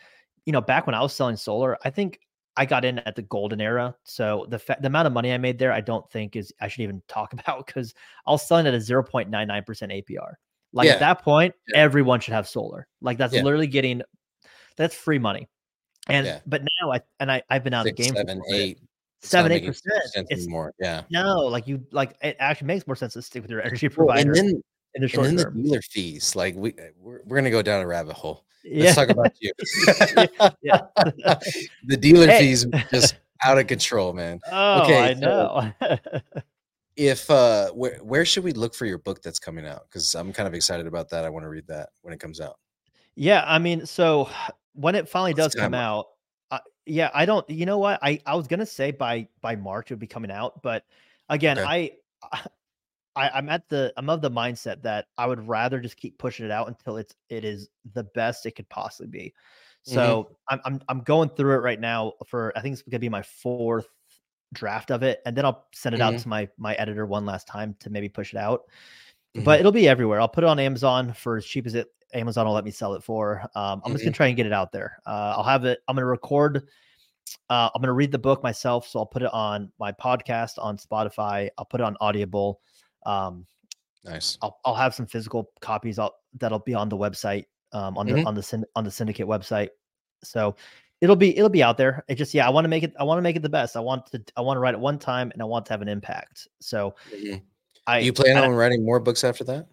you 0.44 0.52
know, 0.52 0.60
back 0.60 0.86
when 0.86 0.94
I 0.94 1.00
was 1.00 1.14
selling 1.14 1.36
solar, 1.36 1.78
I 1.84 1.90
think 1.90 2.20
I 2.58 2.66
got 2.66 2.84
in 2.84 2.98
at 3.00 3.14
the 3.14 3.22
golden 3.22 3.60
era. 3.60 3.94
So 4.04 4.44
the 4.50 4.58
fa- 4.58 4.76
the 4.80 4.88
amount 4.88 5.06
of 5.06 5.12
money 5.14 5.32
I 5.32 5.38
made 5.38 5.58
there, 5.58 5.72
I 5.72 5.80
don't 5.80 6.10
think 6.10 6.36
is 6.36 6.52
I 6.60 6.68
should 6.68 6.82
even 6.82 7.00
talk 7.08 7.32
about 7.38 7.66
because 7.66 7.94
I 8.26 8.32
was 8.32 8.46
selling 8.46 8.66
at 8.66 8.74
a 8.74 8.78
0.99% 8.78 9.30
APR. 9.30 10.32
Like 10.72 10.86
Yeah. 10.88 10.94
at 10.94 11.00
that 11.00 11.22
point, 11.22 11.54
Yeah. 11.68 11.78
everyone 11.78 12.20
should 12.20 12.34
have 12.34 12.46
solar. 12.48 12.86
Like 13.00 13.16
that's 13.16 13.32
literally 13.32 13.66
getting 13.68 14.02
that's 14.76 14.94
free 14.94 15.18
money. 15.18 15.48
And 16.08 16.26
Yeah. 16.26 16.40
but 16.46 16.62
now 16.80 16.92
I 16.92 17.00
and 17.20 17.30
I 17.30 17.42
I've 17.50 17.64
been 17.64 17.74
out 17.74 17.86
of 17.86 17.96
the 17.96 18.02
game 18.02 18.14
seven, 18.14 18.42
eight. 18.54 18.78
seven, 19.22 19.52
eight 19.52 19.66
percent. 19.66 20.26
It's 20.30 20.46
more 20.48 20.72
Yeah. 20.80 21.02
no, 21.10 21.40
like 21.40 21.66
you 21.68 21.84
like 21.92 22.16
it 22.22 22.36
actually 22.38 22.66
makes 22.68 22.86
more 22.86 22.96
sense 22.96 23.12
to 23.14 23.22
stick 23.22 23.42
with 23.42 23.50
your 23.50 23.62
energy 23.62 23.88
Well, 23.96 24.06
provider 24.06 24.32
and 24.32 24.36
then 24.36 24.62
in 24.94 25.02
the 25.02 25.04
and 25.04 25.10
short 25.10 25.26
then 25.26 25.36
the 25.36 25.50
dealer 25.50 25.82
fees. 25.82 26.34
Like 26.36 26.54
we 26.56 26.70
uh, 26.72 26.90
we're, 26.98 27.20
we're 27.24 27.36
gonna 27.36 27.50
go 27.50 27.62
down 27.62 27.82
a 27.82 27.86
rabbit 27.86 28.14
hole. 28.14 28.44
Let's 28.70 28.96
talk 28.96 29.08
about 29.10 29.32
you. 29.40 29.52
yeah. 30.62 30.80
the 31.86 31.96
dealer 31.98 32.26
Hey. 32.26 32.40
fees 32.40 32.66
just 32.90 33.16
out 33.44 33.56
of 33.58 33.66
control, 33.66 34.12
man. 34.12 34.40
oh, 34.50 34.82
Okay, 34.82 34.98
I 35.10 35.14
so- 35.14 35.20
know. 35.20 35.72
If 36.96 37.30
uh 37.30 37.70
where 37.70 37.96
where 37.98 38.24
should 38.24 38.42
we 38.42 38.52
look 38.52 38.74
for 38.74 38.84
your 38.84 38.98
book 38.98 39.22
that's 39.22 39.38
coming 39.38 39.64
out? 39.66 39.84
Because 39.88 40.14
I'm 40.16 40.32
kind 40.32 40.48
of 40.48 40.54
excited 40.54 40.86
about 40.88 41.08
that. 41.10 41.24
I 41.24 41.28
want 41.28 41.44
to 41.44 41.48
read 41.48 41.66
that 41.68 41.90
when 42.02 42.12
it 42.12 42.18
comes 42.18 42.40
out. 42.40 42.58
Yeah, 43.14 43.44
I 43.46 43.58
mean, 43.60 43.86
so 43.86 44.28
when 44.78 44.94
it 44.94 45.08
finally 45.08 45.34
does 45.34 45.54
come 45.54 45.74
out, 45.74 46.06
uh, 46.50 46.60
yeah, 46.86 47.10
I 47.14 47.26
don't. 47.26 47.48
You 47.50 47.66
know 47.66 47.78
what? 47.78 47.98
I 48.02 48.20
I 48.26 48.34
was 48.36 48.46
gonna 48.46 48.66
say 48.66 48.90
by 48.92 49.28
by 49.40 49.56
March 49.56 49.90
it 49.90 49.94
would 49.94 50.00
be 50.00 50.06
coming 50.06 50.30
out, 50.30 50.62
but 50.62 50.84
again, 51.28 51.58
Okay. 51.58 51.62
I, 51.64 51.92
I 53.16 53.30
I'm 53.30 53.48
at 53.48 53.68
the 53.68 53.92
I'm 53.96 54.08
of 54.10 54.20
the 54.20 54.30
mindset 54.30 54.82
that 54.82 55.06
I 55.18 55.26
would 55.26 55.46
rather 55.48 55.80
just 55.80 55.96
keep 55.96 56.18
pushing 56.18 56.44
it 56.46 56.52
out 56.52 56.68
until 56.68 56.96
it's 56.96 57.14
it 57.28 57.44
is 57.44 57.68
the 57.94 58.04
best 58.04 58.46
it 58.46 58.52
could 58.52 58.68
possibly 58.68 59.08
be. 59.08 59.34
Mhm. 59.86 60.18
So 60.18 60.36
I'm 60.48 60.60
I'm 60.64 60.80
I'm 60.88 61.00
going 61.00 61.30
through 61.30 61.54
it 61.54 61.58
right 61.62 61.80
now 61.80 62.14
for 62.26 62.52
I 62.56 62.60
think 62.62 62.74
it's 62.74 62.82
gonna 62.82 62.98
be 63.00 63.08
my 63.08 63.22
fourth 63.22 63.88
draft 64.54 64.90
of 64.90 65.02
it, 65.02 65.20
and 65.26 65.36
then 65.36 65.44
I'll 65.44 65.68
send 65.74 65.94
it 65.94 66.00
out 66.02 66.18
Mhm. 66.18 66.22
to 66.22 66.28
my 66.28 66.48
my 66.58 66.74
editor 66.76 67.06
one 67.06 67.26
last 67.26 67.46
time 67.48 67.74
to 67.80 67.90
maybe 67.90 68.08
push 68.08 68.34
it 68.34 68.38
out 68.38 68.62
Mm-hmm. 69.36 69.44
but 69.44 69.60
it'll 69.60 69.72
be 69.72 69.88
everywhere. 69.88 70.20
I'll 70.20 70.28
put 70.28 70.44
it 70.44 70.48
on 70.48 70.58
Amazon 70.58 71.12
for 71.12 71.36
as 71.36 71.46
cheap 71.46 71.66
as 71.66 71.74
it 71.74 71.88
Amazon 72.14 72.46
will 72.46 72.54
let 72.54 72.64
me 72.64 72.70
sell 72.70 72.94
it 72.94 73.02
for. 73.02 73.42
Um, 73.54 73.82
I'm 73.84 73.92
just 73.92 73.96
Mm-hmm. 74.00 74.04
gonna 74.06 74.12
try 74.12 74.26
and 74.28 74.36
get 74.36 74.46
it 74.46 74.52
out 74.52 74.72
there. 74.72 74.98
Uh, 75.06 75.34
I'll 75.36 75.42
have 75.44 75.64
it. 75.64 75.80
I'm 75.88 75.96
gonna 75.96 76.06
record. 76.06 76.68
Uh, 77.50 77.68
I'm 77.74 77.80
gonna 77.82 77.92
read 77.92 78.12
the 78.12 78.18
book 78.18 78.42
myself, 78.42 78.88
so 78.88 78.98
I'll 79.00 79.06
put 79.06 79.22
it 79.22 79.32
on 79.32 79.70
my 79.78 79.92
podcast 79.92 80.52
on 80.58 80.78
Spotify. 80.78 81.48
I'll 81.58 81.64
put 81.66 81.80
it 81.80 81.84
on 81.84 81.96
Audible. 82.00 82.60
Um, 83.04 83.46
nice. 84.04 84.38
I'll 84.42 84.58
I'll 84.64 84.74
have 84.74 84.94
some 84.94 85.06
physical 85.06 85.50
copies. 85.60 85.98
I'll, 85.98 86.14
that'll 86.38 86.58
be 86.60 86.74
on 86.74 86.88
the 86.88 86.96
website 86.96 87.44
um, 87.72 87.98
on 87.98 88.06
the 88.06 88.12
Mhm. 88.14 88.26
on 88.26 88.34
the 88.34 88.64
on 88.76 88.84
the 88.84 88.90
syndicate 88.90 89.26
website. 89.26 89.68
So 90.24 90.56
it'll 91.00 91.16
be 91.16 91.36
it'll 91.36 91.48
be 91.50 91.62
out 91.62 91.76
there. 91.76 92.04
It 92.08 92.14
just 92.14 92.32
yeah, 92.32 92.46
I 92.46 92.50
want 92.50 92.64
to 92.64 92.68
make 92.68 92.82
it. 92.82 92.94
I 92.98 93.04
want 93.04 93.18
to 93.18 93.22
make 93.22 93.36
it 93.36 93.42
the 93.42 93.48
best. 93.50 93.76
I 93.76 93.80
want 93.80 94.06
to 94.12 94.22
I 94.36 94.40
want 94.40 94.56
to 94.56 94.60
write 94.60 94.74
it 94.74 94.80
one 94.80 94.98
time, 94.98 95.30
and 95.32 95.42
I 95.42 95.44
want 95.44 95.66
to 95.66 95.72
have 95.74 95.82
an 95.82 95.88
impact. 95.88 96.48
So 96.60 96.94
Mhm. 97.14 97.42
I 97.86 97.98
you 98.00 98.12
plan 98.14 98.38
I- 98.38 98.44
on 98.46 98.52
writing 98.54 98.84
more 98.84 99.00
books 99.00 99.22
after 99.24 99.44
that? 99.44 99.66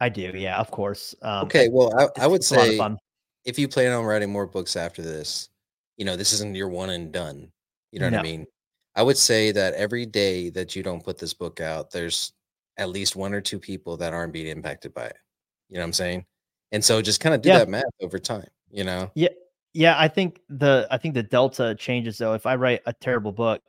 I 0.00 0.08
do. 0.08 0.32
Yeah, 0.34 0.58
of 0.58 0.70
course. 0.70 1.14
Um, 1.22 1.46
Okay. 1.46 1.68
Well, 1.70 1.92
I, 1.98 2.24
I 2.24 2.26
would 2.26 2.40
it's 2.40 2.50
a 2.50 2.54
lot 2.54 2.68
of 2.68 2.74
say 2.74 2.96
if 3.44 3.58
you 3.58 3.68
plan 3.68 3.92
on 3.92 4.04
writing 4.04 4.30
more 4.30 4.46
books 4.46 4.76
after 4.76 5.02
this, 5.02 5.48
you 5.96 6.04
know, 6.04 6.16
this 6.16 6.32
isn't 6.32 6.54
your 6.56 6.68
one 6.68 6.90
and 6.90 7.12
done. 7.12 7.50
You 7.92 8.00
know 8.00 8.06
what 8.10 8.18
I 8.18 8.22
mean? 8.22 8.46
I 8.96 9.02
would 9.02 9.16
say 9.18 9.52
that 9.52 9.74
every 9.74 10.06
day 10.06 10.50
that 10.50 10.74
you 10.74 10.82
don't 10.82 11.04
put 11.04 11.18
this 11.18 11.34
book 11.34 11.60
out, 11.60 11.90
there's 11.90 12.32
at 12.76 12.88
least 12.88 13.16
one 13.16 13.32
or 13.34 13.40
two 13.40 13.58
people 13.58 13.96
that 13.98 14.12
aren't 14.12 14.32
being 14.32 14.46
impacted 14.48 14.92
by 14.94 15.06
it. 15.06 15.16
You 15.68 15.76
know 15.76 15.82
what 15.82 15.86
I'm 15.86 15.92
saying? 15.92 16.24
And 16.72 16.84
so 16.84 17.00
just 17.00 17.20
kind 17.20 17.34
of 17.34 17.42
do 17.42 17.50
Yeah. 17.50 17.58
that 17.58 17.68
math 17.68 17.84
over 18.02 18.18
time, 18.18 18.48
you 18.70 18.82
know? 18.82 19.10
Yeah, 19.14 19.28
yeah. 19.74 19.94
I 19.98 20.08
think 20.08 20.40
the 20.48 20.88
I 20.90 20.98
think 20.98 21.14
the 21.14 21.22
delta 21.22 21.76
changes 21.76 22.18
though. 22.18 22.34
If 22.34 22.46
I 22.46 22.56
write 22.56 22.80
a 22.86 22.92
terrible 22.92 23.32
book 23.32 23.62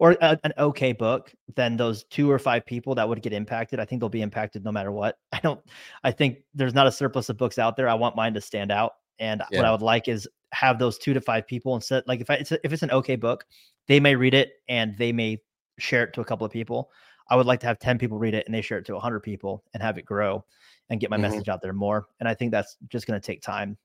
or 0.00 0.16
a, 0.22 0.38
an 0.44 0.52
okay 0.58 0.92
book, 0.92 1.32
then 1.56 1.76
those 1.76 2.04
two 2.04 2.30
or 2.30 2.38
five 2.38 2.64
people 2.64 2.94
that 2.94 3.06
would 3.08 3.20
get 3.22 3.32
impacted, 3.34 3.78
I 3.78 3.84
think 3.84 4.00
they'll 4.00 4.08
be 4.08 4.22
impacted 4.22 4.64
no 4.64 4.72
matter 4.72 4.90
what. 4.90 5.18
I 5.32 5.40
don't. 5.40 5.60
I 6.02 6.10
think 6.10 6.38
there's 6.54 6.74
not 6.74 6.86
a 6.86 6.92
surplus 6.92 7.28
of 7.28 7.36
books 7.36 7.58
out 7.58 7.76
there. 7.76 7.88
I 7.88 7.94
want 7.94 8.16
mine 8.16 8.34
to 8.34 8.40
stand 8.40 8.72
out, 8.72 8.94
and 9.18 9.42
what 9.50 9.66
I 9.66 9.70
would 9.70 9.82
like 9.82 10.08
is 10.08 10.26
have 10.52 10.78
those 10.78 10.98
two 10.98 11.12
to 11.14 11.20
five 11.20 11.46
people 11.46 11.74
instead. 11.76 12.02
Like 12.08 12.20
if 12.20 12.30
I, 12.30 12.34
it's 12.34 12.50
a, 12.50 12.58
if 12.64 12.72
it's 12.72 12.82
an 12.82 12.90
okay 12.90 13.14
book, 13.16 13.44
they 13.86 14.00
may 14.00 14.16
read 14.16 14.34
it 14.34 14.54
and 14.68 14.96
they 14.98 15.12
may 15.12 15.38
share 15.78 16.02
it 16.04 16.14
to 16.14 16.22
a 16.22 16.24
couple 16.24 16.44
of 16.46 16.52
people. 16.52 16.90
I 17.28 17.36
would 17.36 17.46
like 17.46 17.60
to 17.60 17.66
have 17.66 17.78
ten 17.78 17.98
people 17.98 18.18
read 18.18 18.34
it 18.34 18.46
and 18.46 18.54
they 18.54 18.62
share 18.62 18.78
it 18.78 18.86
to 18.86 18.98
hundred 18.98 19.20
people 19.20 19.62
and 19.74 19.82
have 19.82 19.98
it 19.98 20.04
grow 20.06 20.44
and 20.88 20.98
get 20.98 21.10
my 21.10 21.16
Mhm. 21.18 21.20
message 21.20 21.48
out 21.48 21.60
there 21.62 21.72
more. 21.74 22.06
And 22.18 22.28
I 22.28 22.34
think 22.34 22.50
that's 22.50 22.76
just 22.88 23.06
going 23.06 23.20
to 23.20 23.24
take 23.24 23.42
time. 23.42 23.76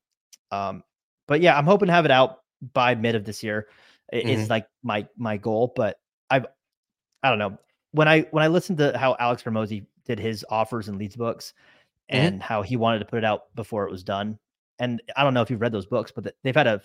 Um, 0.51 0.81
but 1.27 1.41
yeah, 1.41 1.57
I'm 1.57 1.65
hoping 1.65 1.87
to 1.87 1.93
have 1.93 2.05
it 2.05 2.11
out 2.11 2.39
by 2.73 2.95
mid 2.95 3.15
of 3.15 3.25
this 3.25 3.43
year. 3.43 3.67
i- 4.13 4.17
Is 4.17 4.49
like 4.49 4.67
my 4.81 5.07
my 5.17 5.35
goal. 5.37 5.73
But 5.75 5.97
I've 6.29 6.45
I 7.23 7.29
don't 7.29 7.39
know 7.39 7.57
when 7.91 8.07
I 8.07 8.21
when 8.31 8.43
I 8.43 8.47
listened 8.47 8.77
to 8.79 8.97
how 8.97 9.15
Alex 9.19 9.43
Hormozi 9.43 9.85
did 10.05 10.19
his 10.19 10.45
offers 10.49 10.87
and 10.87 10.97
leads 10.97 11.15
books, 11.15 11.53
Mhm. 12.11 12.15
and 12.17 12.43
how 12.43 12.61
he 12.61 12.77
wanted 12.77 12.99
to 12.99 13.05
put 13.05 13.17
it 13.17 13.25
out 13.25 13.53
before 13.55 13.85
it 13.87 13.91
was 13.91 14.03
done. 14.03 14.37
And 14.79 15.01
I 15.15 15.23
don't 15.23 15.33
know 15.33 15.41
if 15.41 15.49
you've 15.49 15.61
read 15.61 15.71
those 15.71 15.85
books, 15.87 16.11
but 16.11 16.35
they've 16.43 16.55
had 16.55 16.67
a 16.67 16.81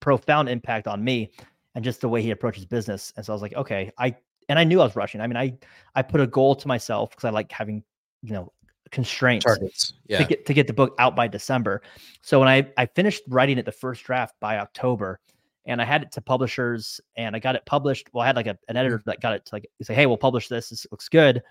profound 0.00 0.48
impact 0.48 0.88
on 0.88 1.04
me 1.04 1.30
and 1.74 1.84
just 1.84 2.00
the 2.00 2.08
way 2.08 2.22
he 2.22 2.30
approaches 2.30 2.64
business. 2.64 3.12
And 3.16 3.24
so 3.24 3.32
I 3.32 3.34
was 3.34 3.42
like, 3.42 3.54
okay, 3.54 3.92
I 3.98 4.16
and 4.48 4.58
I 4.58 4.64
knew 4.64 4.80
I 4.80 4.84
was 4.84 4.96
rushing. 4.96 5.20
I 5.20 5.26
mean, 5.26 5.36
I 5.36 5.56
I 5.94 6.02
put 6.02 6.20
a 6.20 6.26
goal 6.26 6.54
to 6.56 6.68
myself 6.68 7.10
because 7.10 7.24
I 7.24 7.30
like 7.30 7.50
having 7.52 7.82
you 8.22 8.32
know 8.32 8.52
constraints 8.90 9.44
Targets. 9.44 9.92
Yeah. 10.06 10.18
to 10.18 10.24
get 10.24 10.46
to 10.46 10.54
get 10.54 10.66
the 10.66 10.72
book 10.72 10.94
out 10.98 11.14
by 11.16 11.28
December. 11.28 11.82
So 12.22 12.38
when 12.40 12.48
I 12.48 12.68
I 12.76 12.86
finished 12.86 13.22
writing 13.28 13.58
it 13.58 13.64
the 13.66 13.72
first 13.72 14.02
draft 14.04 14.34
by 14.40 14.58
October, 14.58 15.20
and 15.66 15.80
I 15.80 15.84
had 15.84 16.02
it 16.02 16.12
to 16.12 16.20
publishers, 16.20 17.00
and 17.16 17.34
I 17.34 17.38
got 17.38 17.56
it 17.56 17.64
published. 17.66 18.08
Well, 18.12 18.22
I 18.22 18.26
had 18.26 18.36
like 18.36 18.46
a, 18.46 18.58
an 18.68 18.76
editor 18.76 19.02
that 19.06 19.20
got 19.20 19.34
it 19.34 19.46
to 19.46 19.54
like 19.54 19.68
say, 19.82 19.94
hey, 19.94 20.06
we'll 20.06 20.16
publish 20.16 20.48
this. 20.48 20.70
This 20.70 20.86
looks 20.90 21.08
good. 21.08 21.42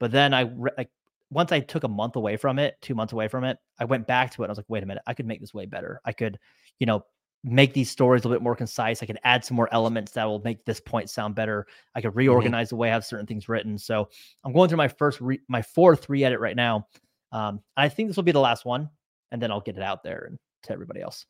But 0.00 0.12
then 0.12 0.32
I 0.32 0.50
like 0.76 0.90
once 1.30 1.52
I 1.52 1.60
took 1.60 1.84
a 1.84 1.88
month 1.88 2.16
away 2.16 2.36
from 2.36 2.58
it, 2.58 2.76
two 2.80 2.94
months 2.94 3.12
away 3.12 3.28
from 3.28 3.44
it, 3.44 3.58
I 3.78 3.84
went 3.84 4.06
back 4.06 4.32
to 4.32 4.42
it. 4.42 4.46
And 4.46 4.50
I 4.50 4.52
was 4.52 4.58
like, 4.58 4.66
wait 4.68 4.82
a 4.82 4.86
minute, 4.86 5.02
I 5.06 5.14
could 5.14 5.26
make 5.26 5.40
this 5.40 5.52
way 5.52 5.66
better. 5.66 6.00
I 6.04 6.12
could, 6.12 6.38
you 6.78 6.86
know, 6.86 7.04
make 7.44 7.72
these 7.72 7.90
stories 7.90 8.24
a 8.24 8.28
little 8.28 8.38
bit 8.38 8.42
more 8.42 8.56
concise. 8.56 9.02
I 9.02 9.06
could 9.06 9.18
add 9.24 9.44
some 9.44 9.56
more 9.56 9.68
elements 9.72 10.12
that 10.12 10.24
will 10.24 10.40
make 10.40 10.64
this 10.64 10.80
point 10.80 11.10
sound 11.10 11.34
better. 11.34 11.66
I 11.94 12.00
could 12.00 12.16
reorganize 12.16 12.70
the 12.70 12.76
way 12.76 12.90
I 12.90 12.94
have 12.94 13.04
certain 13.04 13.26
things 13.26 13.48
written. 13.48 13.78
So 13.78 14.08
I'm 14.44 14.52
going 14.52 14.68
through 14.68 14.78
my 14.78 14.88
first, 14.88 15.20
re- 15.20 15.40
my 15.48 15.62
fourth 15.62 16.08
re-edit 16.08 16.40
right 16.40 16.56
now. 16.56 16.86
Um, 17.30 17.60
I 17.76 17.88
think 17.88 18.08
this 18.08 18.16
will 18.16 18.24
be 18.24 18.32
the 18.32 18.40
last 18.40 18.64
one, 18.64 18.88
and 19.30 19.40
then 19.40 19.50
I'll 19.50 19.60
get 19.60 19.76
it 19.76 19.82
out 19.82 20.02
there 20.02 20.26
and 20.28 20.38
to 20.64 20.72
everybody 20.72 21.00
else. 21.00 21.26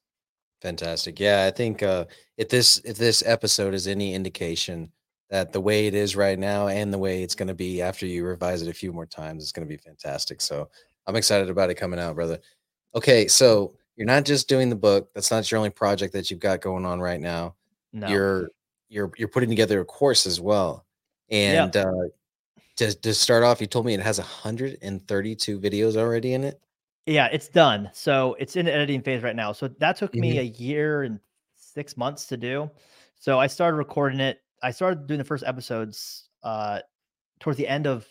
Fantastic. 0.60 1.20
Yeah, 1.20 1.44
I 1.46 1.50
think 1.50 1.82
uh 1.82 2.06
if 2.36 2.48
this 2.48 2.78
if 2.84 2.96
this 2.96 3.22
episode 3.24 3.74
is 3.74 3.86
any 3.86 4.14
indication 4.14 4.90
that 5.30 5.52
the 5.52 5.60
way 5.60 5.86
it 5.86 5.94
is 5.94 6.16
right 6.16 6.38
now 6.38 6.68
and 6.68 6.92
the 6.92 6.98
way 6.98 7.22
it's 7.22 7.34
going 7.34 7.48
to 7.48 7.54
be 7.54 7.82
after 7.82 8.06
you 8.06 8.24
revise 8.24 8.62
it 8.62 8.68
a 8.68 8.72
few 8.72 8.92
more 8.92 9.04
times 9.04 9.42
is 9.42 9.52
going 9.52 9.66
to 9.66 9.68
be 9.68 9.76
fantastic. 9.76 10.40
So 10.40 10.70
I'm 11.06 11.16
excited 11.16 11.50
about 11.50 11.68
it 11.68 11.74
coming 11.74 12.00
out, 12.00 12.14
brother. 12.14 12.38
Okay, 12.94 13.28
so 13.28 13.74
you're 13.94 14.06
not 14.06 14.24
just 14.24 14.48
doing 14.48 14.70
the 14.70 14.76
book. 14.76 15.10
That's 15.14 15.30
not 15.30 15.50
your 15.50 15.58
only 15.58 15.70
project 15.70 16.14
that 16.14 16.30
you've 16.30 16.40
got 16.40 16.62
going 16.62 16.86
on 16.86 16.98
right 17.00 17.20
now. 17.20 17.56
No, 17.92 18.08
You're 18.08 18.48
you're 18.88 19.12
you're 19.16 19.28
putting 19.28 19.50
together 19.50 19.80
a 19.80 19.84
course 19.84 20.26
as 20.26 20.40
well. 20.40 20.86
Yeah. 21.28 21.64
And 21.64 21.76
uh 21.76 21.92
to, 22.76 22.94
to 22.94 23.12
start 23.12 23.42
off, 23.42 23.60
you 23.60 23.66
told 23.66 23.86
me 23.86 23.94
it 23.94 24.00
has 24.00 24.18
132 24.18 25.60
videos 25.60 25.96
already 25.96 26.34
in 26.34 26.44
it. 26.44 26.60
Yeah, 27.08 27.26
it's 27.32 27.48
done. 27.48 27.90
So 27.92 28.34
it's 28.38 28.56
in 28.56 28.66
the 28.66 28.72
editing 28.74 29.02
phase 29.02 29.22
right 29.22 29.36
now. 29.36 29.52
So 29.52 29.68
that 29.68 29.96
took 29.96 30.18
me 30.18 30.38
a 30.38 30.42
year 30.42 31.02
and 31.02 31.18
six 31.56 31.96
months 31.96 32.26
to 32.26 32.36
do. 32.36 32.70
So 33.16 33.38
I 33.40 33.46
started 33.46 33.76
recording 33.76 34.20
it. 34.20 34.40
I 34.62 34.70
started 34.70 35.06
doing 35.06 35.18
the 35.18 35.24
first 35.24 35.44
episodes 35.44 36.28
uh 36.42 36.80
towards 37.40 37.56
the 37.56 37.66
end 37.68 37.86
of 37.86 38.06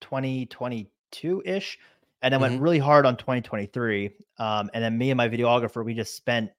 2022 0.00 1.42
ish, 1.44 1.78
and 2.22 2.32
then 2.32 2.40
Mhm. 2.40 2.42
went 2.42 2.60
really 2.62 2.78
hard 2.78 3.06
on 3.06 3.16
2023. 3.16 4.10
Um, 4.38 4.70
and 4.74 4.82
then 4.82 4.96
me 4.98 5.10
and 5.10 5.16
my 5.16 5.28
videographer, 5.28 5.84
we 5.84 5.94
just 5.94 6.14
spent, 6.14 6.50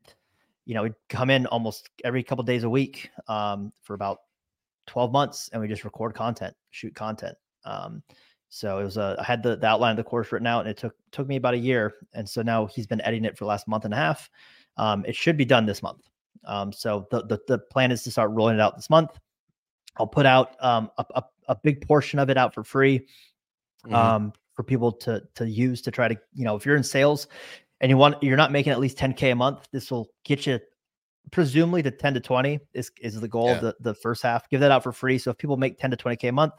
you 0.66 0.74
know, 0.74 0.84
we'd 0.84 0.96
come 1.10 1.30
in 1.30 1.46
almost 1.48 1.90
every 2.04 2.24
couple 2.24 2.44
days 2.44 2.64
a 2.64 2.70
week 2.70 3.10
um, 3.28 3.72
for 3.82 3.94
about 3.94 4.20
12 4.88 5.12
months, 5.12 5.50
and 5.52 5.62
we 5.62 5.68
just 5.68 5.86
record 5.86 6.14
content, 6.14 6.56
shoot 6.72 6.94
content. 6.96 7.38
Um, 7.66 8.04
so 8.50 8.80
it 8.80 8.84
was 8.84 8.98
a, 8.98 9.16
I 9.20 9.24
had 9.24 9.44
the, 9.44 9.56
the 9.56 9.68
outline 9.68 9.92
of 9.92 9.98
the 9.98 10.04
course 10.04 10.32
written 10.32 10.48
out, 10.48 10.62
and 10.62 10.70
it 10.70 10.78
took 10.78 10.96
took 11.12 11.28
me 11.28 11.36
about 11.36 11.54
a 11.54 11.58
year. 11.58 11.96
And 12.14 12.28
so 12.28 12.42
now 12.42 12.66
he's 12.66 12.88
been 12.88 13.02
editing 13.02 13.26
it 13.26 13.38
for 13.38 13.46
the 13.46 13.50
last 13.50 13.68
month 13.68 13.86
and 13.86 13.94
a 13.94 13.98
half. 13.98 14.30
Um, 14.78 15.06
it 15.08 15.16
should 15.16 15.38
be 15.38 15.46
done 15.46 15.66
this 15.66 15.84
month. 15.84 16.08
Um, 16.46 16.72
so 16.74 17.08
the, 17.12 17.24
the 17.26 17.40
the 17.48 17.60
plan 17.60 17.92
is 17.92 18.04
to 18.04 18.12
start 18.12 18.32
rolling 18.32 18.56
it 18.56 18.62
out 18.62 18.76
this 18.76 18.90
month. 18.90 19.12
I'll 19.98 20.08
put 20.08 20.26
out 20.26 20.56
um, 20.64 20.90
a, 20.98 21.06
a, 21.16 21.24
a 21.50 21.56
big 21.56 21.86
portion 21.88 22.20
of 22.20 22.30
it 22.30 22.38
out 22.38 22.54
for 22.54 22.64
free 22.64 23.06
Mhm. 23.86 23.94
um, 23.94 24.34
for 24.56 24.64
people 24.64 24.92
to 24.92 25.24
to 25.36 25.48
use 25.50 25.82
to 25.84 25.92
try 25.92 26.08
to 26.10 26.16
you 26.34 26.44
know 26.44 26.56
if 26.56 26.66
you're 26.66 26.76
in 26.76 26.84
sales 26.84 27.28
and 27.82 27.90
you 27.90 27.96
want 27.98 28.22
you're 28.22 28.36
not 28.36 28.52
making 28.52 28.74
at 28.74 28.80
least 28.80 28.98
10k 28.98 29.32
a 29.32 29.36
month 29.36 29.68
this 29.72 29.90
will 29.90 30.10
get 30.26 30.46
you 30.46 30.60
presumably 31.32 31.82
to 31.84 31.92
10 31.92 32.14
to 32.16 32.20
20 32.20 32.60
is 32.74 32.92
is 33.00 33.20
the 33.22 33.28
goal 33.28 33.46
Yeah. 33.48 33.56
of 33.56 33.62
the, 33.62 33.76
the 33.80 33.94
first 33.94 34.22
half 34.22 34.50
give 34.50 34.60
that 34.60 34.72
out 34.72 34.84
for 34.84 34.92
free 34.92 35.18
so 35.18 35.32
if 35.32 35.38
people 35.38 35.56
make 35.56 35.78
10 35.80 35.92
to 35.92 35.98
20k 35.98 36.28
a 36.28 36.32
month 36.34 36.54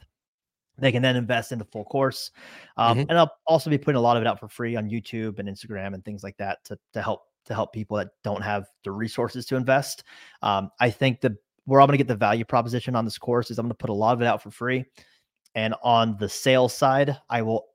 they 0.80 0.92
can 0.92 1.02
then 1.02 1.16
invest 1.16 1.52
in 1.52 1.58
the 1.58 1.64
full 1.64 1.84
course 1.84 2.30
um, 2.76 2.98
Mhm. 2.98 3.06
and 3.08 3.18
i'll 3.18 3.32
also 3.46 3.70
be 3.70 3.78
putting 3.78 3.98
a 3.98 4.02
lot 4.02 4.16
of 4.16 4.22
it 4.22 4.26
out 4.26 4.40
for 4.40 4.48
free 4.48 4.76
on 4.76 4.88
youtube 4.88 5.38
and 5.38 5.48
instagram 5.48 5.94
and 5.94 6.04
things 6.04 6.22
like 6.22 6.36
that 6.38 6.64
to, 6.64 6.78
to 6.92 7.02
help 7.02 7.22
to 7.46 7.54
help 7.54 7.72
people 7.72 7.96
that 7.96 8.08
don't 8.22 8.42
have 8.42 8.66
the 8.84 8.90
resources 8.90 9.46
to 9.46 9.56
invest 9.56 10.04
um, 10.42 10.70
i 10.80 10.90
think 10.90 11.20
the 11.20 11.36
where 11.66 11.80
I'm 11.80 11.86
going 11.86 11.94
to 11.98 12.02
get 12.02 12.08
the 12.08 12.16
value 12.16 12.44
proposition 12.44 12.96
on 12.96 13.04
this 13.04 13.16
course 13.18 13.50
is 13.50 13.58
I'm 13.58 13.66
going 13.66 13.70
to 13.70 13.76
put 13.76 13.90
a 13.90 13.94
lot 13.94 14.14
of 14.14 14.20
it 14.22 14.26
out 14.26 14.42
for 14.42 14.50
free. 14.50 14.84
And 15.54 15.74
on 15.84 16.16
the 16.18 16.28
sales 16.28 16.74
side, 16.74 17.16
I 17.28 17.42
will 17.42 17.66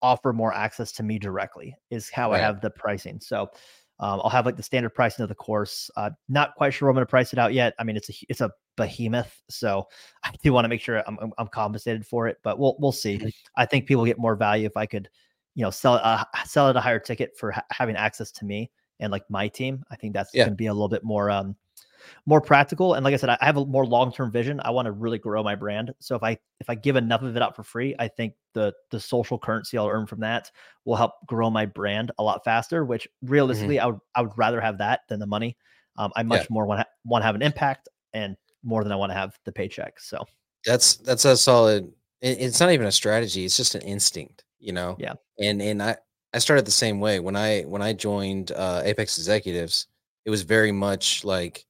offer 0.00 0.32
more 0.32 0.52
access 0.52 0.92
to 0.92 1.02
me 1.02 1.18
directly, 1.18 1.74
is 1.90 2.08
how 2.08 2.30
right. 2.30 2.40
I 2.40 2.44
have 2.44 2.60
the 2.60 2.70
pricing. 2.70 3.18
So 3.20 3.50
um, 4.00 4.20
I'll 4.24 4.30
have 4.30 4.46
like 4.46 4.56
the 4.56 4.62
standard 4.62 4.90
pricing 4.90 5.22
of 5.22 5.28
the 5.28 5.34
course. 5.34 5.90
Uh, 5.96 6.10
not 6.28 6.54
quite 6.56 6.74
sure 6.74 6.88
I'm 6.88 6.94
going 6.94 7.06
to 7.06 7.10
price 7.10 7.32
it 7.32 7.38
out 7.38 7.52
yet. 7.52 7.74
I 7.78 7.84
mean, 7.84 7.96
it's 7.96 8.10
a 8.10 8.12
it's 8.28 8.40
a 8.40 8.50
behemoth, 8.76 9.40
so 9.48 9.86
I 10.24 10.32
do 10.42 10.52
want 10.52 10.64
to 10.64 10.68
make 10.68 10.80
sure 10.80 11.02
I'm, 11.06 11.18
I'm, 11.20 11.32
I'm 11.38 11.48
compensated 11.48 12.06
for 12.06 12.26
it. 12.28 12.38
But 12.42 12.58
we'll 12.58 12.76
we'll 12.78 12.92
see. 12.92 13.32
I 13.56 13.66
think 13.66 13.86
people 13.86 14.04
get 14.04 14.18
more 14.18 14.34
value 14.34 14.66
if 14.66 14.76
I 14.76 14.86
could, 14.86 15.08
you 15.54 15.62
know, 15.62 15.70
sell 15.70 15.94
uh, 15.94 16.24
sell 16.44 16.68
it 16.68 16.76
a 16.76 16.80
higher 16.80 16.98
ticket 16.98 17.36
for 17.36 17.52
ha- 17.52 17.64
having 17.70 17.96
access 17.96 18.32
to 18.32 18.44
me 18.44 18.70
and 19.00 19.12
like 19.12 19.28
my 19.28 19.48
team. 19.48 19.84
I 19.90 19.96
think 19.96 20.14
that's 20.14 20.30
yeah. 20.34 20.44
going 20.44 20.54
to 20.54 20.56
be 20.56 20.66
a 20.66 20.72
little 20.72 20.88
bit 20.88 21.04
more 21.04 21.30
um 21.30 21.56
more 22.26 22.40
practical. 22.40 22.94
And 22.94 23.04
like 23.04 23.14
I 23.14 23.16
said, 23.16 23.30
I 23.30 23.38
have 23.40 23.56
a 23.56 23.66
more 23.66 23.86
long 23.86 24.12
term 24.12 24.30
vision. 24.30 24.60
I 24.64 24.70
want 24.70 24.86
to 24.86 24.92
really 24.92 25.18
grow 25.18 25.42
my 25.42 25.54
brand. 25.54 25.92
So 26.00 26.14
if 26.16 26.22
I 26.22 26.38
if 26.60 26.68
I 26.68 26.74
give 26.74 26.96
enough 26.96 27.22
of 27.22 27.36
it 27.36 27.42
out 27.42 27.56
for 27.56 27.62
free, 27.62 27.94
I 27.98 28.08
think 28.08 28.34
the 28.54 28.72
the 28.90 29.00
social 29.00 29.38
currency 29.38 29.78
I'll 29.78 29.88
earn 29.88 30.06
from 30.06 30.20
that 30.20 30.50
will 30.84 30.96
help 30.96 31.12
grow 31.26 31.50
my 31.50 31.66
brand 31.66 32.12
a 32.18 32.22
lot 32.22 32.44
faster. 32.44 32.84
Which 32.84 33.04
mm-hmm. 33.04 33.32
realistically, 33.32 33.76
mm-hmm. 33.76 33.84
I 33.84 33.90
would 33.90 34.00
I 34.16 34.22
would 34.22 34.38
rather 34.38 34.60
have 34.60 34.78
that 34.78 35.00
than 35.08 35.20
the 35.20 35.26
money. 35.26 35.56
Um, 35.96 36.10
I 36.16 36.22
much 36.22 36.42
yeah. 36.42 36.46
more 36.50 36.66
want 36.66 36.80
to 36.80 36.86
want 37.04 37.22
to 37.22 37.26
have 37.26 37.34
an 37.34 37.42
impact 37.42 37.88
and 38.12 38.36
more 38.62 38.82
than 38.82 38.92
I 38.92 38.96
want 38.96 39.10
to 39.10 39.14
have 39.14 39.38
the 39.44 39.52
paycheck. 39.52 40.00
So 40.00 40.24
that's 40.64 40.96
that's 40.96 41.24
a 41.24 41.36
solid. 41.36 41.92
It's 42.20 42.60
not 42.60 42.70
even 42.70 42.86
a 42.86 42.92
strategy. 42.92 43.44
It's 43.44 43.56
just 43.56 43.74
an 43.74 43.82
instinct, 43.82 44.44
you 44.60 44.72
know. 44.72 44.96
Yeah. 44.98 45.14
And 45.40 45.60
and 45.60 45.82
I 45.82 45.96
I 46.32 46.38
started 46.38 46.64
the 46.64 46.70
same 46.70 47.00
way 47.00 47.20
when 47.20 47.36
I 47.36 47.62
when 47.62 47.82
I 47.82 47.92
joined 47.92 48.52
uh, 48.52 48.82
Apex 48.84 49.18
Executives. 49.18 49.88
It 50.24 50.30
was 50.30 50.42
very 50.42 50.72
much 50.72 51.24
like 51.24 51.66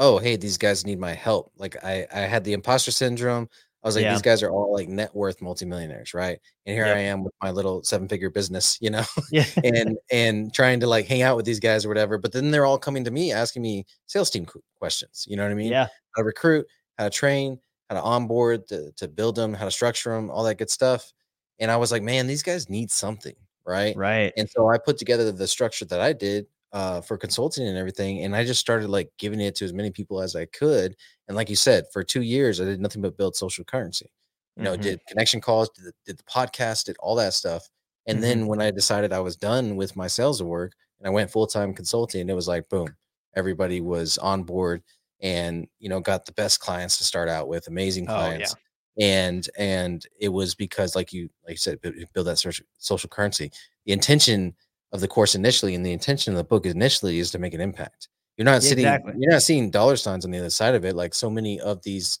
oh, 0.00 0.18
hey, 0.18 0.34
these 0.34 0.56
guys 0.56 0.86
need 0.86 0.98
my 0.98 1.12
help. 1.12 1.52
Like 1.58 1.76
I, 1.84 2.06
I 2.12 2.20
had 2.20 2.42
the 2.42 2.54
imposter 2.54 2.90
syndrome. 2.90 3.48
I 3.84 3.88
was 3.88 3.96
like, 3.96 4.04
yeah. 4.04 4.12
these 4.12 4.22
guys 4.22 4.42
are 4.42 4.50
all 4.50 4.72
like 4.72 4.88
net 4.88 5.14
worth 5.14 5.40
multimillionaires, 5.40 6.12
right? 6.12 6.38
And 6.66 6.74
here 6.74 6.86
I 6.86 6.98
am 7.00 7.22
with 7.22 7.32
my 7.42 7.50
little 7.50 7.82
seven 7.82 8.08
figure 8.08 8.30
business, 8.30 8.78
you 8.80 8.90
know, 8.90 9.04
yeah. 9.30 9.44
and 9.64 9.96
and 10.10 10.52
trying 10.52 10.80
to 10.80 10.86
like 10.86 11.06
hang 11.06 11.22
out 11.22 11.36
with 11.36 11.46
these 11.46 11.60
guys 11.60 11.84
or 11.84 11.88
whatever. 11.88 12.18
But 12.18 12.32
then 12.32 12.50
they're 12.50 12.66
all 12.66 12.78
coming 12.78 13.04
to 13.04 13.10
me 13.10 13.32
asking 13.32 13.62
me 13.62 13.86
sales 14.06 14.30
team 14.30 14.46
questions. 14.78 15.26
You 15.28 15.36
know 15.36 15.44
what 15.44 15.52
I 15.52 15.54
mean? 15.54 15.70
Yeah. 15.70 15.86
How 16.16 16.22
to 16.22 16.24
recruit, 16.24 16.66
how 16.98 17.04
to 17.04 17.10
train, 17.10 17.58
how 17.88 17.96
to 17.96 18.02
onboard, 18.02 18.68
to, 18.68 18.92
to 18.92 19.06
build 19.06 19.34
them, 19.36 19.54
how 19.54 19.66
to 19.66 19.70
structure 19.70 20.14
them, 20.14 20.30
all 20.30 20.44
that 20.44 20.58
good 20.58 20.70
stuff. 20.70 21.12
And 21.58 21.70
I 21.70 21.76
was 21.76 21.92
like, 21.92 22.02
man, 22.02 22.26
these 22.26 22.42
guys 22.42 22.70
need 22.70 22.90
something, 22.90 23.36
right? 23.66 23.94
Right. 23.96 24.32
And 24.36 24.48
so 24.48 24.68
I 24.68 24.78
put 24.78 24.96
together 24.98 25.30
the 25.30 25.46
structure 25.46 25.84
that 25.86 26.00
I 26.00 26.14
did 26.14 26.46
uh, 26.72 27.00
for 27.00 27.16
consulting 27.16 27.66
and 27.66 27.76
everything. 27.76 28.24
And 28.24 28.34
I 28.34 28.44
just 28.44 28.60
started 28.60 28.88
like 28.88 29.10
giving 29.18 29.40
it 29.40 29.54
to 29.56 29.64
as 29.64 29.72
many 29.72 29.90
people 29.90 30.20
as 30.20 30.36
I 30.36 30.46
could. 30.46 30.96
And 31.28 31.36
like 31.36 31.50
you 31.50 31.56
said, 31.56 31.84
for 31.92 32.02
two 32.02 32.22
years, 32.22 32.60
I 32.60 32.64
did 32.64 32.80
nothing 32.80 33.02
but 33.02 33.16
build 33.16 33.36
social 33.36 33.64
currency. 33.64 34.10
You 34.56 34.64
know, 34.64 34.72
mm-hmm. 34.72 34.82
did 34.82 35.00
connection 35.08 35.40
calls, 35.40 35.70
did 35.70 35.86
the, 35.86 35.92
did 36.06 36.18
the 36.18 36.24
podcast, 36.24 36.84
did 36.84 36.96
all 37.00 37.14
that 37.16 37.34
stuff. 37.34 37.68
And 38.06 38.16
mm-hmm. 38.16 38.22
then 38.22 38.46
when 38.46 38.60
I 38.60 38.70
decided 38.70 39.12
I 39.12 39.20
was 39.20 39.36
done 39.36 39.76
with 39.76 39.96
my 39.96 40.06
sales 40.06 40.42
work 40.42 40.72
and 40.98 41.06
I 41.06 41.10
went 41.10 41.30
full 41.30 41.46
time 41.46 41.72
consulting, 41.72 42.28
it 42.28 42.34
was 42.34 42.48
like, 42.48 42.68
boom, 42.68 42.94
everybody 43.34 43.80
was 43.80 44.18
on 44.18 44.42
board 44.42 44.82
and, 45.22 45.66
you 45.78 45.88
know, 45.88 46.00
got 46.00 46.26
the 46.26 46.32
best 46.32 46.60
clients 46.60 46.98
to 46.98 47.04
start 47.04 47.28
out 47.28 47.48
with, 47.48 47.68
amazing 47.68 48.06
clients. 48.06 48.54
Oh, 48.54 48.58
yeah 48.58 48.64
and 49.00 49.48
and 49.58 50.06
it 50.20 50.28
was 50.28 50.54
because 50.54 50.94
like 50.94 51.12
you 51.12 51.28
like 51.44 51.52
you 51.52 51.56
said 51.56 51.80
build 51.80 52.26
that 52.26 52.38
social, 52.38 52.66
social 52.78 53.08
currency 53.08 53.50
the 53.86 53.92
intention 53.92 54.54
of 54.92 55.00
the 55.00 55.08
course 55.08 55.34
initially, 55.34 55.74
and 55.74 55.84
the 55.84 55.92
intention 55.92 56.32
of 56.32 56.36
the 56.36 56.44
book 56.44 56.66
initially 56.66 57.18
is 57.18 57.30
to 57.30 57.38
make 57.38 57.54
an 57.54 57.60
impact. 57.60 58.08
You're 58.36 58.44
not 58.44 58.62
sitting, 58.62 58.86
exactly. 58.86 59.14
you're 59.18 59.32
not 59.32 59.42
seeing 59.42 59.70
dollar 59.70 59.96
signs 59.96 60.24
on 60.24 60.30
the 60.30 60.38
other 60.38 60.50
side 60.50 60.74
of 60.74 60.84
it, 60.84 60.96
like 60.96 61.14
so 61.14 61.28
many 61.28 61.60
of 61.60 61.82
these, 61.82 62.18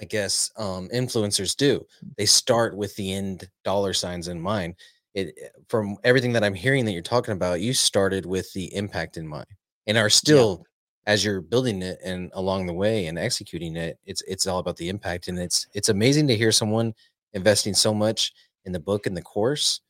I 0.00 0.04
guess, 0.04 0.50
um, 0.56 0.88
influencers 0.88 1.56
do. 1.56 1.86
They 2.16 2.26
start 2.26 2.76
with 2.76 2.96
the 2.96 3.12
end 3.12 3.48
dollar 3.64 3.92
signs 3.92 4.28
in 4.28 4.40
mind. 4.40 4.76
It 5.14 5.34
from 5.68 5.96
everything 6.04 6.32
that 6.32 6.44
I'm 6.44 6.54
hearing 6.54 6.84
that 6.84 6.92
you're 6.92 7.02
talking 7.02 7.32
about, 7.32 7.60
you 7.60 7.74
started 7.74 8.24
with 8.26 8.52
the 8.52 8.74
impact 8.74 9.16
in 9.16 9.26
mind, 9.26 9.46
and 9.86 9.98
are 9.98 10.10
still 10.10 10.64
yeah. 11.06 11.12
as 11.12 11.24
you're 11.24 11.40
building 11.40 11.82
it 11.82 11.98
and 12.04 12.30
along 12.34 12.66
the 12.66 12.72
way 12.72 13.06
and 13.06 13.18
executing 13.18 13.76
it. 13.76 13.98
It's 14.04 14.22
it's 14.22 14.46
all 14.46 14.60
about 14.60 14.76
the 14.76 14.88
impact, 14.88 15.28
and 15.28 15.38
it's 15.38 15.66
it's 15.74 15.90
amazing 15.90 16.26
to 16.28 16.36
hear 16.36 16.52
someone 16.52 16.94
investing 17.34 17.74
so 17.74 17.92
much 17.92 18.32
in 18.64 18.72
the 18.72 18.80
book 18.80 19.06
and 19.06 19.16
the 19.16 19.22
course 19.22 19.80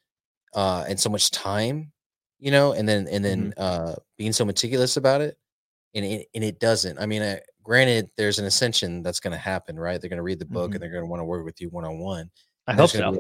uh, 0.55 0.85
and 0.89 0.99
so 0.99 1.11
much 1.11 1.31
time, 1.31 1.93
you 2.39 2.51
know, 2.51 2.73
and 2.73 2.89
then 2.89 3.07
and 3.09 3.25
then 3.25 3.53
mm-hmm. 3.57 3.63
uh, 3.91 3.95
being 4.17 4.33
so 4.33 4.45
meticulous 4.45 4.97
about 4.97 5.21
it, 5.21 5.37
and 5.95 6.05
it 6.05 6.29
and 6.35 6.45
it 6.45 6.61
doesn't. 6.61 6.99
I 6.99 7.07
mean, 7.07 7.23
uh, 7.23 7.39
granted, 7.63 8.11
there's 8.17 8.39
an 8.39 8.47
ascension 8.47 9.03
that's 9.03 9.21
going 9.21 9.33
to 9.33 9.39
happen, 9.39 9.79
right? 9.79 10.01
They're 10.01 10.11
going 10.11 10.19
to 10.19 10.23
read 10.23 10.39
the 10.39 10.47
book 10.47 10.69
mm-hmm. 10.69 10.75
and 10.75 10.83
they're 10.83 10.91
going 10.91 11.05
to 11.05 11.11
want 11.11 11.21
to 11.21 11.25
work 11.25 11.45
with 11.45 11.61
you 11.61 11.69
one 11.71 11.85
on 11.85 11.99
one. 11.99 12.31
I 12.67 12.75
hope 12.75 12.91
so. 12.91 13.19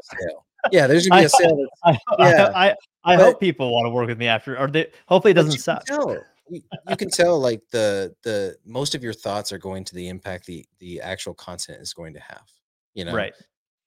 Yeah, 0.70 0.86
there's 0.86 1.08
gonna 1.08 1.22
be 1.22 1.26
a 1.26 1.28
sale. 1.28 1.66
I, 1.84 1.98
yeah, 2.18 2.52
I, 2.54 2.70
I, 2.70 2.76
I 3.04 3.16
hope 3.16 3.40
people 3.40 3.72
want 3.72 3.86
to 3.86 3.90
work 3.90 4.08
with 4.08 4.18
me 4.18 4.26
after, 4.26 4.58
or 4.58 4.68
they 4.68 4.88
hopefully 5.06 5.32
it 5.32 5.34
doesn't 5.34 5.58
suck. 5.58 5.84
You, 5.88 6.60
you 6.88 6.96
can 6.96 7.10
tell 7.10 7.40
like 7.40 7.62
the 7.70 8.14
the 8.24 8.56
most 8.66 8.94
of 8.94 9.02
your 9.02 9.12
thoughts 9.12 9.52
are 9.52 9.58
going 9.58 9.84
to 9.84 9.94
the 9.94 10.08
impact 10.08 10.46
the 10.46 10.66
the 10.78 11.00
actual 11.00 11.32
content 11.34 11.80
is 11.80 11.94
going 11.94 12.12
to 12.14 12.20
have. 12.20 12.42
You 12.94 13.04
know, 13.04 13.14
right? 13.14 13.32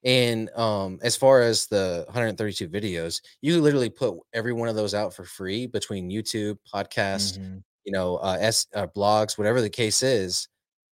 And 0.06 0.50
um, 0.56 1.00
as 1.02 1.16
far 1.16 1.42
as 1.42 1.68
the 1.68 2.04
132 2.08 2.68
videos, 2.68 3.22
you 3.42 3.62
literally 3.62 3.90
put 3.90 4.16
every 4.34 4.54
one 4.54 4.68
of 4.68 4.76
those 4.76 4.94
out 4.94 5.14
for 5.14 5.24
free 5.24 5.66
between 5.68 6.10
YouTube, 6.10 6.58
podcast, 6.74 7.40
mm-hmm. 7.40 7.58
you 7.86 7.94
know, 7.94 8.18
uh, 8.18 8.38
S 8.40 8.68
uh, 8.76 8.88
blogs, 8.88 9.38
whatever 9.38 9.62
the 9.62 9.70
case 9.70 10.04
is. 10.04 10.48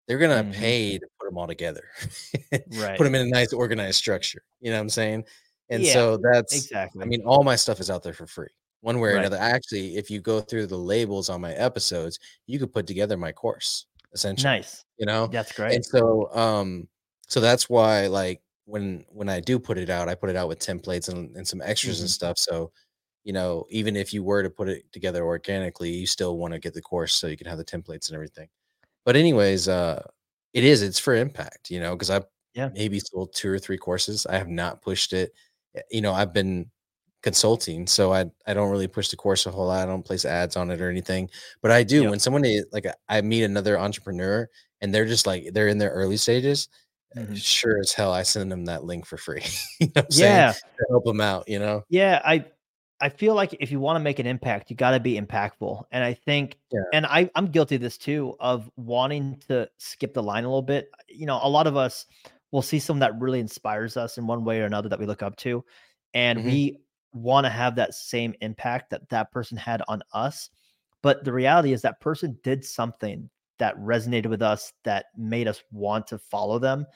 They're 0.06 0.18
gonna 0.18 0.42
mm-hmm. 0.42 0.52
pay 0.52 0.98
to 0.98 1.06
put 1.20 1.28
them 1.28 1.38
all 1.38 1.46
together, 1.46 1.84
right? 2.52 2.98
Put 2.98 3.04
them 3.04 3.14
in 3.14 3.28
a 3.28 3.30
nice 3.30 3.52
organized 3.52 3.98
structure. 3.98 4.42
You 4.60 4.70
know 4.70 4.76
what 4.76 4.82
I'm 4.82 4.88
saying? 4.88 5.24
And 5.68 5.84
yeah, 5.84 5.92
so 5.92 6.16
that's 6.16 6.52
exactly. 6.52 7.04
I 7.04 7.06
mean, 7.06 7.22
all 7.24 7.44
my 7.44 7.54
stuff 7.54 7.78
is 7.78 7.90
out 7.90 8.02
there 8.02 8.12
for 8.12 8.26
free, 8.26 8.48
one 8.80 8.98
way 8.98 9.10
or 9.10 9.14
right. 9.14 9.20
another. 9.20 9.36
Actually, 9.36 9.96
if 9.96 10.10
you 10.10 10.20
go 10.20 10.40
through 10.40 10.66
the 10.66 10.76
labels 10.76 11.28
on 11.28 11.40
my 11.40 11.52
episodes, 11.52 12.18
you 12.48 12.58
could 12.58 12.72
put 12.72 12.88
together 12.88 13.16
my 13.16 13.30
course 13.30 13.86
essentially. 14.12 14.52
Nice. 14.52 14.84
You 14.98 15.06
know, 15.06 15.26
that's 15.26 15.52
great. 15.52 15.74
And 15.74 15.84
so, 15.84 16.34
um, 16.34 16.88
so 17.28 17.40
that's 17.40 17.68
why 17.68 18.06
like 18.08 18.40
when 18.70 19.04
when 19.08 19.28
I 19.28 19.40
do 19.40 19.58
put 19.58 19.78
it 19.78 19.90
out, 19.90 20.08
I 20.08 20.14
put 20.14 20.30
it 20.30 20.36
out 20.36 20.48
with 20.48 20.58
templates 20.60 21.08
and, 21.08 21.36
and 21.36 21.46
some 21.46 21.60
extras 21.62 21.96
mm-hmm. 21.96 22.04
and 22.04 22.10
stuff. 22.10 22.38
So, 22.38 22.72
you 23.24 23.32
know, 23.32 23.66
even 23.70 23.96
if 23.96 24.12
you 24.14 24.22
were 24.22 24.42
to 24.42 24.50
put 24.50 24.68
it 24.68 24.84
together 24.92 25.24
organically, 25.24 25.90
you 25.90 26.06
still 26.06 26.38
want 26.38 26.54
to 26.54 26.60
get 26.60 26.74
the 26.74 26.82
course 26.82 27.14
so 27.14 27.26
you 27.26 27.36
can 27.36 27.46
have 27.48 27.58
the 27.58 27.64
templates 27.64 28.08
and 28.08 28.14
everything. 28.14 28.48
But 29.04 29.16
anyways, 29.16 29.68
uh 29.68 30.02
it 30.54 30.64
is 30.64 30.82
it's 30.82 30.98
for 30.98 31.14
impact, 31.14 31.70
you 31.70 31.80
know, 31.80 31.94
because 31.94 32.10
I 32.10 32.22
yeah 32.54 32.70
maybe 32.74 33.00
sold 33.00 33.34
two 33.34 33.50
or 33.50 33.58
three 33.58 33.78
courses. 33.78 34.26
I 34.26 34.38
have 34.38 34.48
not 34.48 34.82
pushed 34.82 35.12
it. 35.12 35.32
Eh, 35.76 35.82
you 35.90 36.00
know, 36.00 36.12
I've 36.12 36.32
been 36.32 36.70
consulting, 37.22 37.86
so 37.86 38.12
I 38.12 38.26
I 38.46 38.54
don't 38.54 38.70
really 38.70 38.88
push 38.88 39.08
the 39.08 39.16
course 39.16 39.46
a 39.46 39.50
whole 39.50 39.66
lot. 39.66 39.82
I 39.82 39.86
don't 39.86 40.04
place 40.04 40.24
ads 40.24 40.56
on 40.56 40.70
it 40.70 40.80
or 40.80 40.90
anything. 40.90 41.30
But 41.62 41.70
I 41.72 41.82
do 41.84 42.02
yep. 42.02 42.10
when 42.10 42.20
someone 42.20 42.44
is, 42.44 42.66
like 42.72 42.86
I 43.08 43.20
meet 43.22 43.44
another 43.44 43.78
entrepreneur 43.78 44.48
and 44.80 44.94
they're 44.94 45.06
just 45.06 45.26
like 45.26 45.50
they're 45.52 45.68
in 45.68 45.78
their 45.78 45.90
early 45.90 46.16
stages 46.16 46.68
mm-hmm. 47.16 47.34
sure 47.34 47.78
as 47.78 47.92
hell 47.92 48.12
I 48.12 48.22
send 48.22 48.50
them 48.50 48.64
that 48.66 48.84
link 48.84 49.06
for 49.06 49.16
free. 49.16 49.42
you 49.80 49.88
know 49.94 50.02
yeah, 50.10 50.52
to 50.52 50.86
help 50.90 51.04
them 51.04 51.20
out. 51.20 51.48
You 51.48 51.58
know. 51.58 51.84
Yeah, 51.88 52.20
I 52.24 52.44
I 53.00 53.08
feel 53.08 53.34
like 53.34 53.56
if 53.60 53.72
you 53.72 53.80
want 53.80 53.96
to 53.96 54.00
make 54.00 54.18
an 54.18 54.26
impact, 54.26 54.70
you 54.70 54.76
got 54.76 54.90
to 54.90 55.00
be 55.00 55.18
impactful. 55.18 55.84
And 55.90 56.04
I 56.04 56.14
think, 56.14 56.58
yeah. 56.70 56.80
and 56.92 57.06
I 57.06 57.30
I'm 57.34 57.46
guilty 57.46 57.76
of 57.76 57.80
this 57.80 57.96
too 57.96 58.36
of 58.40 58.70
wanting 58.76 59.40
to 59.48 59.68
skip 59.78 60.12
the 60.12 60.22
line 60.22 60.44
a 60.44 60.48
little 60.48 60.62
bit. 60.62 60.90
You 61.08 61.26
know, 61.26 61.40
a 61.42 61.48
lot 61.48 61.66
of 61.66 61.76
us 61.76 62.06
will 62.52 62.62
see 62.62 62.78
someone 62.78 63.00
that 63.00 63.18
really 63.18 63.40
inspires 63.40 63.96
us 63.96 64.18
in 64.18 64.26
one 64.26 64.44
way 64.44 64.60
or 64.60 64.64
another 64.64 64.88
that 64.88 64.98
we 64.98 65.06
look 65.06 65.22
up 65.22 65.36
to, 65.36 65.64
and 66.14 66.38
mm-hmm. 66.40 66.48
we 66.48 66.76
want 67.12 67.44
to 67.44 67.50
have 67.50 67.74
that 67.76 67.94
same 67.94 68.34
impact 68.40 68.90
that 68.90 69.08
that 69.08 69.32
person 69.32 69.56
had 69.56 69.82
on 69.88 70.02
us. 70.12 70.50
But 71.02 71.24
the 71.24 71.32
reality 71.32 71.72
is 71.72 71.82
that 71.82 72.00
person 72.00 72.38
did 72.42 72.64
something 72.64 73.30
that 73.60 73.78
resonated 73.78 74.26
with 74.26 74.42
us 74.42 74.72
that 74.84 75.06
made 75.16 75.46
us 75.46 75.62
want 75.70 76.06
to 76.08 76.18
follow 76.18 76.58
them. 76.58 76.86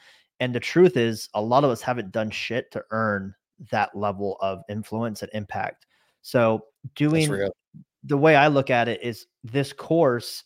And 0.41 0.55
the 0.55 0.61
truth 0.61 0.97
is, 0.97 1.28
a 1.34 1.41
lot 1.41 1.64
of 1.64 1.70
us 1.70 1.80
haven't 1.80 2.11
done 2.11 2.30
shit 2.30 2.70
to 2.72 2.84
earn 2.91 3.34
that 3.70 3.97
level 3.97 4.36
of 4.41 4.62
influence 4.68 5.22
and 5.22 5.30
impact. 5.32 5.86
So, 6.22 6.64
doing 6.97 7.49
the 8.03 8.18
way 8.18 8.34
I 8.34 8.49
look 8.49 8.70
at 8.70 8.88
it 8.88 9.03
is 9.03 9.26
this 9.45 9.72
course 9.72 10.45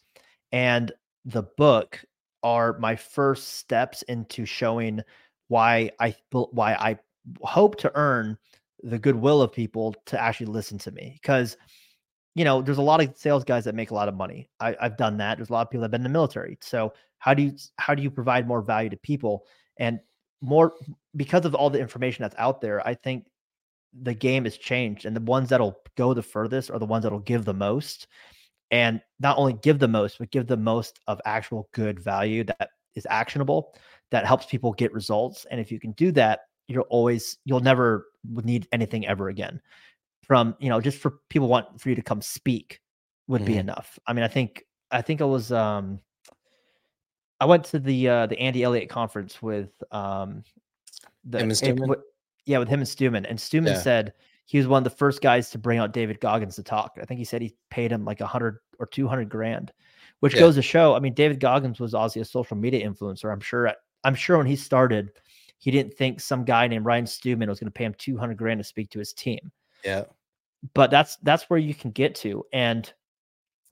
and 0.52 0.92
the 1.24 1.44
book 1.56 2.00
are 2.42 2.78
my 2.78 2.94
first 2.94 3.54
steps 3.54 4.02
into 4.02 4.44
showing 4.44 5.00
why 5.48 5.90
I 5.98 6.14
why 6.30 6.74
I 6.74 6.98
hope 7.42 7.76
to 7.78 7.92
earn 7.94 8.38
the 8.82 8.98
goodwill 8.98 9.42
of 9.42 9.52
people 9.52 9.94
to 10.06 10.20
actually 10.20 10.46
listen 10.46 10.78
to 10.78 10.92
me 10.92 11.18
because 11.20 11.56
you 12.34 12.44
know, 12.44 12.62
there's 12.62 12.78
a 12.78 12.82
lot 12.82 13.02
of 13.02 13.16
sales 13.16 13.44
guys 13.44 13.64
that 13.64 13.74
make 13.74 13.90
a 13.90 13.94
lot 13.94 14.08
of 14.08 14.14
money. 14.14 14.48
I, 14.60 14.76
have 14.80 14.96
done 14.96 15.16
that. 15.18 15.38
There's 15.38 15.50
a 15.50 15.52
lot 15.52 15.66
of 15.66 15.70
people 15.70 15.80
that 15.80 15.86
have 15.86 15.90
been 15.92 16.00
in 16.00 16.12
the 16.12 16.18
military. 16.18 16.58
So 16.60 16.92
how 17.18 17.34
do 17.34 17.42
you 17.42 17.52
how 17.78 17.94
do 17.94 18.02
you 18.02 18.10
provide 18.10 18.46
more 18.46 18.62
value 18.62 18.90
to 18.90 18.96
people 18.96 19.44
and 19.76 19.98
more 20.40 20.74
because 21.16 21.44
of 21.44 21.54
all 21.54 21.70
the 21.70 21.80
information 21.80 22.22
that's 22.22 22.36
out 22.38 22.60
there? 22.60 22.86
I 22.86 22.94
think 22.94 23.26
the 24.02 24.14
game 24.14 24.44
has 24.44 24.56
changed, 24.56 25.06
and 25.06 25.16
the 25.16 25.20
ones 25.20 25.48
that'll 25.48 25.78
go 25.96 26.14
the 26.14 26.22
furthest 26.22 26.70
are 26.70 26.78
the 26.78 26.86
ones 26.86 27.02
that'll 27.02 27.18
give 27.20 27.44
the 27.44 27.54
most. 27.54 28.06
and 28.70 29.00
not 29.20 29.38
only 29.38 29.54
give 29.54 29.78
the 29.78 29.88
most, 29.88 30.18
but 30.18 30.30
give 30.30 30.46
the 30.46 30.56
most 30.56 31.00
of 31.06 31.20
actual 31.24 31.68
good 31.72 31.98
value 32.00 32.44
that 32.44 32.70
is 32.94 33.06
actionable, 33.10 33.74
that 34.10 34.26
helps 34.26 34.46
people 34.46 34.72
get 34.72 34.92
results. 34.92 35.46
And 35.50 35.60
if 35.60 35.72
you 35.72 35.80
can 35.80 35.92
do 35.92 36.12
that, 36.12 36.40
you'll 36.68 36.84
always, 36.90 37.38
you'll 37.44 37.60
never 37.60 38.06
need 38.24 38.68
anything 38.72 39.06
ever 39.06 39.28
again. 39.28 39.60
From, 40.28 40.54
you 40.60 40.68
know, 40.68 40.80
just 40.80 40.98
for 40.98 41.18
people 41.28 41.48
want 41.48 41.80
for 41.80 41.88
you 41.88 41.96
to 41.96 42.02
come 42.02 42.22
speak 42.22 42.80
would 43.26 43.40
mm-hmm. 43.40 43.52
be 43.52 43.58
enough. 43.58 43.98
I 44.06 44.12
mean, 44.12 44.22
I 44.24 44.28
think, 44.28 44.62
I 44.90 45.02
think 45.02 45.20
it 45.20 45.26
was, 45.26 45.50
um, 45.50 46.00
I 47.40 47.46
went 47.46 47.64
to 47.66 47.78
the 47.78 48.08
uh 48.08 48.26
the 48.26 48.38
Andy 48.38 48.62
Elliott 48.62 48.88
conference 48.88 49.40
with 49.40 49.70
um 49.90 50.42
the 51.24 51.38
him 51.38 51.50
and 51.82 51.96
yeah, 52.46 52.58
with 52.58 52.68
him 52.68 52.80
and 52.80 52.88
Stewman. 52.88 53.24
And 53.26 53.40
Stewman 53.40 53.74
yeah. 53.74 53.80
said 53.80 54.12
he 54.46 54.58
was 54.58 54.66
one 54.66 54.78
of 54.78 54.84
the 54.84 54.96
first 54.96 55.22
guys 55.22 55.48
to 55.50 55.58
bring 55.58 55.78
out 55.78 55.92
David 55.92 56.20
Goggins 56.20 56.56
to 56.56 56.62
talk. 56.62 56.98
I 57.00 57.04
think 57.04 57.18
he 57.18 57.24
said 57.24 57.40
he 57.40 57.54
paid 57.70 57.92
him 57.92 58.04
like 58.04 58.20
a 58.20 58.26
hundred 58.26 58.58
or 58.78 58.86
two 58.86 59.06
hundred 59.06 59.28
grand, 59.28 59.72
which 60.20 60.34
yeah. 60.34 60.40
goes 60.40 60.56
to 60.56 60.62
show. 60.62 60.94
I 60.94 61.00
mean, 61.00 61.14
David 61.14 61.38
Goggins 61.38 61.80
was 61.80 61.94
obviously 61.94 62.22
a 62.22 62.24
social 62.24 62.56
media 62.56 62.88
influencer. 62.88 63.32
I'm 63.32 63.40
sure. 63.40 63.72
I'm 64.04 64.14
sure 64.14 64.36
when 64.36 64.46
he 64.46 64.56
started, 64.56 65.12
he 65.58 65.70
didn't 65.70 65.94
think 65.94 66.20
some 66.20 66.44
guy 66.44 66.66
named 66.66 66.84
Ryan 66.84 67.06
Stewman 67.06 67.48
was 67.48 67.60
going 67.60 67.66
to 67.66 67.72
pay 67.72 67.84
him 67.84 67.94
two 67.98 68.18
hundred 68.18 68.36
grand 68.36 68.58
to 68.58 68.64
speak 68.64 68.90
to 68.90 68.98
his 68.98 69.12
team. 69.12 69.52
Yeah. 69.84 70.04
But 70.74 70.90
that's 70.90 71.16
that's 71.22 71.44
where 71.44 71.58
you 71.58 71.74
can 71.74 71.90
get 71.90 72.14
to, 72.16 72.44
and 72.52 72.92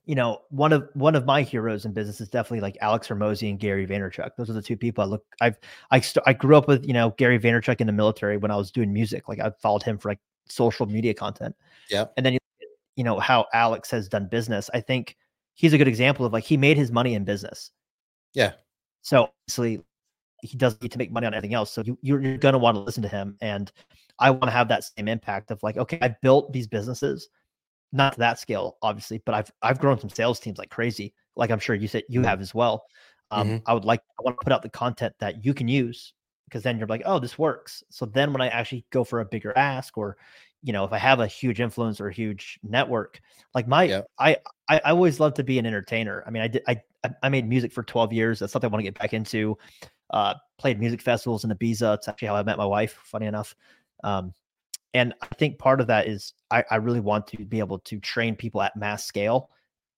you 0.04 0.14
know, 0.14 0.42
one 0.50 0.72
of 0.72 0.88
one 0.94 1.16
of 1.16 1.26
my 1.26 1.42
heroes 1.42 1.84
in 1.84 1.92
business 1.92 2.20
is 2.20 2.28
definitely 2.28 2.60
like 2.60 2.78
Alex 2.80 3.08
Hormozi 3.08 3.50
and 3.50 3.58
Gary 3.58 3.86
Vaynerchuk. 3.86 4.30
Those 4.36 4.48
are 4.48 4.52
the 4.52 4.62
two 4.62 4.76
people 4.76 5.02
I 5.02 5.06
look. 5.08 5.24
I've 5.40 5.58
I 5.90 6.00
st- 6.00 6.22
I 6.26 6.32
grew 6.32 6.56
up 6.56 6.68
with 6.68 6.86
you 6.86 6.92
know 6.92 7.10
Gary 7.18 7.40
Vaynerchuk 7.40 7.80
in 7.80 7.88
the 7.88 7.92
military 7.92 8.36
when 8.36 8.52
I 8.52 8.56
was 8.56 8.70
doing 8.70 8.92
music. 8.92 9.28
Like 9.28 9.40
I 9.40 9.50
followed 9.60 9.82
him 9.82 9.98
for 9.98 10.10
like 10.10 10.20
social 10.48 10.86
media 10.86 11.12
content. 11.12 11.56
Yeah, 11.90 12.04
and 12.16 12.24
then 12.24 12.34
you, 12.34 12.38
you 12.94 13.02
know 13.02 13.18
how 13.18 13.46
Alex 13.52 13.90
has 13.90 14.08
done 14.08 14.28
business. 14.28 14.70
I 14.72 14.80
think 14.80 15.16
he's 15.56 15.72
a 15.72 15.78
good 15.78 15.88
example 15.88 16.24
of 16.24 16.32
like 16.32 16.44
he 16.44 16.56
made 16.56 16.76
his 16.76 16.92
money 16.92 17.14
in 17.14 17.24
business. 17.24 17.72
Yeah. 18.32 18.52
So 19.02 19.30
obviously 19.48 19.80
he 20.42 20.56
doesn't 20.56 20.82
need 20.82 20.92
to 20.92 20.98
make 20.98 21.10
money 21.10 21.26
on 21.26 21.34
anything 21.34 21.54
else. 21.54 21.72
So 21.72 21.82
you, 21.82 21.98
you're, 22.02 22.22
you're 22.22 22.38
going 22.38 22.52
to 22.52 22.58
want 22.58 22.76
to 22.76 22.80
listen 22.80 23.02
to 23.02 23.08
him. 23.08 23.36
And 23.40 23.72
I 24.18 24.30
want 24.30 24.44
to 24.44 24.50
have 24.50 24.68
that 24.68 24.84
same 24.84 25.08
impact 25.08 25.50
of 25.50 25.62
like, 25.62 25.76
okay, 25.76 25.98
I 26.00 26.14
built 26.22 26.52
these 26.52 26.66
businesses 26.66 27.28
not 27.92 28.14
to 28.14 28.18
that 28.20 28.38
scale, 28.38 28.76
obviously, 28.82 29.22
but 29.24 29.34
I've 29.34 29.52
I've 29.62 29.78
grown 29.78 29.98
some 29.98 30.10
sales 30.10 30.40
teams 30.40 30.58
like 30.58 30.70
crazy. 30.70 31.14
Like 31.36 31.50
I'm 31.50 31.58
sure 31.58 31.74
you 31.74 31.88
said 31.88 32.04
you 32.08 32.22
have 32.22 32.40
as 32.40 32.54
well. 32.54 32.84
Um, 33.30 33.48
mm-hmm. 33.48 33.56
I 33.66 33.74
would 33.74 33.84
like 33.84 34.00
I 34.18 34.22
want 34.22 34.38
to 34.38 34.44
put 34.44 34.52
out 34.52 34.62
the 34.62 34.68
content 34.68 35.14
that 35.20 35.44
you 35.44 35.54
can 35.54 35.68
use 35.68 36.12
because 36.46 36.62
then 36.62 36.78
you're 36.78 36.86
like, 36.86 37.02
oh, 37.04 37.18
this 37.18 37.38
works. 37.38 37.82
So 37.90 38.06
then 38.06 38.32
when 38.32 38.40
I 38.40 38.48
actually 38.48 38.84
go 38.90 39.04
for 39.04 39.20
a 39.20 39.24
bigger 39.24 39.56
ask, 39.56 39.96
or 39.98 40.16
you 40.62 40.72
know, 40.72 40.84
if 40.84 40.92
I 40.92 40.98
have 40.98 41.20
a 41.20 41.26
huge 41.26 41.60
influence 41.60 42.00
or 42.00 42.08
a 42.08 42.12
huge 42.12 42.58
network, 42.62 43.20
like 43.54 43.68
my 43.68 43.84
yeah. 43.84 44.02
I, 44.18 44.36
I 44.68 44.80
I 44.84 44.90
always 44.90 45.20
love 45.20 45.34
to 45.34 45.44
be 45.44 45.58
an 45.58 45.66
entertainer. 45.66 46.24
I 46.26 46.30
mean, 46.30 46.42
I 46.42 46.48
did 46.48 46.62
I 46.66 46.80
I 47.22 47.28
made 47.28 47.48
music 47.48 47.72
for 47.72 47.82
12 47.82 48.12
years. 48.12 48.38
That's 48.38 48.52
something 48.52 48.68
I 48.68 48.72
want 48.72 48.80
to 48.80 48.90
get 48.90 48.98
back 48.98 49.12
into. 49.12 49.58
Uh, 50.10 50.34
played 50.58 50.78
music 50.78 51.02
festivals 51.02 51.44
in 51.44 51.50
Ibiza. 51.50 51.96
It's 51.96 52.08
actually 52.08 52.28
how 52.28 52.36
I 52.36 52.42
met 52.42 52.58
my 52.58 52.66
wife. 52.66 52.98
Funny 53.04 53.26
enough. 53.26 53.54
Um, 54.04 54.32
and 54.94 55.12
I 55.20 55.26
think 55.34 55.58
part 55.58 55.80
of 55.80 55.88
that 55.88 56.08
is 56.08 56.32
I, 56.50 56.64
I 56.70 56.76
really 56.76 57.00
want 57.00 57.26
to 57.28 57.44
be 57.44 57.58
able 57.58 57.78
to 57.80 58.00
train 58.00 58.34
people 58.34 58.62
at 58.62 58.76
mass 58.76 59.04
scale. 59.04 59.50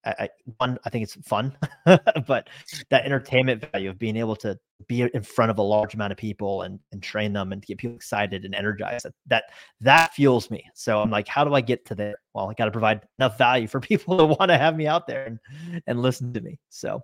I, 0.05 0.14
I, 0.18 0.28
one, 0.59 0.78
I 0.84 0.90
think 0.90 1.05
it's 1.05 1.14
fun, 1.28 1.57
but 2.26 2.49
that 2.90 3.05
entertainment 3.05 3.64
value 3.70 3.90
of 3.90 3.99
being 3.99 4.16
able 4.16 4.36
to 4.36 4.59
be 4.86 5.03
in 5.03 5.22
front 5.22 5.51
of 5.51 5.59
a 5.59 5.62
large 5.62 5.94
amount 5.94 6.12
of 6.12 6.18
people 6.18 6.62
and, 6.62 6.80
and 6.92 7.03
train 7.03 7.32
them 7.32 7.53
and 7.53 7.64
get 7.64 7.78
people 7.78 7.96
excited 7.96 8.44
and 8.44 8.55
energized 8.55 9.07
that 9.26 9.44
that 9.80 10.14
fuels 10.14 10.51
me. 10.51 10.64
So 10.74 11.01
I'm 11.01 11.11
like, 11.11 11.28
how 11.28 11.44
do 11.44 11.55
I 11.55 11.61
get 11.61 11.84
to 11.86 11.94
there? 11.94 12.16
Well, 12.34 12.51
I 12.51 12.55
got 12.55 12.66
to 12.66 12.70
provide 12.70 13.03
enough 13.18 13.38
value 13.38 13.68
for 13.68 13.80
people 13.90 14.18
to 14.18 14.24
want 14.24 14.51
to 14.51 14.59
have 14.59 14.76
me 14.76 14.86
out 14.86 15.07
there 15.07 15.24
and, 15.26 15.82
and 15.86 16.03
listen 16.03 16.32
to 16.32 16.40
me. 16.40 16.59
So, 16.70 17.03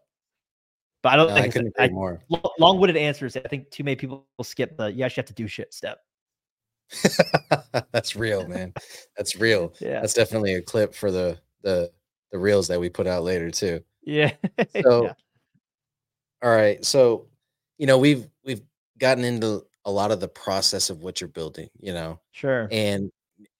but 1.02 1.12
I 1.12 1.16
don't 1.16 1.28
no, 1.28 1.34
think 1.34 1.46
I 1.46 1.50
couldn't 1.50 1.92
more. 1.92 2.24
Long-winded 2.58 2.96
answers. 2.96 3.36
I 3.36 3.40
think 3.40 3.70
too 3.70 3.84
many 3.84 3.96
people 3.96 4.26
will 4.36 4.44
skip 4.44 4.76
the 4.76 4.86
you 4.86 5.04
actually 5.04 5.22
have 5.22 5.28
to 5.28 5.34
do 5.34 5.46
shit 5.46 5.72
step. 5.74 5.98
That's 7.92 8.16
real, 8.16 8.46
man. 8.48 8.72
That's 9.16 9.36
real. 9.36 9.74
Yeah. 9.80 10.00
That's 10.00 10.14
definitely 10.14 10.54
a 10.54 10.62
clip 10.62 10.94
for 10.94 11.10
the 11.10 11.38
the 11.62 11.90
the 12.32 12.38
reels 12.38 12.68
that 12.68 12.80
we 12.80 12.88
put 12.88 13.06
out 13.06 13.22
later 13.22 13.50
too. 13.50 13.82
Yeah. 14.02 14.32
So 14.82 15.04
yeah. 15.04 15.12
all 16.42 16.50
right. 16.50 16.84
So, 16.84 17.26
you 17.78 17.86
know, 17.86 17.98
we've 17.98 18.26
we've 18.44 18.62
gotten 18.98 19.24
into 19.24 19.64
a 19.84 19.90
lot 19.90 20.10
of 20.10 20.20
the 20.20 20.28
process 20.28 20.90
of 20.90 21.02
what 21.02 21.20
you're 21.20 21.28
building, 21.28 21.68
you 21.80 21.92
know. 21.92 22.20
Sure. 22.32 22.68
And 22.70 23.10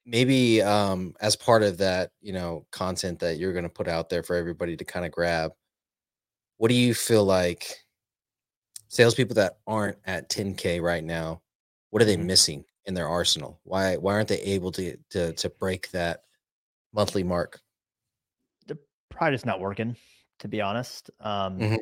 maybe 0.05 0.61
um 0.61 1.15
as 1.19 1.35
part 1.35 1.63
of 1.63 1.77
that, 1.79 2.11
you 2.21 2.33
know, 2.33 2.65
content 2.71 3.19
that 3.19 3.37
you're 3.37 3.53
gonna 3.53 3.69
put 3.69 3.87
out 3.87 4.09
there 4.09 4.23
for 4.23 4.35
everybody 4.35 4.77
to 4.77 4.85
kind 4.85 5.05
of 5.05 5.11
grab, 5.11 5.51
what 6.57 6.69
do 6.69 6.75
you 6.75 6.93
feel 6.93 7.25
like 7.25 7.85
salespeople 8.87 9.35
that 9.35 9.57
aren't 9.67 9.97
at 10.05 10.29
10k 10.29 10.81
right 10.81 11.03
now, 11.03 11.41
what 11.89 12.01
are 12.01 12.05
they 12.05 12.17
mm-hmm. 12.17 12.27
missing 12.27 12.65
in 12.85 12.93
their 12.93 13.07
arsenal? 13.07 13.59
Why 13.63 13.97
why 13.97 14.13
aren't 14.13 14.29
they 14.29 14.41
able 14.41 14.71
to 14.73 14.97
to 15.11 15.33
to 15.33 15.49
break 15.49 15.89
that 15.91 16.23
monthly 16.93 17.23
mark? 17.23 17.61
The 18.67 18.77
pride 19.09 19.33
is 19.33 19.45
not 19.45 19.59
working, 19.59 19.95
to 20.39 20.47
be 20.47 20.61
honest. 20.61 21.09
Um, 21.19 21.59
mm-hmm. 21.59 21.75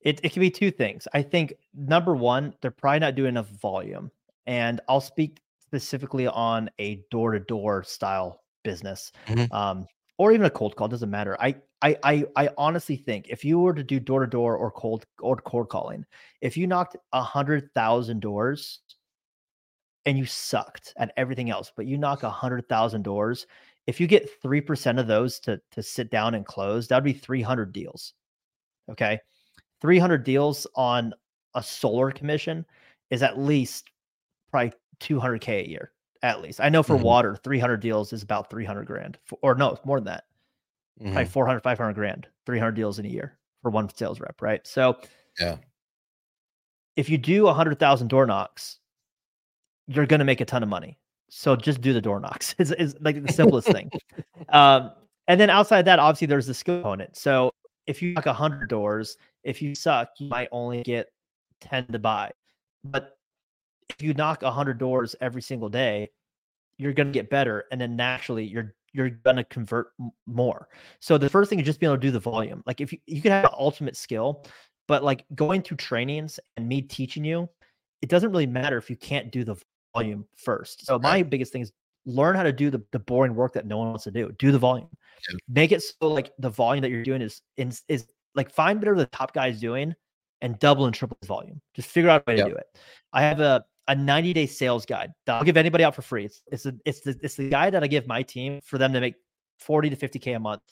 it 0.00 0.20
it 0.22 0.32
can 0.32 0.40
be 0.40 0.50
two 0.50 0.70
things. 0.70 1.06
I 1.12 1.22
think 1.22 1.54
number 1.74 2.14
one, 2.14 2.54
they're 2.60 2.70
probably 2.70 3.00
not 3.00 3.14
doing 3.14 3.30
enough 3.30 3.48
volume, 3.48 4.10
and 4.46 4.80
I'll 4.88 5.00
speak 5.00 5.40
specifically 5.60 6.26
on 6.26 6.70
a 6.78 7.02
door 7.10 7.32
to 7.32 7.40
door 7.40 7.82
style 7.82 8.42
business. 8.62 9.12
Mm-hmm. 9.26 9.52
Um, 9.54 9.86
or 10.18 10.32
even 10.32 10.46
a 10.46 10.50
cold 10.50 10.76
call 10.76 10.88
doesn't 10.88 11.10
matter. 11.10 11.36
I 11.40 11.56
I 11.80 11.96
I 12.04 12.24
I 12.36 12.48
honestly 12.56 12.96
think 12.96 13.26
if 13.28 13.44
you 13.44 13.58
were 13.58 13.74
to 13.74 13.82
do 13.82 13.98
door 13.98 14.20
to 14.20 14.26
door 14.26 14.56
or 14.56 14.70
cold 14.70 15.04
or 15.20 15.36
cold 15.36 15.68
calling, 15.68 16.04
if 16.40 16.56
you 16.56 16.66
knocked 16.66 16.96
a 17.12 17.22
hundred 17.22 17.70
thousand 17.74 18.20
doors 18.20 18.80
and 20.06 20.18
you 20.18 20.26
sucked 20.26 20.92
at 20.96 21.12
everything 21.16 21.50
else, 21.50 21.72
but 21.74 21.86
you 21.86 21.98
knock 21.98 22.22
a 22.22 22.30
hundred 22.42 22.68
thousand 22.68 23.02
doors. 23.02 23.46
If 23.86 24.00
you 24.00 24.06
get 24.06 24.40
three 24.40 24.60
percent 24.60 24.98
of 24.98 25.06
those 25.06 25.40
to 25.40 25.60
to 25.72 25.82
sit 25.82 26.10
down 26.10 26.34
and 26.34 26.46
close, 26.46 26.88
that'd 26.88 27.04
be 27.04 27.12
three 27.12 27.42
hundred 27.42 27.72
deals. 27.72 28.14
Okay, 28.90 29.20
three 29.80 29.98
hundred 29.98 30.24
deals 30.24 30.66
on 30.74 31.12
a 31.54 31.62
solar 31.62 32.10
commission 32.10 32.64
is 33.10 33.22
at 33.22 33.38
least 33.38 33.90
probably 34.50 34.72
two 35.00 35.18
hundred 35.18 35.40
k 35.40 35.64
a 35.64 35.68
year. 35.68 35.92
At 36.22 36.40
least 36.40 36.60
I 36.60 36.68
know 36.68 36.82
for 36.82 36.94
mm-hmm. 36.94 37.04
water, 37.04 37.36
three 37.42 37.58
hundred 37.58 37.78
deals 37.78 38.12
is 38.12 38.22
about 38.22 38.50
three 38.50 38.64
hundred 38.64 38.86
grand, 38.86 39.18
or 39.42 39.54
no, 39.54 39.70
it's 39.70 39.84
more 39.84 39.98
than 39.98 40.06
that. 40.06 40.24
Mm-hmm. 41.00 41.12
Probably 41.12 41.30
400, 41.30 41.60
500 41.62 41.92
grand, 41.94 42.28
three 42.46 42.58
hundred 42.58 42.72
deals 42.72 42.98
in 42.98 43.06
a 43.06 43.08
year 43.08 43.38
for 43.62 43.70
one 43.70 43.88
sales 43.94 44.20
rep, 44.20 44.40
right? 44.40 44.64
So, 44.66 44.98
yeah, 45.40 45.56
if 46.96 47.08
you 47.08 47.18
do 47.18 47.48
a 47.48 47.54
hundred 47.54 47.78
thousand 47.78 48.08
door 48.08 48.26
knocks 48.26 48.78
you're 49.86 50.06
going 50.06 50.18
to 50.18 50.24
make 50.24 50.40
a 50.40 50.44
ton 50.44 50.62
of 50.62 50.68
money. 50.68 50.98
So 51.28 51.56
just 51.56 51.80
do 51.80 51.92
the 51.92 52.00
door 52.00 52.20
knocks. 52.20 52.54
Is 52.58 52.72
is 52.72 52.94
like 53.00 53.24
the 53.24 53.32
simplest 53.32 53.68
thing. 53.68 53.90
Um, 54.48 54.90
and 55.28 55.40
then 55.40 55.48
outside 55.48 55.86
that, 55.86 55.98
obviously 55.98 56.26
there's 56.26 56.46
the 56.46 56.52
skill 56.52 56.76
component. 56.76 57.16
So 57.16 57.52
if 57.86 58.02
you 58.02 58.12
knock 58.12 58.26
a 58.26 58.34
hundred 58.34 58.68
doors, 58.68 59.16
if 59.44 59.62
you 59.62 59.74
suck, 59.74 60.10
you 60.18 60.28
might 60.28 60.48
only 60.52 60.82
get 60.82 61.06
ten 61.60 61.86
to 61.86 61.98
buy. 61.98 62.32
But 62.84 63.16
if 63.88 64.02
you 64.02 64.12
knock 64.12 64.42
a 64.42 64.50
hundred 64.50 64.78
doors 64.78 65.16
every 65.22 65.40
single 65.40 65.70
day, 65.70 66.10
you're 66.76 66.92
going 66.92 67.06
to 67.06 67.12
get 67.12 67.30
better, 67.30 67.64
and 67.70 67.80
then 67.80 67.96
naturally 67.96 68.44
you're 68.44 68.74
you're 68.92 69.10
going 69.10 69.36
to 69.36 69.44
convert 69.44 69.92
more. 70.26 70.68
So 71.00 71.16
the 71.16 71.30
first 71.30 71.48
thing 71.48 71.60
is 71.60 71.64
just 71.64 71.80
being 71.80 71.90
able 71.90 72.00
to 72.00 72.06
do 72.06 72.10
the 72.10 72.20
volume. 72.20 72.62
Like 72.66 72.80
if 72.80 72.92
you 72.92 72.98
you 73.06 73.22
can 73.22 73.30
have 73.30 73.44
an 73.44 73.54
ultimate 73.56 73.96
skill, 73.96 74.44
but 74.86 75.02
like 75.02 75.24
going 75.34 75.62
through 75.62 75.78
trainings 75.78 76.38
and 76.56 76.68
me 76.68 76.82
teaching 76.82 77.24
you, 77.24 77.48
it 78.02 78.08
doesn't 78.08 78.30
really 78.30 78.46
matter 78.46 78.76
if 78.76 78.90
you 78.90 78.96
can't 78.96 79.30
do 79.30 79.44
the 79.44 79.56
volume 79.94 80.26
first. 80.36 80.86
So 80.86 80.98
my 80.98 81.22
biggest 81.22 81.52
thing 81.52 81.62
is 81.62 81.72
learn 82.04 82.34
how 82.34 82.42
to 82.42 82.52
do 82.52 82.70
the, 82.70 82.82
the 82.92 82.98
boring 82.98 83.34
work 83.34 83.52
that 83.54 83.66
no 83.66 83.78
one 83.78 83.88
wants 83.88 84.04
to 84.04 84.10
do. 84.10 84.32
Do 84.38 84.52
the 84.52 84.58
volume. 84.58 84.88
Yeah. 85.30 85.36
Make 85.48 85.72
it 85.72 85.82
so 85.82 86.08
like 86.08 86.32
the 86.38 86.50
volume 86.50 86.82
that 86.82 86.90
you're 86.90 87.02
doing 87.02 87.22
is 87.22 87.42
is, 87.56 87.82
is 87.88 88.06
like 88.34 88.50
find 88.50 88.78
whatever 88.78 88.98
the 88.98 89.06
top 89.06 89.32
guy 89.32 89.48
is 89.48 89.60
doing 89.60 89.94
and 90.40 90.58
double 90.58 90.86
and 90.86 90.94
triple 90.94 91.16
his 91.20 91.28
volume. 91.28 91.60
Just 91.74 91.88
figure 91.88 92.10
out 92.10 92.24
a 92.26 92.30
way 92.30 92.36
yep. 92.36 92.46
to 92.46 92.52
do 92.52 92.56
it. 92.56 92.66
I 93.12 93.22
have 93.22 93.40
a 93.40 93.64
a 93.88 93.94
90 93.94 94.32
day 94.32 94.46
sales 94.46 94.86
guide 94.86 95.12
that 95.26 95.34
I'll 95.34 95.44
give 95.44 95.56
anybody 95.56 95.84
out 95.84 95.94
for 95.94 96.02
free. 96.02 96.24
It's 96.24 96.42
it's 96.50 96.66
a, 96.66 96.74
it's 96.84 97.00
the 97.00 97.18
it's 97.22 97.34
the 97.36 97.48
guide 97.48 97.74
that 97.74 97.82
I 97.82 97.86
give 97.86 98.06
my 98.06 98.22
team 98.22 98.60
for 98.64 98.78
them 98.78 98.92
to 98.92 99.00
make 99.00 99.14
40 99.58 99.90
to 99.90 99.96
50k 99.96 100.36
a 100.36 100.38
month 100.38 100.62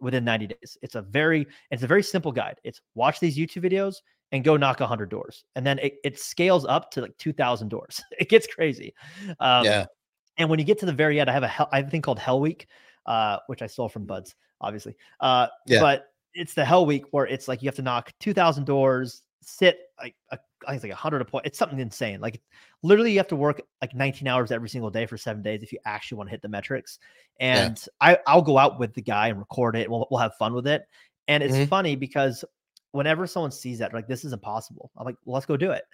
within 0.00 0.24
90 0.24 0.48
days. 0.48 0.78
It's 0.82 0.94
a 0.94 1.02
very 1.02 1.46
it's 1.70 1.82
a 1.82 1.86
very 1.86 2.02
simple 2.02 2.32
guide. 2.32 2.56
It's 2.64 2.80
watch 2.94 3.20
these 3.20 3.36
YouTube 3.36 3.64
videos 3.64 3.96
and 4.32 4.44
go 4.44 4.56
knock 4.56 4.80
100 4.80 5.10
doors 5.10 5.44
and 5.56 5.66
then 5.66 5.78
it, 5.78 5.96
it 6.04 6.18
scales 6.18 6.64
up 6.64 6.90
to 6.90 7.02
like 7.02 7.16
2000 7.18 7.68
doors 7.68 8.02
it 8.18 8.28
gets 8.28 8.46
crazy 8.46 8.94
um, 9.40 9.64
yeah 9.64 9.86
and 10.38 10.48
when 10.48 10.58
you 10.58 10.64
get 10.64 10.78
to 10.78 10.86
the 10.86 10.92
very 10.92 11.20
end 11.20 11.28
i 11.28 11.32
have 11.32 11.42
a 11.42 11.48
hell, 11.48 11.68
I 11.72 11.78
have 11.78 11.88
a 11.88 11.90
thing 11.90 12.02
called 12.02 12.18
hell 12.18 12.40
week 12.40 12.66
uh, 13.06 13.38
which 13.46 13.62
i 13.62 13.66
stole 13.66 13.88
from 13.88 14.04
BUD/S 14.04 14.34
obviously 14.60 14.96
uh, 15.20 15.48
yeah. 15.66 15.80
but 15.80 16.06
it's 16.34 16.54
the 16.54 16.64
hell 16.64 16.86
week 16.86 17.04
where 17.10 17.26
it's 17.26 17.48
like 17.48 17.62
you 17.62 17.66
have 17.66 17.76
to 17.76 17.82
knock 17.82 18.12
2000 18.20 18.64
doors 18.64 19.22
sit 19.42 19.78
like 19.98 20.14
a, 20.30 20.38
I 20.66 20.72
think 20.72 20.76
it's 20.76 20.84
like 20.84 20.92
100 20.92 21.22
a 21.22 21.24
point. 21.24 21.46
It's 21.46 21.58
something 21.58 21.78
insane. 21.78 22.20
Like 22.20 22.40
literally, 22.82 23.12
you 23.12 23.18
have 23.18 23.28
to 23.28 23.36
work 23.36 23.62
like 23.80 23.94
19 23.94 24.28
hours 24.28 24.50
every 24.50 24.68
single 24.68 24.90
day 24.90 25.06
for 25.06 25.16
seven 25.16 25.42
days 25.42 25.62
if 25.62 25.72
you 25.72 25.78
actually 25.84 26.18
want 26.18 26.28
to 26.28 26.32
hit 26.32 26.42
the 26.42 26.48
metrics. 26.48 26.98
And 27.38 27.80
yeah. 28.02 28.08
I 28.08 28.18
I'll 28.26 28.42
go 28.42 28.58
out 28.58 28.78
with 28.78 28.94
the 28.94 29.02
guy 29.02 29.28
and 29.28 29.38
record 29.38 29.76
it. 29.76 29.90
We'll 29.90 30.06
we'll 30.10 30.20
have 30.20 30.34
fun 30.36 30.54
with 30.54 30.66
it. 30.66 30.82
And 31.28 31.42
it's 31.42 31.54
mm-hmm. 31.54 31.66
funny 31.66 31.96
because 31.96 32.44
whenever 32.92 33.26
someone 33.26 33.52
sees 33.52 33.78
that, 33.78 33.92
like 33.92 34.08
this 34.08 34.24
is 34.24 34.32
impossible. 34.32 34.90
I'm 34.96 35.04
like, 35.04 35.16
well, 35.24 35.34
let's 35.34 35.46
go 35.46 35.56
do 35.56 35.70
it. 35.70 35.84